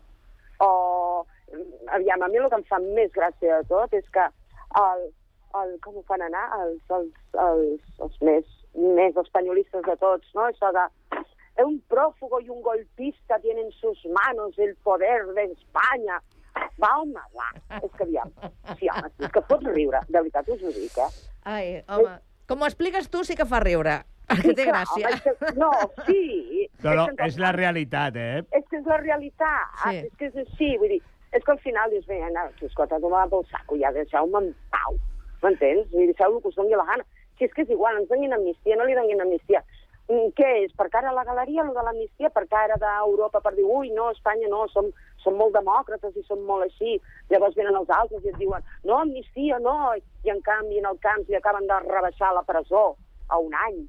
O... 0.60 1.26
mm, 1.52 1.90
Aviam, 1.98 2.22
a 2.24 2.28
mi 2.30 2.38
el 2.38 2.50
que 2.50 2.62
em 2.62 2.64
fa 2.70 2.80
més 2.80 3.12
gràcia 3.12 3.60
de 3.62 3.68
tot 3.74 3.94
és 3.94 4.06
que 4.14 4.30
el, 4.80 5.06
el, 5.64 5.76
com 5.84 5.98
ho 6.00 6.04
fan 6.10 6.24
anar? 6.26 6.46
Els, 6.62 6.82
els, 6.98 7.12
els, 7.48 7.82
els 8.06 8.22
més, 8.22 8.46
més 8.76 9.18
espanyolistes 9.24 9.86
de 9.88 9.96
tots, 10.02 10.32
no? 10.36 10.50
Això 10.50 10.72
de 10.76 10.86
un 11.64 11.80
prófugo 11.88 12.42
y 12.42 12.50
un 12.50 12.62
golpista 12.62 13.40
tienen 13.40 13.68
en 13.68 13.72
sus 13.72 13.98
manos 14.06 14.58
el 14.60 14.76
poder 14.78 15.26
de 15.28 15.44
España. 15.54 16.22
Va, 16.82 16.90
home, 17.00 17.20
va. 17.36 17.80
És 17.82 17.92
que 17.96 18.04
aviam. 18.04 18.32
Sí, 18.80 18.88
home, 18.92 19.10
sí, 19.16 19.24
és 19.24 19.32
que 19.32 19.42
pots 19.48 19.64
riure. 19.72 20.02
De 20.08 20.20
veritat 20.20 20.50
us 20.52 20.64
ho 20.64 20.74
dic, 20.76 20.98
eh? 21.00 21.08
Ai, 21.48 21.66
home, 21.88 22.18
com 22.50 22.62
ho 22.62 22.68
expliques 22.68 23.10
tu 23.12 23.24
sí 23.28 23.36
que 23.40 23.48
fa 23.48 23.62
riure. 23.64 24.02
Perquè 24.26 24.56
té 24.58 24.66
clar, 24.66 24.84
gràcia. 24.84 25.08
home, 25.08 25.16
és 25.16 25.24
que, 25.24 25.54
no, 25.60 25.72
sí. 26.08 26.68
No, 26.84 26.96
no, 27.00 27.08
és 27.28 27.40
la 27.40 27.52
realitat, 27.56 28.16
eh? 28.20 28.44
és 28.58 28.64
que 28.72 28.80
és 28.80 28.88
la 28.90 29.00
realitat. 29.04 29.76
Sí. 29.84 29.98
És 30.08 30.16
que 30.20 30.32
és 30.32 30.40
així, 30.44 30.72
vull 30.82 30.96
dir, 30.96 31.02
és 31.36 31.44
que 31.44 31.54
al 31.56 31.60
final 31.64 31.92
dius, 31.92 32.08
bé, 32.10 32.22
no, 32.34 32.48
escolta, 32.68 33.00
tu 33.04 33.12
m'ha 33.12 33.28
pel 33.32 33.46
saco, 33.52 33.78
ja 33.80 33.92
deixeu-me 33.96 34.44
en 34.44 34.50
pau. 34.74 35.00
M'entens? 35.46 35.88
Vull 35.92 36.04
dir, 36.06 36.12
deixeu-lo 36.14 36.42
que 36.42 36.52
us 36.52 36.60
doni 36.60 36.76
la 36.76 36.88
gana. 36.90 37.06
Si 37.38 37.46
és 37.46 37.54
que 37.54 37.66
és 37.66 37.74
igual, 37.74 37.98
ens 38.00 38.10
donin 38.10 38.34
amnistia, 38.34 38.78
no 38.80 38.88
li 38.88 38.96
donin 38.98 39.22
amnistia. 39.22 39.62
Mm, 40.06 40.30
Què 40.38 40.50
és? 40.64 40.74
Per 40.78 40.86
cara 40.94 41.10
a 41.10 41.16
la 41.18 41.24
galeria, 41.26 41.64
el 41.64 41.74
de 41.74 41.84
l'amnistia? 41.86 42.30
Per 42.34 42.46
cara 42.52 42.78
d'Europa, 42.82 43.42
per 43.42 43.56
dir, 43.56 43.66
ui, 43.66 43.90
no, 43.96 44.12
Espanya 44.14 44.50
no, 44.52 44.68
som, 44.74 44.92
som 45.24 45.38
molt 45.40 45.56
demòcrates 45.58 46.16
i 46.20 46.24
som 46.28 46.44
molt 46.46 46.68
així. 46.68 47.00
Llavors 47.34 47.58
venen 47.58 47.80
els 47.80 47.90
altres 47.90 48.24
i 48.24 48.30
et 48.30 48.38
diuen, 48.42 48.66
no, 48.86 49.00
amnistia, 49.02 49.58
no. 49.66 49.96
I 50.26 50.34
en 50.34 50.42
canvi, 50.46 50.78
en 50.82 50.90
el 50.92 51.02
camp, 51.02 51.26
li 51.28 51.40
acaben 51.40 51.66
de 51.72 51.82
rebaixar 51.88 52.34
la 52.38 52.46
presó 52.46 52.86
a 53.30 53.42
un 53.42 53.58
any. 53.66 53.82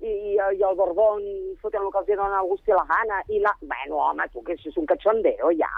I, 0.00 0.12
i 0.56 0.62
el 0.64 0.76
Borbón 0.78 1.20
fotent 1.60 1.82
el 1.84 1.90
que 1.92 1.98
els 2.00 2.08
dona 2.16 2.38
el 2.40 2.48
gust 2.48 2.68
i 2.68 2.72
la 2.72 2.84
gana. 2.88 3.18
I 3.28 3.40
la... 3.44 3.52
Bueno, 3.60 3.98
home, 4.06 4.24
tu, 4.32 4.40
que 4.46 4.54
això 4.56 4.70
és 4.72 4.78
un 4.80 4.86
cachondeo, 4.88 5.50
ja. 5.58 5.70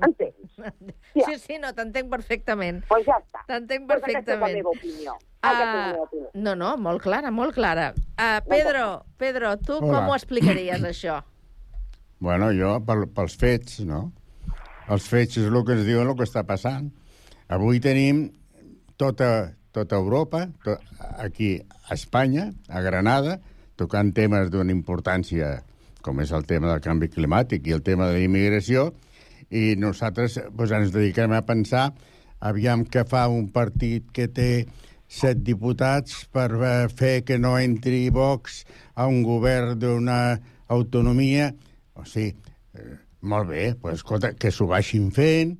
Entens? 0.00 0.38
Sí, 1.12 1.34
sí, 1.36 1.58
no, 1.60 1.68
t'entenc 1.76 2.06
perfectament. 2.08 2.78
Pues 2.88 3.02
ja 3.04 3.18
està. 3.20 3.42
T'entenc 3.50 3.82
Pues 3.90 3.98
aquesta 4.00 4.32
és 4.32 4.38
la 4.40 4.46
perfectament. 4.46 4.54
meva 4.56 4.70
opinió. 4.72 5.16
La 5.42 5.50
meva 5.58 5.82
Ah, 5.82 6.04
opinió. 6.06 6.30
no, 6.46 6.54
no, 6.56 6.70
molt 6.80 7.02
clara, 7.04 7.30
molt 7.34 7.52
clara. 7.52 7.90
Uh, 8.16 8.38
Pedro, 8.48 8.84
Pedro, 9.20 9.50
tu 9.60 9.74
Hola. 9.76 9.90
com 9.98 10.08
ho 10.08 10.14
explicaries, 10.16 10.80
això? 10.88 11.18
Bueno, 12.22 12.48
jo, 12.56 12.76
pel, 12.86 13.04
pels 13.12 13.36
fets, 13.36 13.80
no? 13.84 14.06
Els 14.88 15.08
fets 15.10 15.36
és 15.42 15.50
el 15.50 15.58
que 15.66 15.76
ens 15.76 15.84
diuen 15.84 16.08
el 16.08 16.16
que 16.16 16.24
està 16.28 16.46
passant. 16.48 16.88
Avui 17.52 17.80
tenim 17.84 18.24
tota, 18.96 19.52
tota 19.72 19.96
Europa, 19.96 20.46
to, 20.64 20.76
aquí 21.18 21.56
a 21.88 21.96
Espanya, 21.96 22.50
a 22.68 22.80
Granada, 22.84 23.38
tocant 23.80 24.12
temes 24.14 24.50
d'una 24.52 24.74
importància 24.74 25.62
com 26.02 26.20
és 26.20 26.32
el 26.34 26.44
tema 26.46 26.68
del 26.68 26.82
canvi 26.82 27.08
climàtic 27.12 27.66
i 27.68 27.76
el 27.76 27.82
tema 27.86 28.08
de 28.10 28.18
la 28.18 28.26
immigració, 28.26 28.90
i 29.52 29.74
nosaltres 29.78 30.38
doncs, 30.50 30.72
ens 30.72 30.94
dediquem 30.94 31.32
a 31.36 31.44
pensar 31.46 31.90
aviam 32.42 32.84
què 32.88 33.04
fa 33.08 33.28
un 33.30 33.48
partit 33.54 34.08
que 34.14 34.26
té 34.28 34.50
set 35.12 35.42
diputats 35.44 36.24
per 36.32 36.48
eh, 36.56 36.72
fer 36.88 37.14
que 37.26 37.38
no 37.38 37.54
entri 37.60 38.08
Vox 38.10 38.62
a 38.96 39.06
un 39.06 39.22
govern 39.26 39.76
d'una 39.78 40.20
autonomia. 40.72 41.50
O 41.94 42.06
sigui, 42.08 42.32
eh, 42.74 42.96
molt 43.28 43.50
bé, 43.52 43.66
pues, 43.78 44.00
escolta, 44.00 44.32
que 44.34 44.50
s'ho 44.50 44.66
vagin 44.70 45.10
fent, 45.14 45.58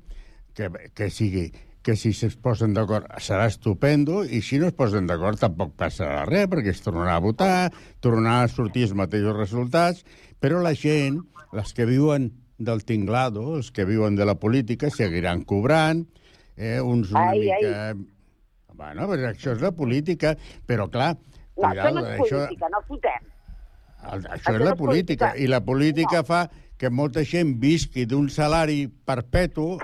que, 0.57 0.69
que 0.97 1.09
sigui 1.13 1.47
que 1.83 1.97
si 1.99 2.13
es 2.15 2.37
posen 2.39 2.73
d'acord 2.73 3.09
serà 3.19 3.45
estupendo, 3.51 4.21
i 4.23 4.39
si 4.41 4.57
no 4.61 4.69
es 4.69 4.75
posen 4.77 5.07
d'acord 5.09 5.39
tampoc 5.41 5.73
passarà 5.79 6.23
res, 6.29 6.47
perquè 6.51 6.71
es 6.71 6.79
tornarà 6.85 7.17
a 7.17 7.23
votar, 7.23 7.71
tornarà 7.99 8.45
a 8.45 8.51
sortir 8.51 8.85
els 8.87 8.95
mateixos 8.95 9.35
resultats, 9.35 10.05
però 10.39 10.61
la 10.63 10.71
gent, 10.79 11.19
les 11.51 11.73
que 11.75 11.85
viuen 11.89 12.31
del 12.57 12.85
tinglado, 12.87 13.57
els 13.57 13.69
que 13.75 13.83
viuen 13.85 14.15
de 14.15 14.25
la 14.25 14.35
política, 14.39 14.89
seguiran 14.89 15.43
cobrant, 15.43 16.05
eh, 16.55 16.79
uns 16.79 17.11
una 17.11 17.29
Ai, 17.33 17.43
mica... 17.49 17.93
Bueno, 18.73 19.05
però 19.11 19.27
això 19.29 19.51
és 19.53 19.61
la 19.61 19.69
política, 19.75 20.33
però 20.65 20.87
clar, 20.89 21.13
No, 21.53 21.67
això 21.69 21.91
cuidado, 21.91 21.99
no 21.99 22.07
és 22.07 22.21
això... 22.23 22.39
política, 22.47 22.69
no 22.73 22.79
fotem. 22.87 23.27
El- 24.13 24.23
Això 24.33 24.53
és 24.55 24.63
la 24.65 24.75
política. 24.75 25.27
I 25.37 25.45
la 25.47 25.59
política 25.63 26.23
fa 26.25 26.39
que 26.81 26.89
molta 26.89 27.21
gent 27.23 27.53
visqui 27.61 28.07
d'un 28.09 28.25
salari 28.33 28.87
perpetu 29.05 29.77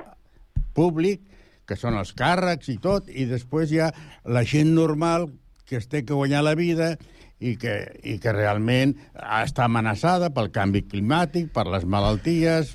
públic, 0.74 1.22
que 1.70 1.78
són 1.78 2.00
els 2.00 2.16
càrrecs 2.18 2.72
i 2.74 2.80
tot, 2.82 3.08
i 3.14 3.30
després 3.30 3.72
hi 3.72 3.84
ha 3.86 3.94
la 4.26 4.44
gent 4.48 4.74
normal 4.74 5.30
que 5.70 5.78
es 5.78 5.88
té 5.88 6.02
que 6.02 6.18
guanyar 6.18 6.42
la 6.42 6.56
vida 6.58 6.96
i 7.40 7.54
que, 7.62 7.76
i 8.04 8.18
que 8.20 8.34
realment 8.36 8.96
està 9.16 9.68
amenaçada 9.70 10.32
pel 10.36 10.50
canvi 10.56 10.82
climàtic, 10.90 11.52
per 11.54 11.68
les 11.70 11.86
malalties, 11.86 12.74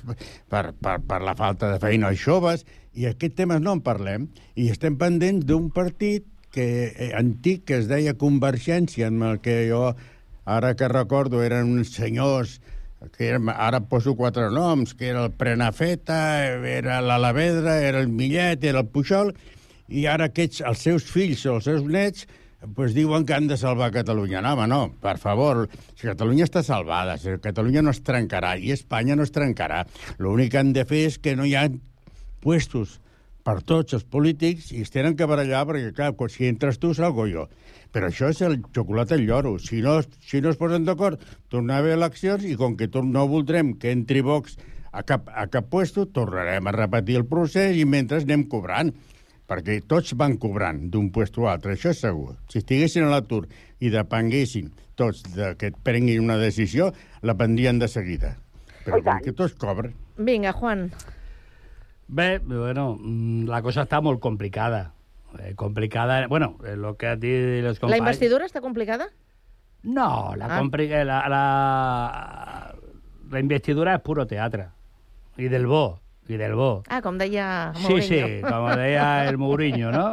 per, 0.49 0.71
per, 0.79 0.97
per 1.05 1.19
la 1.21 1.35
falta 1.37 1.73
de 1.73 1.81
feina 1.83 2.09
als 2.09 2.23
joves, 2.23 2.63
i 2.95 3.05
aquests 3.09 3.37
temes 3.43 3.61
no 3.61 3.75
en 3.75 3.83
parlem, 3.85 4.29
i 4.55 4.69
estem 4.71 4.95
pendents 4.97 5.45
d'un 5.45 5.67
partit 5.75 6.25
que, 6.55 6.65
eh, 6.87 7.11
antic 7.19 7.65
que 7.67 7.81
es 7.81 7.89
deia 7.91 8.15
Convergència, 8.17 9.11
en 9.11 9.21
el 9.27 9.41
que 9.43 9.65
jo, 9.69 9.89
ara 10.45 10.73
que 10.79 10.87
recordo, 10.87 11.43
eren 11.43 11.75
uns 11.75 11.91
senyors 11.99 12.61
que 13.13 13.27
era, 13.29 13.41
ara 13.53 13.81
poso 13.89 14.15
quatre 14.15 14.49
noms, 14.53 14.95
que 14.97 15.09
era 15.11 15.25
el 15.25 15.35
Prenafeta, 15.37 16.17
era 16.69 17.01
l'Alavedra, 17.01 17.79
era 17.81 18.01
el 18.01 18.09
Millet, 18.09 18.63
era 18.63 18.81
el 18.81 18.89
Pujol, 18.89 19.33
i 19.87 20.07
ara 20.09 20.31
aquests, 20.31 20.63
els 20.65 20.81
seus 20.87 21.05
fills 21.09 21.45
o 21.45 21.59
els 21.59 21.69
seus 21.69 21.85
nets, 21.85 22.25
pues 22.73 22.95
diuen 22.95 23.25
que 23.25 23.35
han 23.35 23.47
de 23.47 23.57
salvar 23.57 23.91
Catalunya. 23.93 24.41
No, 24.41 24.53
home, 24.55 24.67
no, 24.67 24.81
per 25.01 25.17
favor, 25.21 25.65
si 25.93 26.07
Catalunya 26.07 26.47
està 26.47 26.63
salvada, 26.65 27.17
si 27.21 27.37
Catalunya 27.41 27.83
no 27.85 27.93
es 27.93 28.01
trencarà 28.05 28.55
i 28.57 28.73
Espanya 28.73 29.15
no 29.15 29.25
es 29.27 29.33
trencarà. 29.35 29.83
L'únic 30.17 30.55
que 30.55 30.61
han 30.63 30.73
de 30.73 30.85
fer 30.89 31.05
és 31.11 31.19
que 31.21 31.35
no 31.37 31.45
hi 31.45 31.55
ha 31.55 31.67
puestos 32.41 32.99
per 33.45 33.59
tots 33.61 33.93
els 33.93 34.05
polítics 34.09 34.71
i 34.73 34.81
es 34.81 34.93
tenen 34.93 35.13
que 35.17 35.27
barallar 35.29 35.67
perquè, 35.69 35.93
clar, 35.93 36.13
si 36.33 36.49
entres 36.49 36.81
tu, 36.81 36.95
salgo 36.97 37.27
jo. 37.29 37.45
Però 37.95 38.09
això 38.11 38.27
és 38.27 38.41
el 38.43 38.57
xocolata 38.75 39.15
al 39.15 39.23
lloro. 39.23 39.55
Si 39.63 39.79
no, 39.79 40.01
si 40.03 40.41
no 40.43 40.51
es 40.51 40.59
posen 40.59 40.83
d'acord, 40.83 41.21
tornar 41.47 41.77
a 41.77 41.83
haver 41.83 41.93
eleccions 41.95 42.43
i 42.43 42.57
com 42.59 42.75
que 42.75 42.89
no 42.91 43.27
voldrem 43.31 43.77
que 43.79 43.93
entri 43.95 44.19
Vox 44.25 44.57
a 44.91 45.03
cap, 45.07 45.29
a 45.31 45.47
cap 45.47 45.69
puesto, 45.71 46.03
tornarem 46.11 46.67
a 46.67 46.73
repetir 46.75 47.15
el 47.21 47.27
procés 47.27 47.77
i 47.79 47.85
mentre 47.87 48.19
anem 48.19 48.43
cobrant 48.51 48.91
perquè 49.47 49.77
tots 49.87 50.15
van 50.17 50.35
cobrant 50.41 50.81
d'un 50.91 51.11
puesto 51.13 51.45
a 51.45 51.53
altre, 51.53 51.75
això 51.75 51.93
és 51.93 52.01
segur. 52.01 52.33
Si 52.51 52.59
estiguessin 52.59 53.05
a 53.05 53.11
l'atur 53.13 53.45
i 53.79 53.91
depenguessin 53.93 54.71
tots 54.99 55.21
de 55.35 55.53
que 55.59 55.69
et 55.71 55.77
prenguin 55.85 56.23
una 56.23 56.39
decisió, 56.41 56.89
la 57.21 57.35
prendrien 57.37 57.79
de 57.79 57.87
seguida. 57.91 58.35
Però 58.85 58.99
com 59.03 59.21
que 59.23 59.35
tots 59.35 59.55
cobren... 59.59 59.93
Vinga, 60.17 60.51
Juan. 60.55 60.89
Bé, 62.07 62.39
bueno, 62.39 62.95
la 63.49 63.61
cosa 63.65 63.85
està 63.85 64.01
molt 64.01 64.21
complicada. 64.23 64.94
Eh, 65.39 65.53
complicada, 65.55 66.27
bueno, 66.27 66.57
eh, 66.65 66.75
lo 66.75 66.95
que 66.97 67.07
has 67.07 67.19
dit 67.19 67.61
los 67.63 67.75
La 67.77 67.79
companys... 67.81 67.99
investidura 67.99 68.45
està 68.45 68.61
complicada? 68.61 69.07
No, 69.83 70.33
la, 70.35 70.45
Ah. 70.47 70.59
compli- 70.61 70.91
eh, 70.91 71.05
la, 71.05 71.27
la, 71.29 72.75
la 73.31 73.39
investidura 73.39 73.95
és 73.95 74.01
puro 74.01 74.25
teatre. 74.27 74.69
I 75.37 75.49
del 75.51 75.67
bo, 75.67 75.99
i 76.27 76.37
del 76.39 76.55
bo. 76.55 76.83
Ah, 76.89 77.01
com 77.03 77.17
deia 77.19 77.73
Sí, 77.75 77.83
Mourinho. 77.89 78.27
sí, 78.27 78.41
com 78.41 78.69
deia 78.75 79.27
el 79.29 79.37
Mourinho, 79.37 79.91
no? 79.91 80.05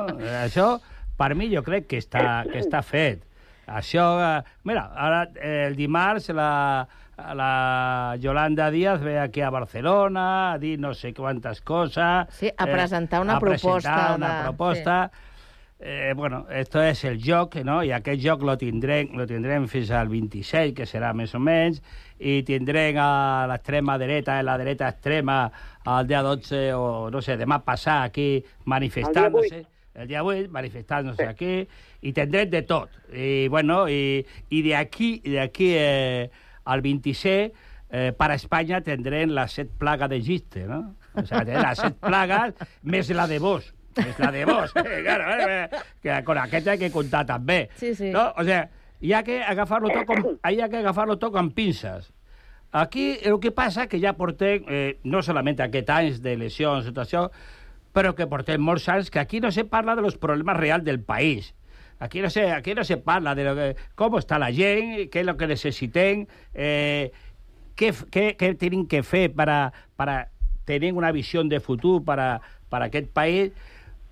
Això, 0.43 0.81
per 1.17 1.35
mi, 1.39 1.49
jo 1.55 1.63
crec 1.63 1.87
que 1.87 1.99
està, 2.03 2.43
que 2.51 2.59
està 2.61 2.83
fet. 2.83 3.23
Això, 3.67 4.07
eh, 4.21 4.43
mira, 4.65 4.91
ara 4.95 5.29
eh, 5.37 5.67
el 5.69 5.77
dimarts 5.77 6.29
la, 6.35 6.87
la 7.35 8.17
Yolanda 8.21 8.71
Díaz 8.71 9.01
ve 9.01 9.19
aquí 9.21 9.41
a 9.41 9.51
Barcelona 9.51 10.53
a 10.53 10.59
dir 10.59 10.79
no 10.81 10.95
sé 10.95 11.15
quantes 11.15 11.61
coses. 11.63 12.27
Sí, 12.31 12.51
a 12.57 12.67
presentar 12.67 13.21
una 13.23 13.37
a 13.37 13.41
presentar 13.41 13.83
proposta 13.93 14.15
una 14.17 14.37
de- 14.39 14.43
proposta. 14.45 15.11
Eh, 15.85 16.13
bueno, 16.15 16.47
esto 16.49 16.81
es 16.81 17.03
el 17.05 17.21
joc, 17.21 17.57
no? 17.65 17.83
I 17.83 17.91
aquest 17.91 18.21
joc 18.23 18.43
lo 18.47 18.57
tindrem, 18.57 19.09
lo 19.19 19.27
tindrem 19.27 19.65
fins 19.67 19.91
al 19.91 20.07
26, 20.07 20.75
que 20.79 20.87
serà 20.87 21.09
més 21.13 21.33
o 21.35 21.41
menys, 21.43 21.81
i 22.23 22.45
tindrem 22.47 22.95
a 23.03 23.49
l'extrema 23.51 23.97
dreta, 23.99 24.37
a 24.39 24.45
la 24.47 24.55
dreta 24.61 24.87
extrema, 24.93 25.41
el 25.83 26.07
dia 26.07 26.21
12 26.23 26.61
o, 26.79 27.11
no 27.11 27.19
sé, 27.21 27.35
demà 27.37 27.59
passar 27.67 28.05
aquí 28.05 28.45
manifestant-se. 28.65 29.65
El 29.99 30.07
dia 30.07 30.23
8, 30.23 30.47
manifestant-se 30.55 31.27
aquí, 31.27 31.67
i 32.03 32.13
tindrem 32.13 32.51
de 32.51 32.63
tot. 32.67 32.91
I, 33.15 33.49
bueno, 33.49 33.85
i, 33.89 34.23
i 34.51 34.63
de 34.63 34.75
aquí, 34.77 35.21
de 35.25 35.41
aquí 35.41 35.73
eh, 35.77 36.31
al 36.65 36.83
26, 36.83 37.53
eh, 37.91 38.13
para 38.17 38.35
España 38.35 38.81
tendrem 38.83 39.31
la 39.31 39.47
set 39.49 39.71
plaga 39.79 40.09
d'Egipte, 40.11 40.67
no? 40.67 40.97
O 41.15 41.25
sea, 41.25 41.45
tendrem 41.45 41.63
las 41.63 41.83
set 41.83 41.99
plagas 42.03 42.55
més 42.83 43.11
la 43.15 43.29
de 43.31 43.39
vos. 43.43 43.71
És 43.93 44.19
la 44.19 44.33
de 44.33 44.47
vos. 44.49 44.73
Eh, 44.83 45.03
claro, 45.05 45.29
eh, 45.49 45.69
que 46.03 46.25
con 46.25 46.39
aquesta 46.39 46.73
hay 46.73 46.79
que 46.79 46.91
comptar 46.91 47.27
també. 47.27 47.69
Sí, 47.77 47.95
sí. 47.95 48.11
No? 48.11 48.33
O 48.37 48.45
sea, 48.45 48.67
hi 49.01 49.13
ha 49.13 49.23
que 49.23 49.43
agafar-lo 49.43 49.93
tot 49.93 50.07
com, 50.09 50.37
hi 50.49 50.61
ha 50.61 50.69
que 50.73 50.81
agafar-lo 50.81 51.19
tot 51.21 51.37
amb 51.37 51.55
pinces. 51.55 52.11
Aquí 52.73 53.19
el 53.21 53.39
que 53.39 53.53
passa 53.53 53.87
que 53.87 54.01
ja 54.01 54.15
portem, 54.17 54.65
eh, 54.67 54.99
no 55.05 55.21
solament 55.23 55.61
aquest 55.61 55.91
anys 55.93 56.23
de 56.25 56.39
lesions, 56.41 56.89
això, 56.97 57.27
però 57.93 58.15
que 58.17 58.27
portem 58.27 58.63
molts 58.65 58.89
anys 58.89 59.11
que 59.13 59.21
aquí 59.21 59.43
no 59.45 59.51
se 59.53 59.67
parla 59.69 59.95
de 59.95 60.01
los 60.01 60.17
problemas 60.17 60.57
reals 60.57 60.85
del 60.85 61.03
país. 61.05 61.53
Aquí 62.03 62.21
no 62.21 62.31
se, 62.31 62.51
aquí 62.51 62.75
no 62.75 62.83
se 62.83 62.97
parla 62.97 63.37
de 63.37 63.45
lo 63.45 63.55
que, 63.55 63.77
cómo 63.95 64.19
está 64.19 64.37
la 64.37 64.51
gent, 64.51 65.09
qué 65.09 65.21
es 65.21 65.27
lo 65.27 65.37
que 65.37 65.47
necessitem, 65.47 66.27
eh, 66.53 67.13
què 67.79 68.55
tenim 68.59 68.89
que 68.91 69.05
fer 69.07 69.31
para, 69.31 69.73
para 69.95 70.33
tener 70.65 70.93
una 70.95 71.13
visión 71.13 71.49
de 71.49 71.61
futur 71.61 72.03
para, 72.05 72.41
para 72.69 72.87
aquest 72.87 73.07
país. 73.07 73.53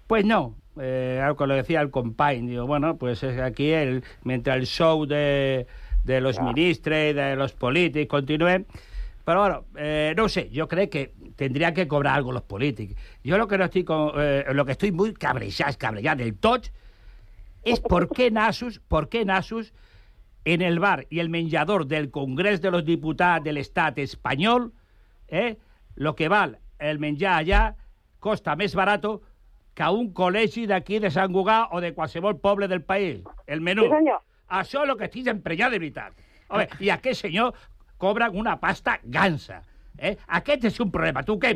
Pues 0.07 0.25
no, 0.25 0.55
eh, 0.81 1.21
algo 1.21 1.37
que 1.37 1.47
lo 1.49 1.55
decía 1.57 1.81
el 1.81 1.91
company, 1.91 2.47
digo, 2.47 2.65
bueno, 2.69 2.97
pues 2.97 3.25
es 3.25 3.41
aquí 3.41 3.73
el, 3.73 4.05
mientras 4.23 4.57
el 4.57 4.67
show 4.67 5.05
de, 5.05 5.67
de 6.05 6.21
los 6.21 6.41
ministros 6.41 6.97
de 6.97 7.35
los 7.35 7.55
políticos 7.55 8.21
continúe, 8.21 8.67
pero 9.25 9.41
bueno, 9.41 9.65
eh, 9.77 10.15
no 10.17 10.29
sé, 10.29 10.49
yo 10.51 10.69
creo 10.69 10.89
que 10.89 11.13
tendría 11.35 11.75
que 11.75 11.89
cobrar 11.89 12.15
algo 12.15 12.31
los 12.31 12.43
políticos. 12.43 12.97
Yo 13.25 13.37
lo 13.37 13.49
que 13.49 13.59
no 13.59 13.65
estoy 13.65 13.83
con, 13.83 14.13
eh, 14.17 14.45
lo 14.53 14.65
que 14.65 14.73
estoy 14.73 14.93
muy 14.93 15.13
cabrejado, 15.13 15.77
cabrejado 15.77 16.19
del 16.23 16.37
tot, 16.37 16.71
es 17.65 17.81
por 17.81 18.09
qué 18.09 18.31
Nasus, 18.31 18.81
por 18.81 19.09
qué 19.09 19.25
Nasus 19.25 19.73
en 20.45 20.63
el 20.63 20.79
bar 20.79 21.07
y 21.11 21.21
el 21.21 21.29
menjador 21.29 21.87
del 21.87 22.11
Congrés 22.11 22.61
de 22.61 22.71
los 22.71 22.85
Diputats 22.85 23.45
de 23.45 23.53
l'Estat 23.53 23.99
espanyol, 23.99 24.73
eh, 25.29 25.59
lo 25.95 26.15
que 26.17 26.29
val 26.29 26.59
el 26.79 26.99
menjar 26.99 27.37
allà 27.43 27.75
costa 28.21 28.57
més 28.57 28.75
barato 28.75 29.21
que 29.77 29.85
a 29.85 29.91
un 29.93 30.11
col·legi 30.17 30.67
d'aquí 30.69 30.99
de 30.99 31.11
Sant 31.13 31.33
Gugà 31.33 31.69
o 31.77 31.81
de 31.81 31.93
qualsevol 31.95 32.41
poble 32.41 32.69
del 32.69 32.83
país. 32.83 33.21
El 33.47 33.61
menú. 33.61 33.85
Sí, 33.87 33.95
senyor. 33.95 34.23
Això 34.61 34.83
és 34.85 34.91
el 34.91 34.97
que 34.99 35.07
estic 35.07 35.29
emprenyat 35.31 35.71
de 35.71 35.79
veritat. 35.79 36.17
Home, 36.51 36.67
I 36.81 36.91
aquest 36.91 37.23
senyor 37.23 37.55
cobra 38.01 38.31
una 38.31 38.57
pasta 38.59 38.99
gansa. 39.05 39.61
Eh? 39.99 40.17
Aquest 40.41 40.65
és 40.73 40.81
un 40.81 40.91
problema. 40.91 41.23
Tu 41.23 41.37
què? 41.39 41.55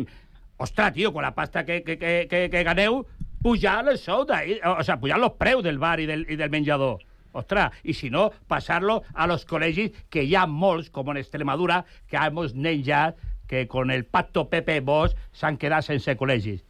Ostres, 0.63 0.93
tio, 0.95 1.13
con 1.13 1.25
la 1.25 1.35
pasta 1.35 1.65
que, 1.65 1.83
que, 1.83 1.99
que, 1.99 2.13
que, 2.31 2.49
que 2.51 2.63
ganeu, 2.63 3.03
pujar 3.45 3.85
el 3.93 3.99
sou, 4.01 4.25
de, 4.25 4.57
o 4.65 4.83
sea, 4.83 4.97
pujar 5.01 5.19
los 5.21 5.35
preus 5.37 5.63
del 5.63 5.77
bar 5.79 5.99
i 6.01 6.07
del, 6.09 6.25
i 6.33 6.37
del 6.41 6.51
menjador. 6.51 7.03
Ostres, 7.35 7.75
i 7.83 7.93
si 7.93 8.09
no, 8.15 8.29
passar-lo 8.49 9.03
a 9.13 9.27
los 9.27 9.43
col·legis, 9.51 9.93
que 10.09 10.23
hi 10.25 10.37
ha 10.39 10.47
molts, 10.47 10.89
com 10.95 11.11
en 11.13 11.19
Extremadura, 11.21 11.83
que 12.09 12.17
hemos 12.17 12.55
nens 12.55 12.85
ja 12.87 13.09
que 13.51 13.67
con 13.69 13.91
el 13.91 14.05
pacto 14.07 14.47
Pepe 14.49 14.79
Bosch 14.81 15.17
s'han 15.37 15.59
quedat 15.61 15.85
sense 15.85 16.15
col·legis. 16.17 16.63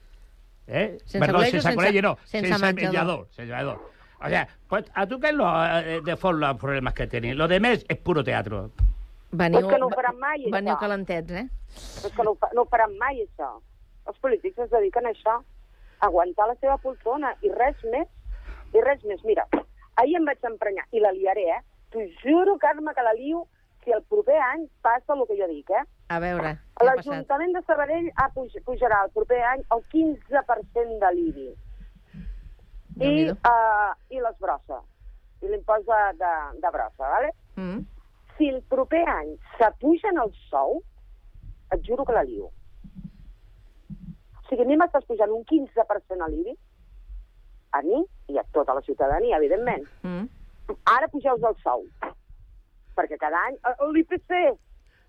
Eh? 0.67 0.97
Sense 1.05 1.21
Perdó, 1.21 1.39
col·legi 1.39 1.59
o 1.59 1.61
sense, 1.61 1.69
sense- 1.69 1.79
col·legi 1.79 2.03
no, 2.03 2.15
sense 2.25 2.49
sense, 2.49 2.65
menjador? 2.65 2.83
menjador. 2.83 3.27
Sense 3.37 3.51
menjador. 3.53 3.91
O 4.25 4.29
sea, 4.33 4.49
pues, 4.73 4.87
a 4.95 5.05
tu 5.07 5.19
què 5.21 5.29
és 5.35 5.37
lo, 5.37 5.47
eh, 5.67 6.01
de 6.03 6.17
fons 6.17 6.39
los 6.41 6.57
problemes 6.57 6.95
que 6.97 7.07
tenim? 7.13 7.37
Lo 7.37 7.47
de 7.47 7.61
més 7.61 7.85
és 7.93 7.99
puro 8.01 8.25
teatro. 8.25 8.71
Veniu, 9.37 9.61
És 9.61 9.67
que 9.69 9.79
no 9.79 9.87
ho 9.87 9.91
faran 9.93 10.17
mai, 10.19 10.47
veniu 10.51 10.73
això. 10.73 10.81
calentets, 10.81 11.31
eh? 11.31 11.49
És 11.77 12.13
que 12.17 12.25
no, 12.25 12.33
no 12.55 12.63
ho 12.63 12.69
faran 12.71 12.97
mai, 12.97 13.21
això. 13.21 13.51
Els 14.09 14.19
polítics 14.23 14.59
es 14.65 14.71
dediquen 14.71 15.05
a 15.07 15.11
això, 15.13 15.43
aguantar 16.01 16.49
la 16.49 16.57
seva 16.61 16.79
poltrona, 16.83 17.35
i 17.43 17.53
res 17.53 17.77
més. 17.93 18.09
I 18.75 18.83
res 18.83 19.05
més. 19.05 19.23
Mira, 19.25 19.47
ahir 20.01 20.17
em 20.19 20.25
vaig 20.27 20.45
emprenyar, 20.45 20.87
i 20.93 21.03
la 21.03 21.13
liaré, 21.13 21.49
eh? 21.59 21.61
T'ho 21.93 22.07
juro, 22.23 22.59
Carme, 22.59 22.95
que 22.95 23.03
la 23.07 23.15
lio 23.15 23.47
si 23.85 23.93
el 23.93 24.03
proper 24.09 24.39
any 24.41 24.67
passa 24.83 25.15
el 25.15 25.27
que 25.29 25.37
jo 25.39 25.49
dic, 25.51 25.71
eh? 25.71 25.85
A 26.15 26.19
veure, 26.21 26.55
què 26.81 26.87
ha 26.89 26.95
passat? 26.97 27.07
L'Ajuntament 27.07 27.53
de 27.55 27.63
Sabadell 27.69 28.09
ha 28.17 28.29
puj 28.35 28.57
pujarà 28.67 29.03
el 29.05 29.13
proper 29.17 29.41
any 29.53 29.63
el 29.77 29.85
15% 29.93 30.99
de 31.03 31.13
l'IBI. 31.17 31.47
I, 31.55 32.99
Déu-n'hi-do. 33.03 33.37
uh, 33.51 33.93
I 34.11 34.23
les 34.25 34.37
brosses. 34.41 34.85
I 35.45 35.51
l'impost 35.53 35.89
de, 35.89 36.01
de, 36.21 36.33
de 36.63 36.73
brossa, 36.73 37.11
¿vale? 37.15 37.33
Mm. 37.61 37.81
Si 38.39 38.49
el 38.51 38.63
proper 38.71 39.05
any 39.11 39.35
s'apugen 39.59 40.21
el 40.23 40.33
sou, 40.49 40.81
et 41.75 41.83
juro 41.87 42.05
que 42.05 42.17
la 42.17 42.25
lio. 42.25 42.51
O 44.45 44.49
sigui, 44.49 44.63
a 44.63 44.69
mi 44.69 44.77
m'estàs 44.77 45.07
pujant 45.09 45.33
un 45.33 45.45
15% 45.49 46.21
a 46.21 46.29
l'IBI, 46.29 46.53
a 47.73 47.81
mi 47.83 48.03
i 48.29 48.39
a 48.39 48.45
tota 48.53 48.75
la 48.77 48.83
ciutadania, 48.85 49.39
evidentment. 49.41 49.87
Mm. 50.03 50.27
Ara 50.93 51.09
pugeu 51.09 51.41
el 51.41 51.57
sou, 51.63 51.87
perquè 52.97 53.17
cada 53.19 53.41
any... 53.49 53.57
eh, 53.57 53.89
L'IPC, 53.97 54.35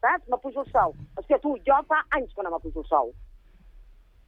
saps? 0.02 0.28
M'apujo 0.32 0.64
el 0.64 0.72
sou. 0.72 0.96
Hòstia, 1.20 1.40
tu, 1.44 1.56
jo 1.68 1.80
fa 1.90 2.02
anys 2.18 2.34
que 2.34 2.46
no 2.46 2.54
m'apujo 2.54 2.84
el 2.84 2.88
sou. 2.90 3.12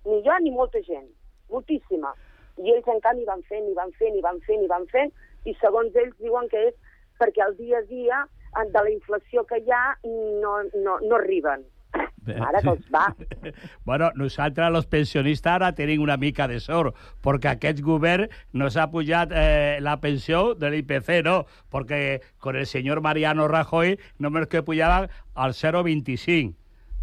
Ni 0.08 0.20
jo 0.28 0.36
ni 0.44 0.52
molta 0.52 0.84
gent, 0.84 1.08
moltíssima. 1.52 2.14
I 2.58 2.74
ells, 2.74 2.88
en 2.92 3.00
canvi, 3.04 3.26
van 3.26 3.44
fent, 3.48 3.68
i 3.70 3.76
van 3.78 3.92
fent, 4.00 4.16
i 4.18 4.24
van 4.26 4.40
fent, 4.46 4.64
i 4.64 4.70
van 4.72 4.86
fent, 4.92 5.12
i 5.46 5.56
segons 5.62 5.96
ells 5.96 6.16
diuen 6.20 6.48
que 6.52 6.68
és 6.70 6.76
perquè 7.22 7.44
el 7.48 7.56
dia 7.58 7.80
a 7.80 7.88
dia 7.90 8.22
eh, 8.26 8.68
de 8.76 8.84
la 8.84 8.92
inflació 8.92 9.44
que 9.48 9.64
hi 9.64 9.72
ha 9.72 9.84
no, 10.04 10.60
no, 10.76 11.00
no 11.00 11.20
arriben. 11.20 11.66
Ara 12.36 12.62
que 12.62 12.74
els 12.76 12.88
va. 12.94 13.06
Bueno, 13.88 14.12
nosaltres, 14.20 14.68
els 14.76 14.88
pensionistes, 14.92 15.50
ara 15.52 15.72
tenim 15.76 16.02
una 16.04 16.18
mica 16.20 16.48
de 16.48 16.60
sort, 16.60 16.96
perquè 17.24 17.54
aquest 17.56 17.82
govern 17.86 18.28
nos 18.54 18.76
ha 18.78 18.90
pujat 18.92 19.32
eh, 19.32 19.80
la 19.82 19.98
pensió 20.04 20.54
de 20.60 20.72
l'IPC, 20.74 21.24
no, 21.26 21.40
perquè 21.72 22.20
con 22.44 22.56
el 22.60 22.68
senyor 22.68 23.02
Mariano 23.02 23.48
Rajoy 23.48 23.98
només 24.20 24.48
que 24.52 24.64
pujaven 24.64 25.10
al 25.36 25.54
0,25. 25.56 26.56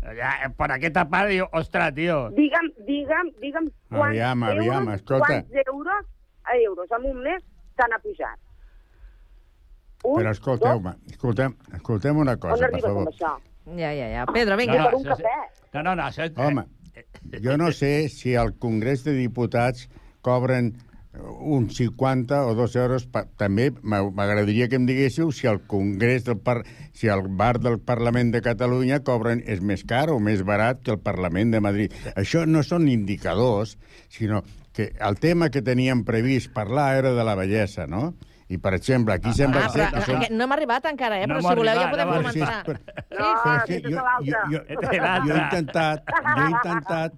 Ja, 0.04 0.34
eh, 0.44 0.50
per 0.52 0.68
aquesta 0.74 1.06
part, 1.08 1.30
diu, 1.32 1.46
ostres, 1.56 1.94
tio... 1.96 2.18
Digue'm, 2.36 2.68
digue'm, 2.84 3.30
digue'm 3.40 3.70
quants 3.88 4.10
Aviam, 4.10 4.42
euros, 4.50 4.66
aviam, 4.66 4.90
escolta. 4.92 5.30
quants 5.40 5.70
euros 5.72 6.10
a 6.44 6.56
euros 6.60 6.90
en 6.98 7.06
un 7.10 7.22
mes 7.24 7.40
s'han 7.78 7.96
apujat. 7.96 8.36
Un, 10.04 10.18
Però 10.20 10.34
escolteu-me, 10.36 10.92
escoltem, 11.08 11.54
escoltem 11.72 12.18
una 12.20 12.36
cosa, 12.36 12.68
per 12.68 12.82
favor. 12.84 13.08
Ja, 13.66 13.92
ja, 13.96 14.08
ja. 14.12 14.24
Pedro, 14.32 14.56
vinga. 14.60 14.78
No, 14.78 14.90
Per 14.90 14.94
un 15.00 15.04
cafè. 15.04 15.36
No, 15.74 15.82
no, 15.82 15.94
no, 15.96 16.02
això... 16.10 16.26
Home, 16.36 16.66
jo 17.42 17.56
no 17.58 17.70
sé 17.72 18.08
si 18.12 18.34
al 18.36 18.54
Congrés 18.60 19.04
de 19.04 19.14
Diputats 19.16 19.88
cobren 20.22 20.74
uns 21.14 21.76
50 21.78 22.40
o 22.46 22.54
2 22.58 22.76
euros. 22.76 23.06
Pa, 23.06 23.24
també 23.38 23.68
m'ag- 23.82 24.10
m'agradaria 24.14 24.68
que 24.68 24.76
em 24.80 24.86
diguéssiu 24.86 25.30
si 25.32 25.46
el 25.46 25.60
Congrés 25.70 26.24
del 26.26 26.38
par, 26.42 26.64
si 26.92 27.06
el 27.08 27.22
bar 27.28 27.58
del 27.62 27.78
Parlament 27.80 28.32
de 28.34 28.42
Catalunya 28.42 29.00
cobren 29.06 29.42
és 29.46 29.62
més 29.62 29.84
car 29.86 30.08
o 30.10 30.18
més 30.20 30.42
barat 30.44 30.82
que 30.82 30.90
el 30.94 30.98
Parlament 31.02 31.54
de 31.54 31.60
Madrid. 31.64 31.94
Això 32.18 32.44
no 32.46 32.62
són 32.66 32.88
indicadors, 32.90 33.76
sinó 34.10 34.42
que 34.74 34.90
el 34.98 35.18
tema 35.22 35.50
que 35.54 35.62
teníem 35.62 36.02
previst 36.04 36.50
parlar 36.52 36.96
era 36.98 37.12
de 37.14 37.24
la 37.24 37.36
bellesa, 37.38 37.86
no? 37.86 38.14
I, 38.48 38.58
per 38.58 38.74
exemple, 38.74 39.14
aquí 39.14 39.32
sembla 39.32 39.64
Ah, 39.64 39.68
ser 39.72 39.86
però, 39.88 40.04
que 40.04 40.04
són... 40.28 40.36
no 40.36 40.44
hem 40.44 40.52
arribat 40.52 40.84
encara, 40.90 41.22
eh? 41.22 41.26
No 41.26 41.38
Però 41.40 41.48
si 41.48 41.58
voleu 41.62 41.74
ja 41.80 41.86
arribat, 41.88 41.94
podem 41.94 42.08
no, 42.08 42.14
Però 42.14 42.32
si 42.32 42.38
és 42.38 42.44
començar. 42.44 42.64
per- 42.64 42.80
No, 43.10 43.16
Però 43.16 43.56
és 43.56 43.64
que 43.64 43.80
jo, 43.80 43.90
jo, 43.90 44.44
jo, 44.52 44.60
jo 44.60 45.34
he 45.34 45.40
intentat, 45.40 46.14
jo 46.36 46.44
he 46.44 46.50
intentat, 46.50 47.12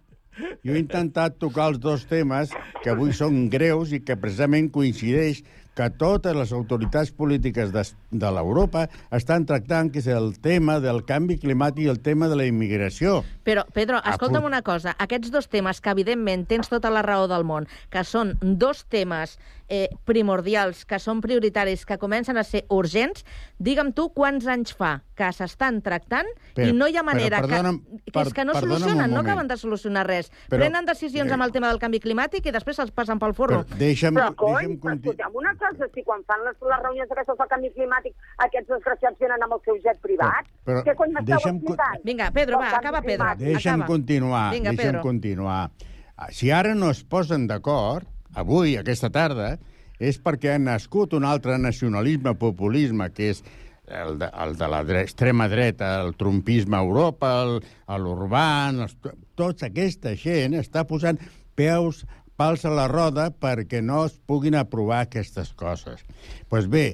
jo 0.62 0.74
he 0.74 0.78
intentat 0.78 1.38
tocar 1.42 1.68
els 1.72 1.78
dos 1.80 2.06
temes 2.06 2.50
que 2.82 2.90
avui 2.94 3.12
són 3.12 3.48
greus 3.50 3.92
i 3.92 4.00
que 4.04 4.16
precisament 4.16 4.70
coincideix 4.70 5.42
que 5.76 5.90
totes 5.92 6.32
les 6.32 6.52
autoritats 6.56 7.10
polítiques 7.12 7.68
de, 7.70 7.82
de 8.10 8.28
l'Europa 8.32 8.86
estan 9.12 9.44
tractant, 9.44 9.90
que 9.92 9.98
és 10.00 10.06
el 10.08 10.30
tema 10.40 10.78
del 10.80 11.02
canvi 11.04 11.36
climàtic 11.42 11.84
i 11.84 11.90
el 11.92 11.98
tema 12.00 12.30
de 12.32 12.36
la 12.40 12.46
immigració. 12.48 13.18
Però, 13.44 13.66
Pedro, 13.76 13.98
Ah, 14.02 14.14
escolta'm 14.14 14.46
una 14.48 14.62
cosa. 14.64 14.94
Aquests 14.98 15.30
dos 15.34 15.50
temes, 15.52 15.82
que 15.84 15.90
evidentment 15.92 16.46
tens 16.48 16.70
tota 16.72 16.88
la 16.88 17.02
raó 17.04 17.26
del 17.28 17.44
món, 17.44 17.68
que 17.92 18.04
són 18.08 18.38
dos 18.40 18.86
temes 18.88 19.36
eh, 19.68 19.88
primordials, 20.04 20.84
que 20.86 20.98
són 21.02 21.20
prioritaris, 21.20 21.84
que 21.86 21.98
comencen 21.98 22.36
a 22.38 22.44
ser 22.44 22.64
urgents, 22.70 23.24
digue'm 23.58 23.92
tu 23.92 24.10
quants 24.14 24.46
anys 24.46 24.74
fa 24.76 25.02
que 25.16 25.30
s'estan 25.32 25.80
tractant 25.82 26.26
Però- 26.54 26.68
i 26.68 26.72
no 26.76 26.86
hi 26.88 26.96
ha 26.96 27.02
però 27.02 27.06
manera 27.12 27.40
perdona'm, 27.40 27.78
que, 27.80 28.12
que 28.12 28.20
és 28.22 28.32
que 28.34 28.44
no 28.44 28.54
solucionen, 28.54 29.10
no 29.10 29.20
acaben 29.20 29.48
de 29.48 29.56
solucionar 29.56 30.06
res. 30.06 30.30
Però- 30.48 30.60
Prenen 30.60 30.84
decisions 30.86 31.32
amb 31.32 31.42
el 31.42 31.52
tema 31.52 31.68
del 31.68 31.78
canvi 31.78 32.00
climàtic 32.00 32.46
i 32.46 32.52
després 32.52 32.78
els 32.78 32.90
passen 32.92 33.18
pel 33.18 33.34
forro. 33.34 33.64
Però 33.64 33.78
deixa'm, 33.78 34.14
Però, 34.14 34.34
cony, 34.34 34.54
deixa'm 34.56 34.76
però 34.76 34.90
continuar. 34.90 35.14
escolteu 35.26 35.38
una 35.40 35.54
cosa, 35.56 35.88
si 35.94 36.02
quan 36.02 36.22
fan 36.24 36.44
les, 36.44 36.56
les 36.62 36.82
reunions 36.82 37.10
aquestes 37.10 37.38
del 37.38 37.48
canvi 37.48 37.70
climàtic, 37.74 38.14
aquests 38.38 38.68
desgraciats 38.68 39.18
venen 39.18 39.42
amb 39.42 39.52
el 39.54 39.60
seu 39.64 39.76
jet 39.82 40.00
privat, 40.00 40.46
Però- 40.64 40.84
què 40.84 40.94
cony 40.94 41.12
m'esteu 41.12 41.36
explicant? 41.38 42.00
Vinga, 42.04 42.30
Pedro, 42.30 42.58
va, 42.58 42.70
acaba, 42.76 43.02
Pedro. 43.02 43.26
Deixa'm 43.38 43.80
Acaba. 43.82 43.86
continuar, 43.86 44.52
Vinga, 44.52 44.70
deixa'm 44.70 44.92
Pedro. 44.92 45.02
continuar. 45.02 45.70
Ah, 46.16 46.28
Si 46.30 46.50
ara 46.50 46.74
no 46.74 46.90
es 46.90 47.02
posen 47.04 47.46
d'acord, 47.46 48.06
avui, 48.36 48.76
aquesta 48.78 49.08
tarda, 49.12 49.54
és 49.98 50.18
perquè 50.20 50.54
ha 50.54 50.60
nascut 50.60 51.14
un 51.16 51.24
altre 51.24 51.56
nacionalisme, 51.58 52.34
populisme, 52.36 53.08
que 53.16 53.30
és 53.32 53.40
el 53.86 54.18
de, 54.20 54.28
el 54.42 54.56
de 54.58 54.66
l'extrema 54.68 55.46
dreta, 55.48 55.94
el 56.04 56.14
trumpisme 56.18 56.76
a 56.76 56.82
Europa, 56.84 57.32
el- 57.44 57.60
a 57.86 57.98
l'urban... 58.02 58.82
els- 58.86 58.96
Tota 59.36 59.68
aquesta 59.68 60.14
gent 60.16 60.54
està 60.56 60.86
posant 60.88 61.18
peus 61.56 62.04
pals 62.40 62.62
a 62.64 62.70
la 62.72 62.86
roda 62.88 63.26
perquè 63.30 63.82
no 63.84 64.02
es 64.06 64.14
puguin 64.28 64.54
aprovar 64.56 65.02
aquestes 65.06 65.50
coses. 65.56 66.00
Doncs 66.04 66.48
pues 66.48 66.68
bé, 66.72 66.86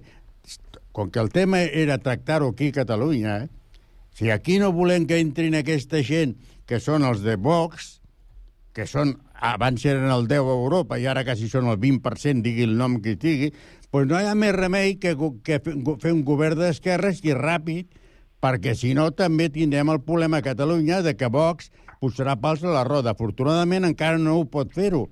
com 0.92 1.10
que 1.10 1.20
el 1.22 1.30
tema 1.30 1.60
era 1.62 1.98
tractar-ho 2.02 2.48
aquí 2.50 2.68
a 2.72 2.76
Catalunya, 2.82 3.36
eh, 3.44 3.48
si 4.12 4.30
aquí 4.30 4.58
no 4.58 4.72
volem 4.74 5.06
que 5.06 5.20
entrin 5.22 5.54
aquesta 5.56 6.02
gent 6.04 6.34
que 6.66 6.78
són 6.82 7.06
els 7.06 7.22
de 7.24 7.36
Vox, 7.40 8.00
que 8.74 8.84
són, 8.90 9.14
abans 9.42 9.84
eren 9.84 10.10
el 10.14 10.28
10 10.30 10.46
a 10.46 10.54
Europa 10.54 10.98
i 11.02 11.08
ara 11.10 11.24
quasi 11.26 11.48
són 11.50 11.66
el 11.72 11.80
20%, 11.82 12.44
digui 12.44 12.62
el 12.68 12.76
nom 12.78 13.00
que 13.02 13.16
digui, 13.18 13.50
doncs 13.90 14.12
no 14.12 14.20
hi 14.20 14.28
ha 14.30 14.36
més 14.38 14.54
remei 14.54 14.94
que, 15.02 15.16
que 15.42 15.58
fer 15.62 16.12
un 16.14 16.22
govern 16.28 16.60
d'esquerres 16.62 17.24
i 17.26 17.34
ràpid, 17.34 17.90
perquè 18.42 18.76
si 18.78 18.92
no 18.94 19.08
també 19.14 19.48
tindrem 19.50 19.90
el 19.90 20.00
problema 20.06 20.38
a 20.38 20.46
Catalunya 20.46 21.02
de 21.02 21.16
que 21.18 21.30
Vox 21.30 21.72
posarà 22.02 22.38
pals 22.38 22.62
a 22.62 22.70
la 22.74 22.86
roda. 22.86 23.12
Afortunadament 23.12 23.86
encara 23.86 24.18
no 24.18 24.38
ho 24.38 24.46
pot 24.50 24.72
fer-ho, 24.74 25.08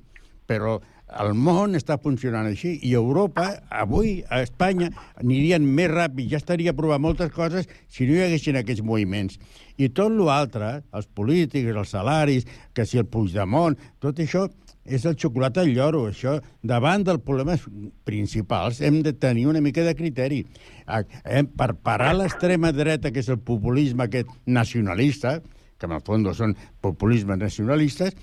però 0.47 0.79
el 1.19 1.35
món 1.35 1.75
està 1.75 1.97
funcionant 2.03 2.47
així 2.47 2.77
i 2.87 2.93
Europa, 2.95 3.49
avui, 3.83 4.21
a 4.31 4.41
Espanya, 4.45 4.91
anirien 5.19 5.67
més 5.67 5.91
ràpid, 5.91 6.29
ja 6.31 6.39
estaria 6.39 6.71
aprovat 6.75 7.03
moltes 7.03 7.33
coses 7.35 7.67
si 7.91 8.07
no 8.07 8.15
hi 8.15 8.25
haguessin 8.29 8.59
aquests 8.61 8.85
moviments. 8.87 9.41
I 9.81 9.89
tot 9.97 10.13
l'altre, 10.13 10.83
els 10.97 11.09
polítics, 11.17 11.71
els 11.73 11.95
salaris, 11.95 12.47
que 12.77 12.85
si 12.85 13.01
el 13.01 13.09
Puigdemont, 13.09 13.79
tot 14.03 14.21
això 14.21 14.45
és 14.85 15.05
el 15.07 15.17
xocolata 15.21 15.63
al 15.63 15.73
lloro, 15.73 16.07
això. 16.11 16.37
Davant 16.67 17.05
dels 17.07 17.23
problemes 17.25 17.65
principals 18.09 18.81
hem 18.85 19.01
de 19.07 19.13
tenir 19.13 19.47
una 19.49 19.63
mica 19.65 19.85
de 19.87 19.95
criteri. 19.97 20.43
Ah, 20.87 21.03
Hem, 21.25 21.49
per 21.57 21.73
parar 21.85 22.13
l'extrema 22.17 22.73
dreta, 22.77 23.13
que 23.13 23.23
és 23.23 23.31
el 23.33 23.41
populisme 23.41 24.09
aquest 24.09 24.31
nacionalista, 24.47 25.39
que 25.79 25.89
en 25.89 25.97
el 25.97 26.05
fons 26.05 26.37
són 26.37 26.57
populismes 26.85 27.41
nacionalistes, 27.41 28.17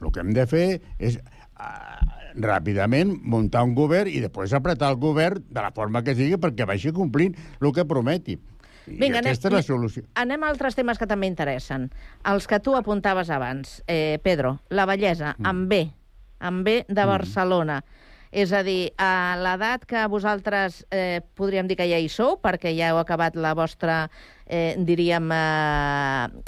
el 0.00 0.12
que 0.12 0.20
hem 0.20 0.32
de 0.36 0.46
fer 0.48 0.66
és 0.98 1.18
ah, 1.56 2.00
ràpidament 2.34 3.12
muntar 3.22 3.62
un 3.64 3.74
govern 3.76 4.10
i 4.10 4.22
després 4.24 4.54
apretar 4.56 4.90
el 4.92 4.98
govern 5.00 5.44
de 5.48 5.60
la 5.60 5.72
forma 5.74 6.02
que 6.02 6.16
sigui 6.16 6.40
perquè 6.40 6.66
vagi 6.68 6.92
complint 6.96 7.36
el 7.60 7.72
que 7.72 7.86
prometi. 7.88 8.38
Vinga, 8.86 9.18
anem- 9.18 9.30
aquesta 9.32 9.48
és 9.48 9.54
la 9.54 9.62
solució. 9.62 10.02
Anem 10.14 10.42
a 10.44 10.48
altres 10.48 10.74
temes 10.74 10.98
que 10.98 11.06
també 11.06 11.26
interessen. 11.26 11.90
Els 12.24 12.46
que 12.46 12.60
tu 12.60 12.74
apuntaves 12.76 13.30
abans. 13.30 13.82
Eh, 13.86 14.18
Pedro, 14.22 14.60
la 14.70 14.86
bellesa, 14.86 15.34
mm. 15.38 15.46
amb 15.46 15.68
B, 15.68 15.82
amb 16.40 16.64
B 16.64 16.84
de 16.88 17.04
Barcelona. 17.06 17.82
És 18.34 18.50
a 18.52 18.64
dir, 18.66 18.90
a 18.98 19.36
l'edat 19.38 19.84
que 19.86 20.00
vosaltres 20.10 20.80
eh, 20.90 21.20
podríem 21.38 21.68
dir 21.70 21.76
que 21.78 21.86
ja 21.86 22.00
hi 22.02 22.08
sou, 22.10 22.40
perquè 22.42 22.72
ja 22.74 22.88
heu 22.90 22.98
acabat 22.98 23.36
la 23.38 23.52
vostra, 23.54 24.08
eh, 24.44 24.74
diríem, 24.76 25.28
eh, 25.30 25.36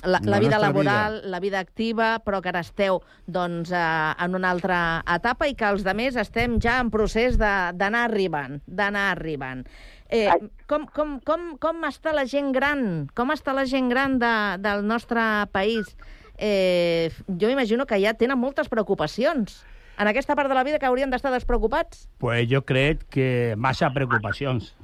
la, 0.03 0.19
la 0.19 0.21
La 0.25 0.41
vida 0.41 0.59
laboral, 0.59 1.21
la 1.31 1.39
vida 1.39 1.61
activa, 1.61 2.19
però 2.27 2.41
que 2.43 2.49
ara 2.51 2.65
esteu 2.67 2.99
doncs, 3.27 3.71
eh, 3.71 3.79
en 4.19 4.35
una 4.35 4.51
altra 4.51 5.05
etapa 5.15 5.47
i 5.47 5.55
que 5.55 5.69
els 5.71 5.85
de 5.87 5.95
més 5.95 6.17
estem 6.17 6.59
ja 6.61 6.81
en 6.83 6.91
procés 6.91 7.39
de- 7.39 7.71
d'anar 7.79 8.03
arribant, 8.11 8.59
d'anar 8.67 9.13
arribant. 9.13 9.63
Eh, 10.09 10.31
com, 10.71 10.87
com, 10.95 11.17
com, 11.27 11.57
com 11.59 11.85
està 11.89 12.13
la 12.15 12.27
gent 12.31 12.53
gran? 12.55 13.09
Com 13.15 13.33
està 13.35 13.55
la 13.57 13.65
gent 13.67 13.89
gran 13.91 14.19
de, 14.23 14.33
del 14.63 14.85
nostre 14.87 15.21
país? 15.53 15.97
Eh, 16.39 17.11
jo 17.27 17.49
imagino 17.51 17.87
que 17.87 17.99
ja 18.03 18.13
tenen 18.15 18.39
moltes 18.39 18.69
preocupacions 18.69 19.65
en 19.99 20.09
aquesta 20.11 20.37
part 20.37 20.51
de 20.53 20.55
la 20.55 20.63
vida 20.65 20.79
que 20.79 20.87
haurien 20.87 21.11
d'estar 21.11 21.33
despreocupats. 21.33 22.07
Pues 22.21 22.47
jo 22.51 22.63
crec 22.69 23.07
que 23.09 23.55
massa 23.57 23.89
preocupacions, 23.95 24.75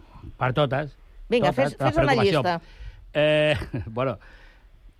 per 0.40 0.52
totes. 0.56 0.96
Vinga, 1.28 1.52
totes, 1.52 1.74
fes- 1.74 1.80
la 1.80 1.90
fes 1.92 2.02
una 2.02 2.14
llista. 2.22 2.60
Eh, 3.12 3.56
bueno, 3.86 4.18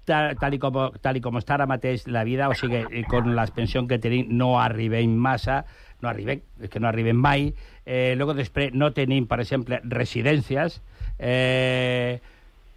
tal, 0.05 0.37
tal, 0.37 0.55
i 0.55 0.59
com, 0.61 0.77
tal 1.01 1.17
i 1.17 1.23
com 1.25 1.39
està 1.41 1.57
ara 1.57 1.67
mateix 1.71 2.05
la 2.13 2.25
vida, 2.29 2.51
o 2.53 2.55
sigui, 2.59 3.05
con 3.09 3.33
les 3.35 3.51
pensions 3.57 3.89
que 3.89 3.99
tenim 4.03 4.29
no 4.37 4.59
arribem 4.61 5.17
massa, 5.17 5.63
no 6.03 6.11
arribem, 6.11 6.43
és 6.61 6.71
que 6.71 6.81
no 6.81 6.89
arribem 6.91 7.17
mai. 7.17 7.53
Eh, 7.87 8.15
luego 8.17 8.35
després 8.35 8.75
no 8.75 8.93
tenim, 8.93 9.27
per 9.31 9.41
exemple, 9.41 9.81
residències, 9.85 10.81
eh, 11.19 12.21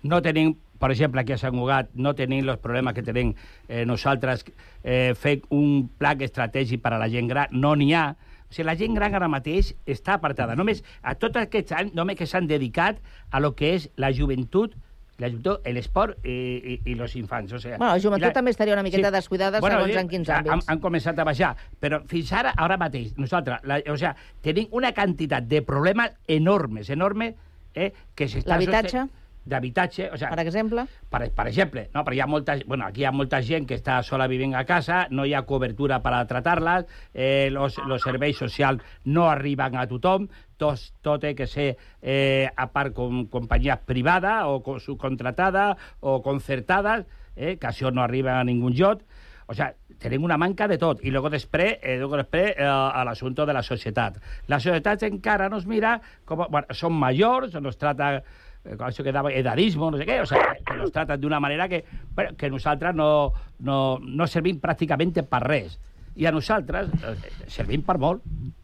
no 0.04 0.22
tenim, 0.22 0.56
per 0.80 0.92
exemple, 0.92 1.22
aquí 1.22 1.34
a 1.34 1.40
Sant 1.42 1.58
Cugat, 1.58 1.90
no 1.96 2.14
tenim 2.16 2.48
els 2.48 2.62
problemes 2.62 2.94
que 2.94 3.04
tenim 3.04 3.34
eh, 3.68 3.84
nosaltres 3.90 4.46
eh, 4.84 5.14
fent 5.18 5.44
un 5.50 5.90
pla 5.98 6.14
estratègic 6.22 6.84
per 6.84 6.94
a 6.94 7.02
la 7.02 7.10
gent 7.10 7.32
gran, 7.32 7.52
no 7.52 7.76
n'hi 7.76 7.92
ha. 7.98 8.12
O 8.46 8.54
sigui, 8.54 8.68
la 8.70 8.78
gent 8.78 8.94
gran 8.94 9.16
ara 9.18 9.28
mateix 9.32 9.74
està 9.90 10.20
apartada. 10.20 10.56
Només 10.56 10.84
a 11.02 11.16
tots 11.18 11.42
aquests 11.42 11.74
anys 11.74 11.96
només 11.98 12.20
que 12.20 12.30
s'han 12.30 12.48
dedicat 12.48 13.02
a 13.32 13.42
lo 13.42 13.56
que 13.58 13.74
és 13.80 13.90
la 13.98 14.14
joventut 14.14 14.76
la 15.22 15.30
joventut, 15.32 15.68
l'esport 15.72 16.26
i, 16.28 16.36
i, 16.76 16.78
i 16.92 16.96
els 17.00 17.16
infants. 17.16 17.54
O 17.56 17.60
sigui, 17.60 17.78
Bueno, 17.78 17.94
la 17.94 18.02
joventut 18.04 18.30
i 18.30 18.36
també 18.36 18.52
estaria 18.52 18.76
una 18.76 18.84
miqueta 18.84 19.12
descuidada 19.14 19.62
segons 19.64 20.00
en 20.02 20.10
quins 20.12 20.30
han, 20.30 20.48
àmbits. 20.48 20.70
han 20.72 20.82
començat 20.84 21.20
a 21.20 21.28
baixar, 21.28 21.54
però 21.80 22.02
fins 22.12 22.32
ara, 22.36 22.54
ara 22.58 22.78
mateix, 22.82 23.14
nosaltres, 23.18 23.64
la, 23.64 23.80
o 23.92 23.98
sea, 24.02 24.16
tenim 24.44 24.68
una 24.76 24.92
quantitat 24.96 25.48
de 25.48 25.62
problemes 25.66 26.18
enormes, 26.28 26.90
enormes, 26.90 27.36
eh, 27.76 27.92
que 28.16 28.28
s'està... 28.28 28.56
L'habitatge? 28.56 29.08
D'habitatge... 29.46 30.10
O 30.12 30.18
sigui, 30.18 30.32
Per 30.36 30.44
exemple? 30.46 30.86
per, 31.10 31.22
per 31.32 31.48
exemple, 31.48 31.88
no? 31.94 32.04
perquè 32.04 32.18
hi 32.18 32.22
ha 32.24 32.28
molta, 32.28 32.56
bueno, 32.66 32.86
aquí 32.88 33.02
hi 33.04 33.06
ha 33.06 33.12
molta 33.14 33.42
gent 33.46 33.68
que 33.70 33.78
està 33.78 34.00
sola 34.04 34.28
vivint 34.28 34.56
a 34.58 34.66
casa, 34.66 35.06
no 35.12 35.26
hi 35.26 35.34
ha 35.38 35.44
cobertura 35.46 36.02
per 36.04 36.14
a 36.18 36.24
tratar-les, 36.28 36.86
eh, 37.14 37.50
los, 37.52 37.78
los 37.88 38.02
serveis 38.02 38.38
socials 38.38 38.82
no 39.06 39.30
arriben 39.30 39.78
a 39.78 39.86
tothom, 39.88 40.28
tot, 40.58 40.82
tot 41.06 41.22
té 41.22 41.36
que 41.36 41.46
ser 41.48 41.76
eh, 42.02 42.50
a 42.56 42.68
part 42.74 42.94
com 42.96 43.26
companyia 43.30 43.78
privada 43.86 44.48
o 44.50 44.62
co- 44.64 44.80
subcontratada 44.80 45.76
o 46.02 46.22
concertada, 46.26 47.04
eh, 47.36 47.58
que 47.60 47.68
això 47.70 47.92
no 47.94 48.02
arriba 48.02 48.40
a 48.40 48.44
ningú 48.48 48.70
lloc. 48.74 49.04
O 49.48 49.54
sea, 49.54 49.76
tenim 50.02 50.24
una 50.26 50.40
manca 50.42 50.66
de 50.68 50.80
tot. 50.82 51.04
I 51.06 51.12
luego 51.14 51.30
després, 51.30 51.76
eh, 51.84 52.00
luego 52.00 52.18
després 52.18 52.56
eh, 52.58 52.66
a 52.66 53.04
l'assumpte 53.06 53.46
de 53.46 53.54
la 53.54 53.62
societat. 53.62 54.16
La 54.50 54.58
societat 54.60 55.04
encara 55.06 55.50
nos 55.54 55.68
mira 55.70 56.00
com... 56.26 56.48
Bueno, 56.50 56.74
són 56.74 56.96
majors, 56.98 57.54
nos 57.62 57.78
trata 57.78 58.24
això 58.66 59.04
que 59.06 59.14
dava 59.14 59.32
edadismo, 59.34 59.92
no 59.92 59.98
sé 59.98 60.06
què, 60.08 60.20
o 60.22 60.26
sea, 60.26 60.56
que 60.66 60.78
nos 60.78 60.92
tratan 60.92 61.22
d'una 61.22 61.40
manera 61.40 61.68
que, 61.70 61.84
bueno, 62.16 62.36
que 62.38 62.50
nosaltres 62.50 62.96
no, 62.96 63.32
no, 63.60 64.00
no 64.02 64.28
servim 64.28 64.60
pràcticament 64.62 65.14
per 65.30 65.44
res. 65.46 65.80
I 66.16 66.26
a 66.26 66.32
nosaltres 66.32 66.88
eh, 67.04 67.16
servim 67.52 67.82
per 67.84 67.98
molt, 68.00 68.22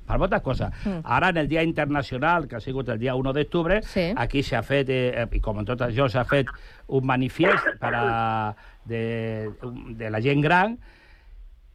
per 0.07 0.17
moltes 0.17 0.41
coses. 0.41 0.71
Mm. 0.85 1.01
Ara, 1.03 1.29
en 1.33 1.37
el 1.41 1.49
Dia 1.51 1.63
Internacional, 1.67 2.47
que 2.47 2.55
ha 2.55 2.61
sigut 2.63 2.87
el 2.89 2.99
dia 2.99 3.15
1 3.19 3.33
d'octubre, 3.35 3.81
Sí. 3.83 4.05
aquí 4.15 4.41
s'ha 4.43 4.61
fet, 4.63 4.89
eh, 4.89 5.27
i 5.31 5.41
com 5.43 5.59
en 5.59 5.67
tot 5.67 5.81
això, 5.83 6.07
s'ha 6.09 6.23
fet 6.25 6.47
un 6.87 7.05
manifest 7.05 7.73
per 7.79 7.91
a, 7.93 8.55
de, 8.85 9.51
de 9.99 10.09
la 10.09 10.21
gent 10.23 10.41
gran 10.41 10.77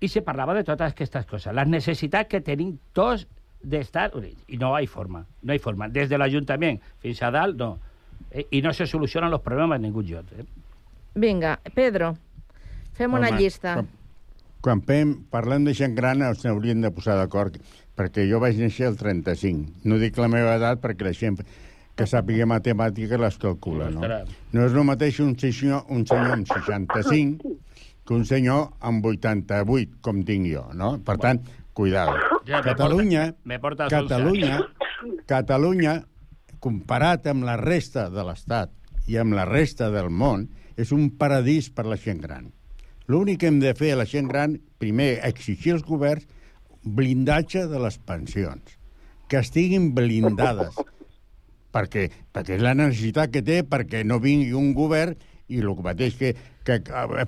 i 0.01 0.09
se 0.09 0.23
parlava 0.23 0.55
de 0.55 0.65
totes 0.65 0.93
aquestes 0.93 1.27
coses. 1.27 1.53
Les 1.55 1.69
necessitats 1.69 2.29
que 2.29 2.41
tenim 2.41 2.79
tots 2.93 3.27
d'estar... 3.63 4.11
I 4.49 4.57
no 4.61 4.73
hi 4.79 4.85
ha 4.85 4.89
forma, 4.89 5.27
no 5.43 5.53
hi 5.53 5.61
ha 5.61 5.63
forma. 5.63 5.89
Des 5.89 6.09
de 6.09 6.19
l'Ajuntament 6.19 6.81
fins 7.05 7.23
a 7.23 7.31
dalt, 7.31 7.57
no. 7.61 7.79
Eh, 8.31 8.47
I 8.51 8.63
no 8.63 8.73
se 8.75 8.87
solucionen 8.87 9.33
els 9.33 9.43
problemes 9.43 9.77
en 9.77 9.83
ningú 9.87 10.03
lloc. 10.03 10.27
Eh? 10.39 10.45
Vinga, 11.15 11.59
Pedro, 11.75 12.15
fem 12.97 13.13
una 13.15 13.29
Home, 13.31 13.39
llista. 13.41 13.75
Quan, 13.79 13.89
quan 14.61 14.83
fem, 14.83 15.15
parlem 15.31 15.65
de 15.65 15.75
gent 15.75 15.95
gran, 15.97 16.23
ens 16.23 16.45
hauríem 16.47 16.81
de 16.85 16.91
posar 16.91 17.17
d'acord, 17.17 17.57
perquè 17.97 18.27
jo 18.29 18.41
vaig 18.43 18.59
néixer 18.61 18.91
el 18.91 18.97
35. 19.01 19.87
No 19.89 19.97
dic 20.03 20.19
la 20.21 20.29
meva 20.29 20.57
edat 20.59 20.83
perquè 20.83 21.07
la 21.07 21.15
gent 21.17 21.39
que 21.97 22.05
sàpiga 22.05 22.45
matemàtica 22.45 23.17
les 23.17 23.39
calcula, 23.41 23.89
no? 23.89 24.03
No 24.53 24.67
és 24.67 24.75
el 24.77 24.85
mateix 24.85 25.21
un 25.25 25.33
senyor, 25.41 25.87
un 25.89 26.05
senyor 26.07 26.35
amb 26.35 26.51
65 26.51 27.55
que 28.07 28.15
un 28.15 28.27
senyor 28.29 28.69
amb 28.85 29.07
88, 29.07 29.97
com 30.05 30.21
tinc 30.29 30.45
jo, 30.53 30.67
no? 30.77 30.99
Per 31.03 31.17
tant, 31.19 31.41
cuidado. 31.73 32.19
Ja, 32.47 32.59
me 32.61 32.63
Catalunya, 32.69 33.23
porta- 33.33 33.49
me 33.49 33.59
porta 33.59 33.89
Catalunya, 33.89 34.59
11 34.61 35.25
Catalunya, 35.27 35.95
comparat 36.67 37.29
amb 37.31 37.47
la 37.47 37.55
resta 37.61 38.09
de 38.11 38.25
l'Estat 38.27 38.73
i 39.07 39.21
amb 39.23 39.37
la 39.39 39.45
resta 39.47 39.87
del 39.95 40.11
món, 40.11 40.49
és 40.77 40.91
un 40.93 41.13
paradís 41.21 41.71
per 41.71 41.87
la 41.87 41.99
gent 42.01 42.19
gran. 42.25 42.51
L'únic 43.07 43.39
que 43.41 43.51
hem 43.53 43.61
de 43.63 43.71
fer 43.79 43.93
a 43.95 44.01
la 44.01 44.09
gent 44.11 44.27
gran, 44.27 44.57
primer, 44.83 45.21
exigir 45.29 45.77
als 45.77 45.87
governs 45.87 46.27
blindatge 46.83 47.67
de 47.71 47.79
les 47.83 47.99
pensions, 48.03 48.75
que 49.31 49.39
estiguin 49.43 49.93
blindades, 49.95 50.75
perquè, 51.75 52.09
perquè 52.35 52.59
és 52.59 52.67
la 52.67 52.75
necessitat 52.79 53.31
que 53.35 53.45
té 53.47 53.63
perquè 53.67 54.03
no 54.07 54.19
vingui 54.23 54.53
un 54.59 54.73
govern 54.75 55.15
i 55.47 55.63
el 55.63 55.71
mateix 55.87 56.19
que, 56.19 56.33
que 56.67 56.81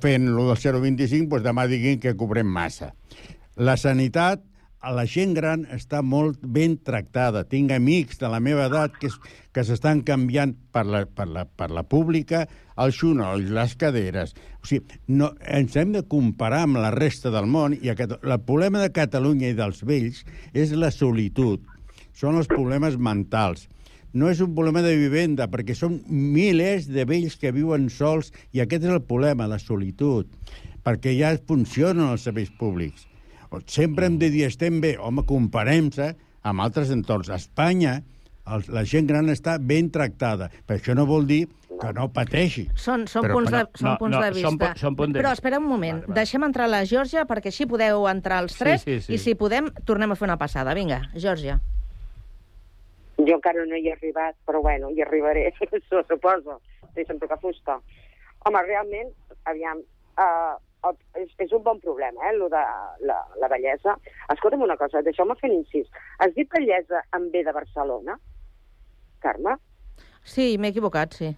fent 0.02 0.30
lo 0.34 0.48
del 0.50 0.58
0,25, 0.58 1.30
doncs 1.30 1.46
demà 1.46 1.66
diguin 1.70 2.02
que 2.02 2.16
cobrem 2.18 2.50
massa. 2.50 2.92
La 3.58 3.76
sanitat, 3.78 4.42
la 4.94 5.04
gent 5.10 5.32
gran 5.34 5.64
està 5.74 6.00
molt 6.06 6.38
ben 6.42 6.76
tractada. 6.86 7.42
Tinc 7.44 7.72
amics 7.74 8.20
de 8.20 8.30
la 8.30 8.38
meva 8.40 8.68
edat 8.68 8.94
que, 9.00 9.10
que 9.52 9.64
s'estan 9.66 10.04
canviant 10.06 10.54
per 10.72 10.84
la, 10.86 11.02
per, 11.06 11.26
la, 11.26 11.44
per 11.44 11.70
la 11.74 11.82
pública 11.82 12.44
els 12.78 13.00
xunolls, 13.00 13.50
les 13.50 13.74
caderes. 13.78 14.36
O 14.62 14.70
sigui, 14.70 15.00
no, 15.10 15.32
ens 15.42 15.74
hem 15.76 15.96
de 15.96 16.04
comparar 16.06 16.62
amb 16.68 16.78
la 16.78 16.92
resta 16.94 17.32
del 17.34 17.50
món 17.50 17.74
i 17.74 17.90
aquest, 17.90 18.20
el 18.22 18.38
problema 18.46 18.84
de 18.84 18.94
Catalunya 18.94 19.50
i 19.50 19.58
dels 19.58 19.82
vells 19.82 20.22
és 20.54 20.76
la 20.78 20.92
solitud. 20.94 21.66
Són 22.14 22.38
els 22.38 22.50
problemes 22.50 22.96
mentals 22.98 23.66
no 24.12 24.30
és 24.32 24.40
un 24.40 24.54
problema 24.56 24.80
de 24.80 24.94
vivenda, 24.96 25.46
perquè 25.52 25.74
són 25.76 25.98
milers 26.08 26.88
de 26.88 27.04
vells 27.04 27.36
que 27.36 27.52
viuen 27.52 27.90
sols 27.92 28.32
i 28.56 28.62
aquest 28.64 28.86
és 28.86 28.94
el 28.94 29.02
problema, 29.04 29.50
la 29.50 29.60
solitud, 29.60 30.30
perquè 30.84 31.12
ja 31.18 31.34
funcionen 31.46 32.08
els 32.08 32.24
serveis 32.24 32.50
públics. 32.58 33.04
O- 33.50 33.60
Sempre 33.66 34.06
hem 34.06 34.18
de 34.18 34.30
dir, 34.30 34.44
estem 34.46 34.80
bé, 34.80 34.96
home, 34.98 35.24
comparem-se 35.26 36.14
amb 36.42 36.60
altres 36.60 36.90
entorns. 36.90 37.30
A 37.30 37.36
Espanya, 37.36 38.02
el, 38.48 38.64
la 38.72 38.84
gent 38.84 39.06
gran 39.08 39.28
està 39.32 39.58
ben 39.60 39.90
tractada, 39.92 40.50
però 40.66 40.78
això 40.80 40.94
no 40.96 41.06
vol 41.06 41.26
dir 41.26 41.46
que 41.78 41.92
no 41.94 42.08
pateixi. 42.10 42.66
Són, 42.74 43.06
són 43.06 43.22
Però- 43.24 43.34
punts, 43.36 43.50
de, 43.52 43.58
però- 43.64 43.78
són 43.78 43.88
no, 43.92 43.96
punts 44.00 44.16
no, 44.16 44.22
de 44.24 44.30
vista. 44.34 44.48
són 44.50 44.76
són 44.76 44.96
punts 44.96 45.14
de 45.14 45.20
Però 45.20 45.32
espera 45.32 45.58
un 45.60 45.68
moment, 45.68 46.00
vale, 46.00 46.06
vale. 46.08 46.18
deixem 46.20 46.44
entrar 46.44 46.68
la 46.68 46.84
Georgia 46.84 47.24
perquè 47.28 47.52
així 47.52 47.66
podeu 47.70 48.08
entrar 48.10 48.42
els 48.42 48.52
Sí, 48.52 48.58
tres 48.58 48.82
sí, 48.82 49.00
sí. 49.00 49.14
i 49.14 49.18
si 49.18 49.34
podem 49.34 49.68
tornem 49.84 50.10
a 50.12 50.16
fer 50.16 50.26
una 50.26 50.36
passada. 50.38 50.74
Vinga, 50.74 51.02
Georgia. 51.14 51.60
Jo 53.18 53.34
encara 53.34 53.64
no 53.66 53.76
hi 53.76 53.88
he 53.88 53.92
arribat, 53.92 54.36
però 54.46 54.60
bueno, 54.62 54.90
hi 54.94 55.02
arribaré, 55.02 55.52
suposo. 56.08 56.60
Sí, 56.94 57.04
sempre 57.06 57.28
que 57.28 57.36
fusta. 57.42 57.78
Home, 58.46 58.62
realment, 58.66 59.10
aviam, 59.44 59.78
uh, 60.18 60.56
és, 61.18 61.30
és 61.42 61.52
un 61.52 61.62
bon 61.62 61.80
problema, 61.80 62.28
eh, 62.30 62.36
lo 62.36 62.48
de 62.48 62.62
la, 63.08 63.18
la 63.40 63.48
bellesa. 63.50 63.96
Escolta'm 64.32 64.62
una 64.62 64.76
cosa, 64.76 65.02
deixeu-me 65.02 65.34
fer 65.40 65.50
un 65.50 65.56
incís. 65.60 65.88
Has 66.18 66.34
dit 66.36 66.48
bellesa 66.54 67.02
en 67.16 67.30
B 67.32 67.42
de 67.44 67.52
Barcelona? 67.52 68.18
Carme? 69.20 69.56
Sí, 70.22 70.56
m'he 70.58 70.68
equivocat, 70.74 71.12
sí. 71.18 71.32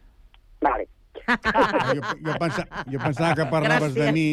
Vale. 0.61 0.88
Jo, 1.30 2.03
jo, 2.26 2.32
pensa, 2.41 2.64
jo 2.91 2.99
pensava 2.99 3.34
que 3.38 3.45
parlaves 3.51 3.95
Gràcies. 3.95 4.07
de 4.07 4.12
mi, 4.12 4.28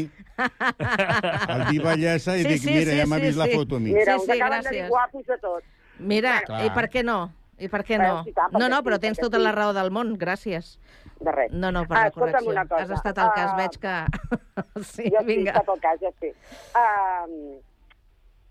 el 1.53 1.65
dir 1.69 1.81
bellesa, 1.83 2.35
i 2.37 2.43
Sí, 2.43 2.49
dic, 2.53 2.61
sí, 2.63 2.71
mira, 2.73 2.91
sí, 2.91 2.97
ja 3.01 3.05
m'ha 3.09 3.19
sí, 3.19 3.25
vist 3.27 3.37
la 3.39 3.45
sí. 3.49 3.55
foto 3.57 3.75
a 3.77 3.79
mi. 3.79 3.91
Mira, 3.93 4.13
Sí, 4.15 4.19
us 4.19 4.25
sí, 4.25 4.31
acaben 4.37 4.61
de 4.63 4.69
dir 4.69 4.79
gràcies. 4.81 4.89
guapos 4.89 5.25
de 5.27 5.37
tot. 5.43 5.63
Mira, 5.99 6.33
Clar. 6.45 6.65
i 6.65 6.69
per 6.75 6.87
què 6.93 7.03
no? 7.05 7.19
I 7.59 7.67
per 7.73 7.81
què 7.83 7.97
no? 7.97 8.23
Clar, 8.27 8.51
No, 8.53 8.67
no, 8.69 8.81
però 8.85 8.99
tens 9.01 9.17
tota 9.17 9.39
la 9.41 9.51
raó 9.51 9.71
del 9.73 9.89
món, 9.91 10.15
gràcies. 10.17 10.75
De 11.19 11.31
res. 11.33 11.51
No, 11.51 11.71
no, 11.71 11.85
per 11.89 11.97
Ah, 11.97 12.03
la 12.05 12.11
correcció. 12.11 12.53
cosa. 12.53 12.83
Has 12.83 12.91
estat 12.91 13.17
al 13.17 13.31
cas, 13.33 13.51
Ah, 13.53 13.57
veig 13.57 13.77
que... 13.81 13.95
sí, 14.91 15.09
jo 15.09 15.23
vinga. 15.25 15.53
sí, 15.53 15.57
està 15.57 15.63
pel 15.65 15.79
cas, 15.81 15.99
ja 16.01 16.11
sí. 16.21 16.29
Uh, 16.77 17.57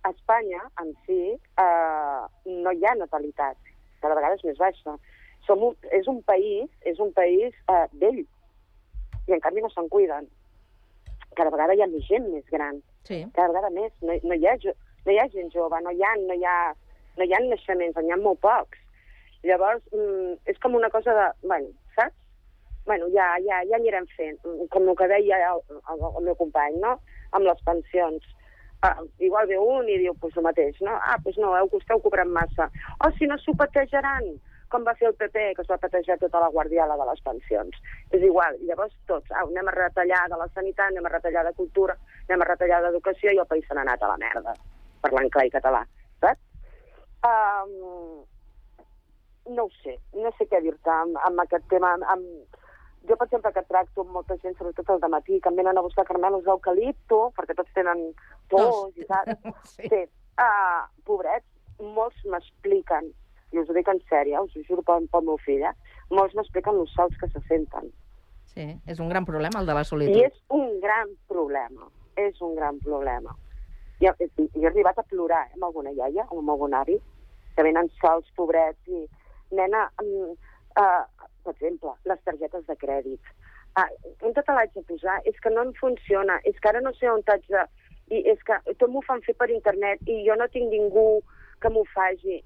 a 0.02 0.10
Espanya, 0.10 0.62
en 0.82 0.90
si, 1.06 1.20
uh, 1.58 2.26
no 2.64 2.72
hi 2.72 2.84
ha 2.86 2.94
natalitat. 2.98 3.56
Cada 4.02 4.14
vegada 4.18 4.34
és 4.34 4.44
més 4.44 4.58
baixa. 4.58 4.96
Som 5.46 5.62
un, 5.62 5.76
és 5.94 6.08
un 6.10 6.20
país, 6.26 6.66
és 6.82 6.98
un 6.98 7.12
país 7.14 7.54
uh, 7.70 7.86
vell, 8.02 8.24
i 9.26 9.32
en 9.34 9.40
canvi 9.40 9.62
no 9.62 9.70
se'n 9.70 9.88
cuiden. 9.88 10.26
Cada 11.36 11.50
vegada 11.54 11.74
hi 11.74 11.82
ha 11.82 11.86
més 11.90 12.06
gent 12.08 12.26
més 12.32 12.44
gran. 12.50 12.80
Sí. 13.06 13.22
Cada 13.34 13.48
vegada 13.52 13.70
més. 13.70 13.92
No, 14.02 14.14
no, 14.22 14.34
hi, 14.34 14.46
ha, 14.50 14.56
jo- 14.62 14.74
no 15.06 15.12
hi 15.14 15.18
ha 15.22 15.28
gent 15.30 15.50
jove, 15.54 15.78
no 15.84 15.90
hi 15.94 16.02
ha, 16.02 16.12
no 16.26 16.34
hi 16.34 16.42
ha, 16.44 16.56
no 17.18 17.24
hi 17.24 17.32
ha 17.34 17.40
naixements, 17.46 17.96
n'hi 18.02 18.10
ha 18.14 18.18
molt 18.18 18.40
pocs. 18.42 18.82
Llavors, 19.46 19.82
mm, 19.92 20.38
és 20.52 20.58
com 20.62 20.74
una 20.74 20.90
cosa 20.90 21.14
de... 21.14 21.26
Bueno, 21.46 21.70
saps? 21.94 22.14
Bueno, 22.86 23.08
ja, 23.14 23.26
ja, 23.42 23.60
ja 23.66 23.78
anirem 23.78 24.06
fent, 24.16 24.38
mm, 24.44 24.66
com 24.72 24.88
el 24.88 24.96
que 24.98 25.08
deia 25.10 25.38
el, 25.50 25.62
el, 25.76 26.02
el 26.08 26.26
meu 26.28 26.36
company, 26.38 26.80
no? 26.82 26.96
Amb 27.34 27.46
les 27.46 27.62
pensions. 27.66 28.26
Ah, 28.86 28.98
igual 29.18 29.48
ve 29.50 29.58
un 29.58 29.88
i 29.88 29.96
diu, 30.02 30.14
pues 30.20 30.36
el 30.36 30.44
mateix, 30.46 30.76
no? 30.84 30.98
Ah, 30.98 31.16
pues 31.22 31.38
no, 31.42 31.54
heu, 31.56 31.70
esteu 31.80 32.02
cobrant 32.04 32.30
massa. 32.30 32.68
O 33.02 33.10
si 33.16 33.26
no 33.26 33.38
s'ho 33.42 33.56
patejaran, 33.58 34.28
com 34.70 34.84
va 34.86 34.94
fer 34.98 35.08
el 35.08 35.16
PP, 35.18 35.54
que 35.56 35.64
es 35.64 35.70
va 35.70 35.78
patejar 35.82 36.18
tota 36.20 36.42
la 36.42 36.50
guardiola 36.54 36.98
de 36.98 37.08
les 37.10 37.22
pensions. 37.26 37.82
És 38.10 38.22
igual, 38.22 38.58
llavors 38.68 38.94
tots, 39.10 39.30
ah, 39.32 39.44
anem 39.46 39.70
a 39.70 39.76
retallar 39.78 40.24
de 40.30 40.38
la 40.42 40.48
sanitat, 40.54 40.90
anem 40.90 41.06
a 41.06 41.14
retallar 41.14 41.46
de 41.48 41.54
cultura, 41.58 41.96
anem 42.28 42.42
a 42.42 42.48
retallar 42.50 42.82
d'educació 42.84 43.34
i 43.34 43.42
el 43.42 43.50
país 43.50 43.66
se 43.68 43.74
n'ha 43.74 43.86
anat 43.86 44.02
a 44.02 44.12
la 44.12 44.18
merda, 44.22 44.56
parlant 45.06 45.30
clar 45.34 45.46
i 45.46 45.54
català, 45.54 45.84
saps? 46.22 46.42
Um, 47.26 48.26
no 49.48 49.66
ho 49.66 49.72
sé, 49.82 49.96
no 50.14 50.32
sé 50.38 50.46
què 50.50 50.60
dir-te 50.64 50.92
amb, 50.92 51.18
amb 51.28 51.42
aquest 51.44 51.66
tema. 51.72 51.94
Amb. 52.12 52.62
Jo, 53.06 53.14
per 53.14 53.28
exemple, 53.28 53.52
que 53.54 53.62
tracto 53.68 54.02
amb 54.02 54.16
molta 54.16 54.34
gent, 54.42 54.56
sobretot 54.58 54.88
al 54.90 55.12
matí, 55.12 55.38
que 55.40 55.50
em 55.52 55.58
venen 55.60 55.78
a 55.78 55.84
buscar 55.84 56.06
carmelos 56.08 56.42
d'eucalipto, 56.46 57.20
perquè 57.36 57.54
tots 57.54 57.74
tenen 57.76 58.08
tos 58.50 58.96
i 58.98 59.06
tal. 59.06 59.30
sí. 59.76 59.86
sí. 59.86 60.00
Uh, 60.36 60.82
pobrets, 61.06 61.46
molts 61.80 62.18
m'expliquen, 62.28 63.12
i 63.54 63.60
us 63.62 63.70
ho 63.70 63.76
dic 63.76 63.88
en 63.88 64.02
sèrio, 64.10 64.42
us 64.44 64.56
ho 64.56 64.64
juro 64.66 64.82
pel, 64.84 65.06
pel 65.12 65.24
meu 65.28 65.38
fill, 65.44 65.62
eh? 65.64 65.72
molts 66.10 66.34
m'expliquen 66.36 66.82
els 66.82 66.92
sols 66.98 67.16
que 67.20 67.30
se 67.30 67.42
senten. 67.46 67.88
Sí, 68.52 68.66
és 68.90 69.00
un 69.02 69.10
gran 69.12 69.26
problema, 69.28 69.60
el 69.60 69.70
de 69.70 69.76
la 69.76 69.84
solitud. 69.84 70.16
I 70.16 70.26
és 70.28 70.36
un 70.54 70.78
gran 70.82 71.12
problema, 71.30 71.88
és 72.20 72.40
un 72.42 72.54
gran 72.58 72.80
problema. 72.82 73.34
Jo, 74.00 74.12
jo 74.18 74.62
he 74.62 74.68
arribat 74.68 74.98
a 75.00 75.06
plorar 75.08 75.46
eh, 75.46 75.54
amb 75.56 75.68
alguna 75.68 75.92
iaia 75.94 76.26
o 76.30 76.40
amb 76.40 76.52
algun 76.52 76.76
avi, 76.76 76.98
que 77.56 77.64
venen 77.64 77.88
sols, 78.00 78.28
pobrets, 78.36 78.80
i 78.88 79.06
nena, 79.54 79.86
um, 80.02 80.34
uh, 80.80 81.28
per 81.44 81.54
exemple, 81.54 81.94
les 82.04 82.22
targetes 82.24 82.66
de 82.66 82.76
crèdit. 82.80 83.34
Uh, 83.76 83.88
on 84.24 84.32
te 84.36 84.44
l'haig 84.48 84.72
de 84.74 84.82
posar? 84.88 85.18
És 85.28 85.36
que 85.44 85.52
no 85.52 85.66
em 85.66 85.72
funciona, 85.80 86.38
és 86.48 86.56
que 86.60 86.70
ara 86.72 86.80
no 86.84 86.94
sé 86.96 87.10
on 87.12 87.22
t'haig 87.26 87.44
de... 87.52 87.66
I 88.06 88.20
és 88.30 88.42
que 88.46 88.54
tot 88.78 88.86
m'ho 88.86 89.00
fan 89.02 89.18
fer 89.26 89.34
per 89.34 89.48
internet 89.50 89.98
i 90.06 90.20
jo 90.28 90.36
no 90.38 90.46
tinc 90.52 90.70
ningú 90.70 91.20
que 91.62 91.70
m'ho 91.74 91.82
faci. 91.90 92.38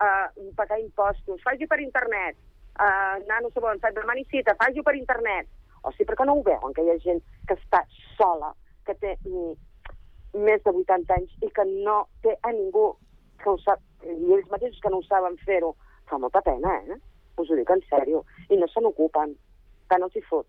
Uh, 0.00 0.52
pagar 0.56 0.80
impostos, 0.80 1.42
faci 1.44 1.68
per 1.68 1.80
internet. 1.84 2.36
uh, 2.80 3.16
nano, 3.28 3.50
volen 3.54 3.80
fer, 3.80 3.92
demani 3.96 4.24
cita, 4.30 4.54
faci-ho 4.60 4.84
per 4.84 4.96
internet. 4.96 5.48
O 5.82 5.92
sigui, 5.92 6.08
per 6.10 6.16
què 6.18 6.26
no 6.28 6.36
ho 6.36 6.44
veuen, 6.44 6.74
que 6.76 6.84
hi 6.84 6.92
ha 6.92 6.98
gent 7.04 7.22
que 7.48 7.56
està 7.56 7.82
sola, 8.16 8.52
que 8.86 8.94
té 9.00 9.14
mm, 9.24 9.54
més 10.46 10.62
de 10.64 10.72
80 10.72 11.16
anys 11.16 11.46
i 11.46 11.50
que 11.56 11.64
no 11.70 12.02
té 12.24 12.34
a 12.42 12.52
ningú 12.52 12.90
que 13.42 13.52
ho 13.52 13.58
sap, 13.62 13.82
i 14.04 14.32
ells 14.36 14.48
mateixos 14.52 14.82
que 14.82 14.92
no 14.92 15.00
ho 15.00 15.06
saben 15.06 15.38
fer-ho. 15.46 15.74
Fa 16.10 16.18
molta 16.18 16.40
pena, 16.42 16.74
eh? 16.86 16.98
Us 17.36 17.50
ho 17.50 17.56
dic 17.58 17.70
en 17.70 17.82
sèrio. 17.90 18.24
I 18.50 18.56
no 18.60 18.68
se 18.68 18.80
n'ocupen. 18.80 19.34
Que 19.90 19.98
no 19.98 20.08
s'hi 20.10 20.22
fot. 20.26 20.46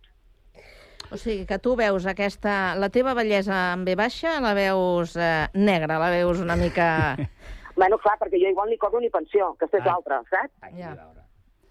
O 1.11 1.17
sigui, 1.17 1.45
que 1.47 1.57
tu 1.59 1.75
veus 1.79 2.05
aquesta... 2.05 2.75
La 2.75 2.89
teva 2.89 3.13
bellesa 3.15 3.73
en 3.73 3.85
B 3.87 3.95
baixa 3.95 4.39
la 4.43 4.53
veus 4.57 5.15
eh, 5.15 5.47
negra, 5.53 5.99
la 6.01 6.09
veus 6.13 6.39
una 6.43 6.55
mica... 6.59 6.89
Bueno, 7.77 7.99
clar, 8.01 8.15
perquè 8.17 8.39
jo 8.41 8.49
igual 8.49 8.71
ni 8.71 8.77
cobro 8.81 8.97
ni 8.99 9.09
pensió, 9.13 9.51
que 9.59 9.67
això 9.67 9.77
és 9.77 9.83
Ah. 9.85 9.91
l'altra, 9.91 10.15
saps? 10.31 10.73
Ja. 10.79 10.95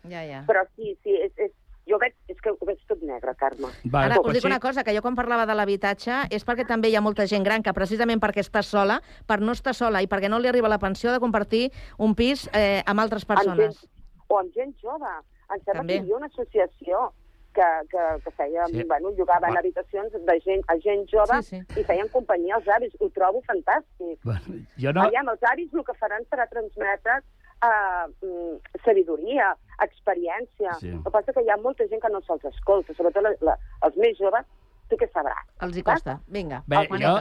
Ja, 0.07 0.20
ja. 0.22 0.45
Però 0.47 0.61
sí, 0.76 0.93
sí, 1.03 1.16
és, 1.18 1.32
és, 1.34 1.51
jo 1.87 1.99
veig, 2.03 2.14
és 2.28 2.39
que 2.43 2.51
ho 2.51 2.66
veig 2.66 2.80
tot 2.91 3.03
negre, 3.07 3.34
Carme. 3.39 3.68
Ara, 3.93 4.18
us 4.20 4.34
dic 4.34 4.45
una 4.49 4.59
cosa, 4.61 4.82
que 4.84 4.95
jo 4.97 5.03
quan 5.05 5.14
parlava 5.18 5.47
de 5.47 5.55
l'habitatge 5.55 6.24
és 6.34 6.45
perquè 6.47 6.66
també 6.66 6.91
hi 6.91 6.97
ha 6.99 7.03
molta 7.05 7.26
gent 7.30 7.45
gran 7.47 7.62
que 7.62 7.72
precisament 7.76 8.20
perquè 8.22 8.43
està 8.43 8.62
sola, 8.66 9.01
per 9.26 9.41
no 9.41 9.53
estar 9.55 9.74
sola 9.74 10.03
i 10.03 10.09
perquè 10.11 10.28
no 10.28 10.39
li 10.43 10.49
arriba 10.51 10.68
la 10.72 10.80
pensió 10.82 11.12
de 11.14 11.20
compartir 11.22 11.70
un 11.99 12.14
pis 12.18 12.49
eh, 12.53 12.82
amb 12.87 13.01
altres 13.01 13.24
persones. 13.24 13.78
Amb 13.78 13.87
gent, 13.87 14.26
o 14.28 14.41
amb 14.41 14.53
gent 14.55 14.74
jove. 14.82 15.14
Em 15.47 15.61
sembla 15.62 15.80
També. 15.84 15.93
que 15.95 15.99
hi 16.01 16.03
havia 16.03 16.16
una 16.16 16.26
associació 16.26 17.12
que, 17.57 17.66
que, 17.89 18.03
que 18.24 18.30
feia, 18.37 18.66
Sí. 18.66 18.80
sí. 18.80 18.84
bueno, 18.84 19.12
llogaven 19.16 19.55
Va. 19.55 19.61
habitacions 19.61 20.12
de 20.12 20.41
gent, 20.45 20.64
a 20.68 20.74
gent 20.82 21.07
jove 21.09 21.39
Sí, 21.47 21.62
i 21.80 21.84
feien 21.89 22.09
companyia 22.12 22.57
als 22.59 22.66
avis. 22.68 22.93
Ho 23.01 23.09
trobo 23.14 23.41
fantàstic. 23.47 24.18
Bueno, 24.24 24.59
jo 24.76 24.93
No. 24.93 25.03
no... 25.03 25.07
Allà, 25.09 25.22
els 25.32 25.43
avis 25.53 25.72
el 25.72 25.84
que 25.87 25.95
faran 25.95 26.26
serà 26.28 26.49
transmetre 26.51 27.22
mm, 27.62 28.80
sabidoria, 28.84 29.54
experiència. 29.82 30.76
Sí. 30.80 30.92
El 30.92 31.02
que 31.04 31.12
passa 31.14 31.32
que 31.32 31.44
hi 31.44 31.50
ha 31.50 31.59
molta 31.62 31.86
gent 31.90 32.02
que 32.02 32.12
no 32.12 32.22
se'ls 32.26 32.44
escolta, 32.52 32.94
sobretot 32.96 33.24
la, 33.24 33.34
la, 33.44 33.57
els 33.88 33.98
més 34.00 34.16
joves, 34.18 34.46
tu 34.90 34.98
què 35.00 35.09
sabràs? 35.11 35.48
Els 35.66 35.78
hi 35.78 35.82
costa. 35.86 36.18
Vinga, 36.30 36.62
Bé, 36.70 36.84
jo, 37.02 37.14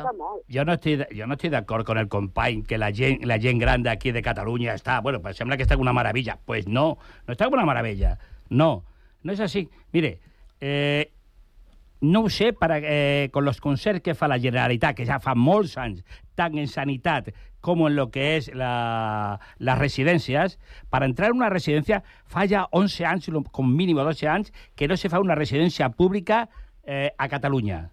jo 0.53 0.65
no 0.67 0.75
estic, 0.77 1.05
jo 1.17 1.27
no 1.27 1.37
estic 1.37 1.53
d'acord 1.55 1.87
con 1.87 1.97
el 1.97 2.09
company 2.11 2.61
que 2.67 2.77
la 2.77 2.91
gent, 2.93 3.25
la 3.25 3.39
gent 3.41 3.61
gran 3.61 3.85
d'aquí 3.85 4.13
de 4.13 4.21
Catalunya 4.25 4.75
està, 4.77 4.99
bueno, 5.01 5.21
pues 5.23 5.39
sembla 5.41 5.57
que 5.57 5.65
està 5.65 5.77
una 5.81 5.95
meravella. 5.95 6.37
Pues 6.45 6.67
no, 6.67 6.91
no 7.25 7.33
està 7.35 7.49
una 7.49 7.65
meravella. 7.65 8.15
No, 8.49 8.69
no 9.23 9.33
és 9.33 9.41
així. 9.41 9.65
Mire, 9.95 10.19
eh, 10.61 11.09
no 12.05 12.21
ho 12.21 12.29
sé 12.29 12.53
para, 12.53 12.77
eh, 12.81 13.29
con 13.33 13.45
los 13.45 13.59
concerts 13.61 14.01
que 14.01 14.13
fa 14.13 14.29
la 14.29 14.39
Generalitat, 14.39 14.95
que 14.95 15.07
ja 15.07 15.19
fa 15.19 15.33
molts 15.35 15.77
anys, 15.81 16.03
tant 16.37 16.57
en 16.59 16.69
sanitat 16.69 17.31
com 17.65 17.81
en 17.87 17.97
lo 17.97 18.11
que 18.13 18.35
és 18.35 18.51
la, 18.53 19.39
les 19.57 19.81
residències, 19.81 20.59
per 20.93 21.01
entrar 21.07 21.31
en 21.31 21.41
una 21.41 21.49
residència 21.49 22.03
fa 22.29 22.45
ja 22.51 22.67
11 22.71 23.09
anys, 23.09 23.33
com 23.51 23.73
mínim 23.73 23.97
12 23.97 24.29
anys, 24.29 24.53
que 24.77 24.87
no 24.87 24.97
se 25.01 25.09
fa 25.09 25.23
una 25.23 25.37
residència 25.37 25.89
pública 25.97 26.45
eh, 26.85 27.09
a 27.17 27.29
Catalunya 27.31 27.87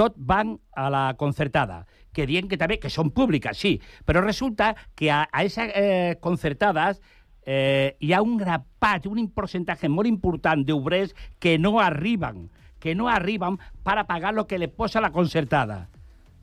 tot 0.00 0.14
van 0.16 0.54
a 0.72 0.88
la 0.88 1.14
concertada, 1.20 1.84
que 2.16 2.24
dient 2.24 2.48
que 2.48 2.56
també 2.56 2.78
que 2.80 2.88
són 2.88 3.10
públiques, 3.12 3.58
sí, 3.58 3.74
però 4.08 4.22
resulta 4.24 4.72
que 4.96 5.10
a, 5.12 5.26
a 5.28 5.44
esas 5.44 5.74
eh, 5.76 6.16
concertades 6.24 7.02
eh, 7.44 7.96
hi 8.00 8.14
ha 8.14 8.22
un 8.22 8.38
grapat, 8.40 9.06
un 9.10 9.28
percentatge 9.34 9.90
molt 9.92 10.08
important 10.08 10.64
d'obrers 10.64 11.14
que 11.38 11.58
no 11.58 11.78
arriben, 11.84 12.48
que 12.80 12.94
no 12.94 13.08
arriben 13.12 13.58
para 13.84 14.06
pagar 14.08 14.32
lo 14.34 14.46
que 14.46 14.58
le 14.58 14.68
posa 14.68 15.00
la 15.00 15.12
concertada. 15.12 15.88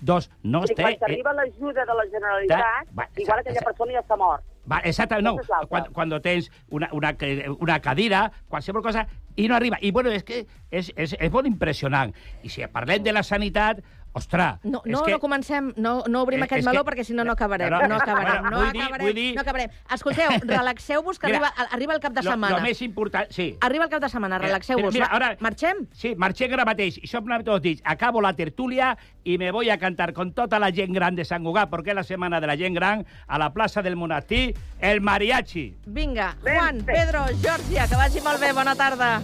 Dos, 0.01 0.29
no 0.43 0.63
I 0.65 0.75
té... 0.75 0.83
quan 0.83 0.99
t'arriba 1.01 1.33
l'ajuda 1.33 1.85
de 1.85 1.95
la 1.97 2.05
Generalitat, 2.11 2.93
Va, 2.97 3.07
igual 3.17 3.41
aquella 3.41 3.63
persona 3.65 3.97
ja 3.97 4.03
està 4.05 4.17
mort. 4.19 4.45
Va, 4.69 4.81
exacte, 4.83 5.21
no, 5.21 5.37
es 5.39 5.47
otra. 5.47 5.65
cuando, 5.67 5.93
cuando 5.93 6.21
tens 6.21 6.51
una, 6.69 6.89
una, 6.91 7.15
una 7.59 7.79
cadira, 7.79 8.31
qualsevol 8.49 8.83
cosa, 8.83 9.07
i 9.35 9.47
no 9.47 9.55
arriba. 9.55 9.77
I 9.81 9.91
bueno, 9.91 10.11
és 10.11 10.25
que 10.27 10.43
és, 10.69 10.91
és, 10.95 11.15
és 11.17 11.31
molt 11.31 11.47
impressionant. 11.47 12.11
I 12.43 12.51
si 12.51 12.65
parlem 12.73 13.05
de 13.05 13.13
la 13.15 13.23
sanitat, 13.23 13.79
ostres... 14.17 14.57
No, 14.63 14.81
no, 14.85 15.03
que... 15.03 15.11
no 15.11 15.19
comencem, 15.19 15.71
no, 15.77 16.03
no 16.07 16.21
obrim 16.25 16.41
Eh, 16.41 16.47
aquest 16.49 16.59
és 16.59 16.65
meló 16.67 16.83
que- 16.83 16.91
perquè 16.91 17.03
si 17.05 17.13
no 17.13 17.23
no 17.23 17.33
acabarem. 17.37 17.69
No, 17.69 17.81
no, 17.81 17.87
No 17.87 17.95
acabarem, 17.95 18.41
bueno, 18.41 18.57
no 18.57 18.71
dir- 18.71 18.81
acabarem, 18.83 19.15
dir- 19.15 19.35
no 19.35 19.41
acabarem. 19.41 19.69
Escolteu, 19.93 20.29
relaxeu-vos 20.47 21.19
que 21.19 21.27
Mira, 21.27 21.37
arriba, 21.47 21.67
arriba 21.71 21.93
el 21.95 21.99
cap 22.01 22.13
de 22.13 22.23
lo, 22.23 22.31
setmana. 22.31 22.57
Lo 22.57 22.63
més 22.63 22.81
important, 22.81 23.31
sí. 23.31 23.57
Arriba 23.61 23.85
el 23.85 23.89
cap 23.89 24.01
de 24.01 24.09
setmana, 24.09 24.37
Mira, 24.37 24.47
relaxeu-vos. 24.47 24.93
mira, 24.93 25.07
Va, 25.07 25.15
ara- 25.15 25.37
Marxem? 25.39 25.85
Sí, 25.93 26.15
marxem 26.15 26.53
ara 26.53 26.65
mateix. 26.65 26.97
I 27.03 27.07
som 27.07 27.23
tots 27.43 27.61
dits. 27.61 27.81
Acabo 27.85 28.21
la 28.21 28.33
tertúlia 28.33 28.97
i 29.23 29.37
me 29.37 29.51
voy 29.51 29.69
a 29.69 29.77
cantar 29.77 30.13
con 30.13 30.31
tota 30.33 30.59
la 30.59 30.71
gent 30.71 30.93
gran 30.93 31.15
de 31.15 31.25
Sant 31.25 31.43
Cugat, 31.43 31.69
perquè 31.69 31.89
és 31.89 31.95
la 31.95 32.03
setmana 32.03 32.39
de 32.41 32.47
la 32.47 32.55
gent 32.57 32.73
gran, 32.75 33.05
a 33.27 33.37
la 33.37 33.51
plaça 33.53 33.81
del 33.83 33.95
Monestir, 33.95 34.55
el 34.79 35.01
mariachi. 35.01 35.75
Vinga, 35.85 36.35
Juan, 36.41 36.81
Pedro, 36.85 37.25
Georgia, 37.41 37.87
que 37.87 37.95
vagi 37.95 38.21
molt 38.21 38.39
bé, 38.39 38.53
bona 38.53 38.75
tarda. 38.75 39.21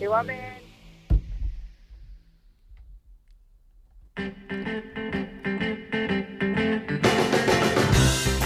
Igualment. 0.00 0.53
Música 4.16 4.73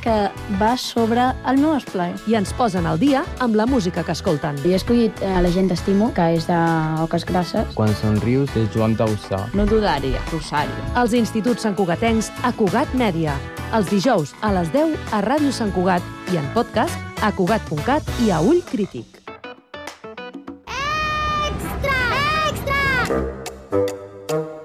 que 0.00 0.30
va 0.60 0.72
sobre 0.80 1.28
el 1.48 1.60
meu 1.60 1.74
esplai. 1.76 2.14
I 2.30 2.36
ens 2.40 2.52
posen 2.56 2.86
al 2.88 3.00
dia 3.00 3.24
amb 3.44 3.56
la 3.58 3.66
música 3.66 4.04
que 4.06 4.14
escolten. 4.16 4.58
Jo 4.64 4.72
he 4.72 4.78
escollit 4.78 5.22
eh, 5.22 5.32
La 5.42 5.50
gent 5.52 5.70
d'estimo, 5.72 6.12
que 6.16 6.28
és 6.36 6.46
d'Oques 6.48 7.26
Grasses. 7.28 7.74
Quan 7.78 7.94
somrius 8.00 8.52
de 8.56 8.66
Joan 8.74 8.96
Dausà. 8.96 9.44
No 9.58 9.66
dudaria, 9.66 10.20
Rosario. 10.32 10.90
Els 10.96 11.16
instituts 11.18 11.66
santcugatencs 11.66 12.32
a 12.42 12.52
Cugat 12.56 12.94
Mèdia. 12.98 13.36
Els 13.72 13.88
dijous 13.88 14.34
a 14.40 14.52
les 14.56 14.68
10 14.74 14.96
a 15.12 15.22
Ràdio 15.24 15.52
Sant 15.52 15.72
Cugat 15.72 16.32
i 16.32 16.38
en 16.40 16.48
podcast 16.56 16.96
a 17.22 17.32
cugat.cat 17.32 18.08
i 18.24 18.30
a 18.30 18.40
Ull 18.44 18.62
Crític. 18.68 19.22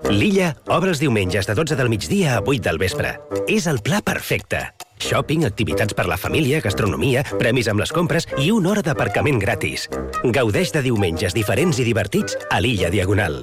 L'Illa 0.07 0.53
obre 0.71 0.93
els 0.93 1.01
diumenges 1.03 1.45
de 1.45 1.53
12 1.53 1.75
del 1.77 1.91
migdia 1.91 2.37
a 2.37 2.41
8 2.41 2.63
del 2.63 2.79
vespre. 2.81 3.17
És 3.47 3.67
el 3.67 3.83
pla 3.83 4.01
perfecte. 4.01 4.63
Shopping, 4.99 5.45
activitats 5.45 5.93
per 5.97 6.07
la 6.09 6.17
família, 6.17 6.61
gastronomia, 6.63 7.23
premis 7.37 7.69
amb 7.71 7.83
les 7.83 7.93
compres 7.93 8.27
i 8.41 8.49
una 8.51 8.73
hora 8.73 8.85
d'aparcament 8.85 9.39
gratis. 9.41 9.87
Gaudeix 10.23 10.73
de 10.75 10.83
diumenges 10.89 11.37
diferents 11.37 11.79
i 11.79 11.87
divertits 11.87 12.37
a 12.49 12.61
l'Illa 12.63 12.89
Diagonal. 12.93 13.41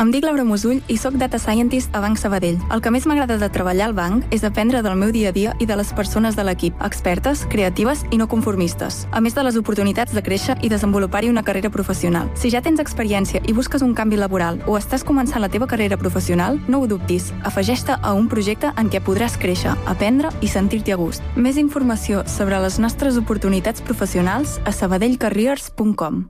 Em 0.00 0.08
dic 0.08 0.24
Laura 0.24 0.46
Musull 0.48 0.78
i 0.88 0.94
sóc 0.96 1.18
Data 1.20 1.36
Scientist 1.36 1.92
a 1.92 2.00
Banc 2.00 2.16
Sabadell. 2.16 2.56
El 2.72 2.80
que 2.80 2.88
més 2.88 3.04
m'agrada 3.04 3.34
de 3.36 3.48
treballar 3.52 3.90
al 3.90 3.92
banc 3.92 4.30
és 4.32 4.46
aprendre 4.48 4.80
del 4.80 4.94
meu 4.96 5.10
dia 5.12 5.28
a 5.28 5.34
dia 5.36 5.52
i 5.60 5.66
de 5.68 5.76
les 5.76 5.90
persones 5.92 6.38
de 6.38 6.46
l'equip, 6.48 6.72
expertes, 6.80 7.42
creatives 7.52 8.06
i 8.08 8.16
no 8.16 8.24
conformistes, 8.24 9.02
a 9.12 9.20
més 9.20 9.36
de 9.36 9.44
les 9.44 9.58
oportunitats 9.60 10.16
de 10.16 10.22
créixer 10.24 10.56
i 10.64 10.70
desenvolupar-hi 10.72 11.28
una 11.28 11.44
carrera 11.44 11.68
professional. 11.68 12.32
Si 12.32 12.48
ja 12.48 12.64
tens 12.64 12.80
experiència 12.80 13.44
i 13.44 13.52
busques 13.52 13.84
un 13.84 13.92
canvi 13.92 14.16
laboral 14.16 14.62
o 14.64 14.78
estàs 14.80 15.04
començant 15.04 15.44
la 15.44 15.52
teva 15.52 15.68
carrera 15.68 16.00
professional, 16.00 16.56
no 16.66 16.80
ho 16.80 16.88
dubtis. 16.88 17.28
Afegeix-te 17.44 18.00
a 18.00 18.16
un 18.16 18.32
projecte 18.32 18.72
en 18.80 18.88
què 18.88 19.04
podràs 19.04 19.36
créixer, 19.36 19.76
aprendre 19.84 20.32
i 20.40 20.48
sentir-t'hi 20.48 20.96
a 20.96 21.00
gust. 21.04 21.20
Més 21.36 21.60
informació 21.60 22.24
sobre 22.24 22.56
les 22.64 22.80
nostres 22.80 23.20
oportunitats 23.20 23.84
professionals 23.84 24.62
a 24.64 24.72
sabadellcareers.com. 24.72 26.28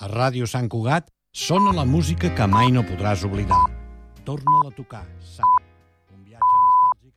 A 0.00 0.08
Ràdio 0.08 0.48
Sant 0.48 0.72
Cugat 0.72 1.12
sona 1.32 1.72
la 1.72 1.84
música 1.84 2.34
que 2.34 2.46
mai 2.46 2.70
no 2.74 2.82
podràs 2.82 3.22
oblidar. 3.24 3.60
Torna-la 4.26 4.68
a 4.70 4.74
tocar, 4.74 5.06
Sant. 5.22 5.46
Un 6.10 6.24
viatge 6.26 6.56
nostàlgic... 6.64 7.12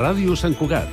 Ràdio 0.00 0.34
Sant 0.36 0.54
Cugat, 0.58 0.90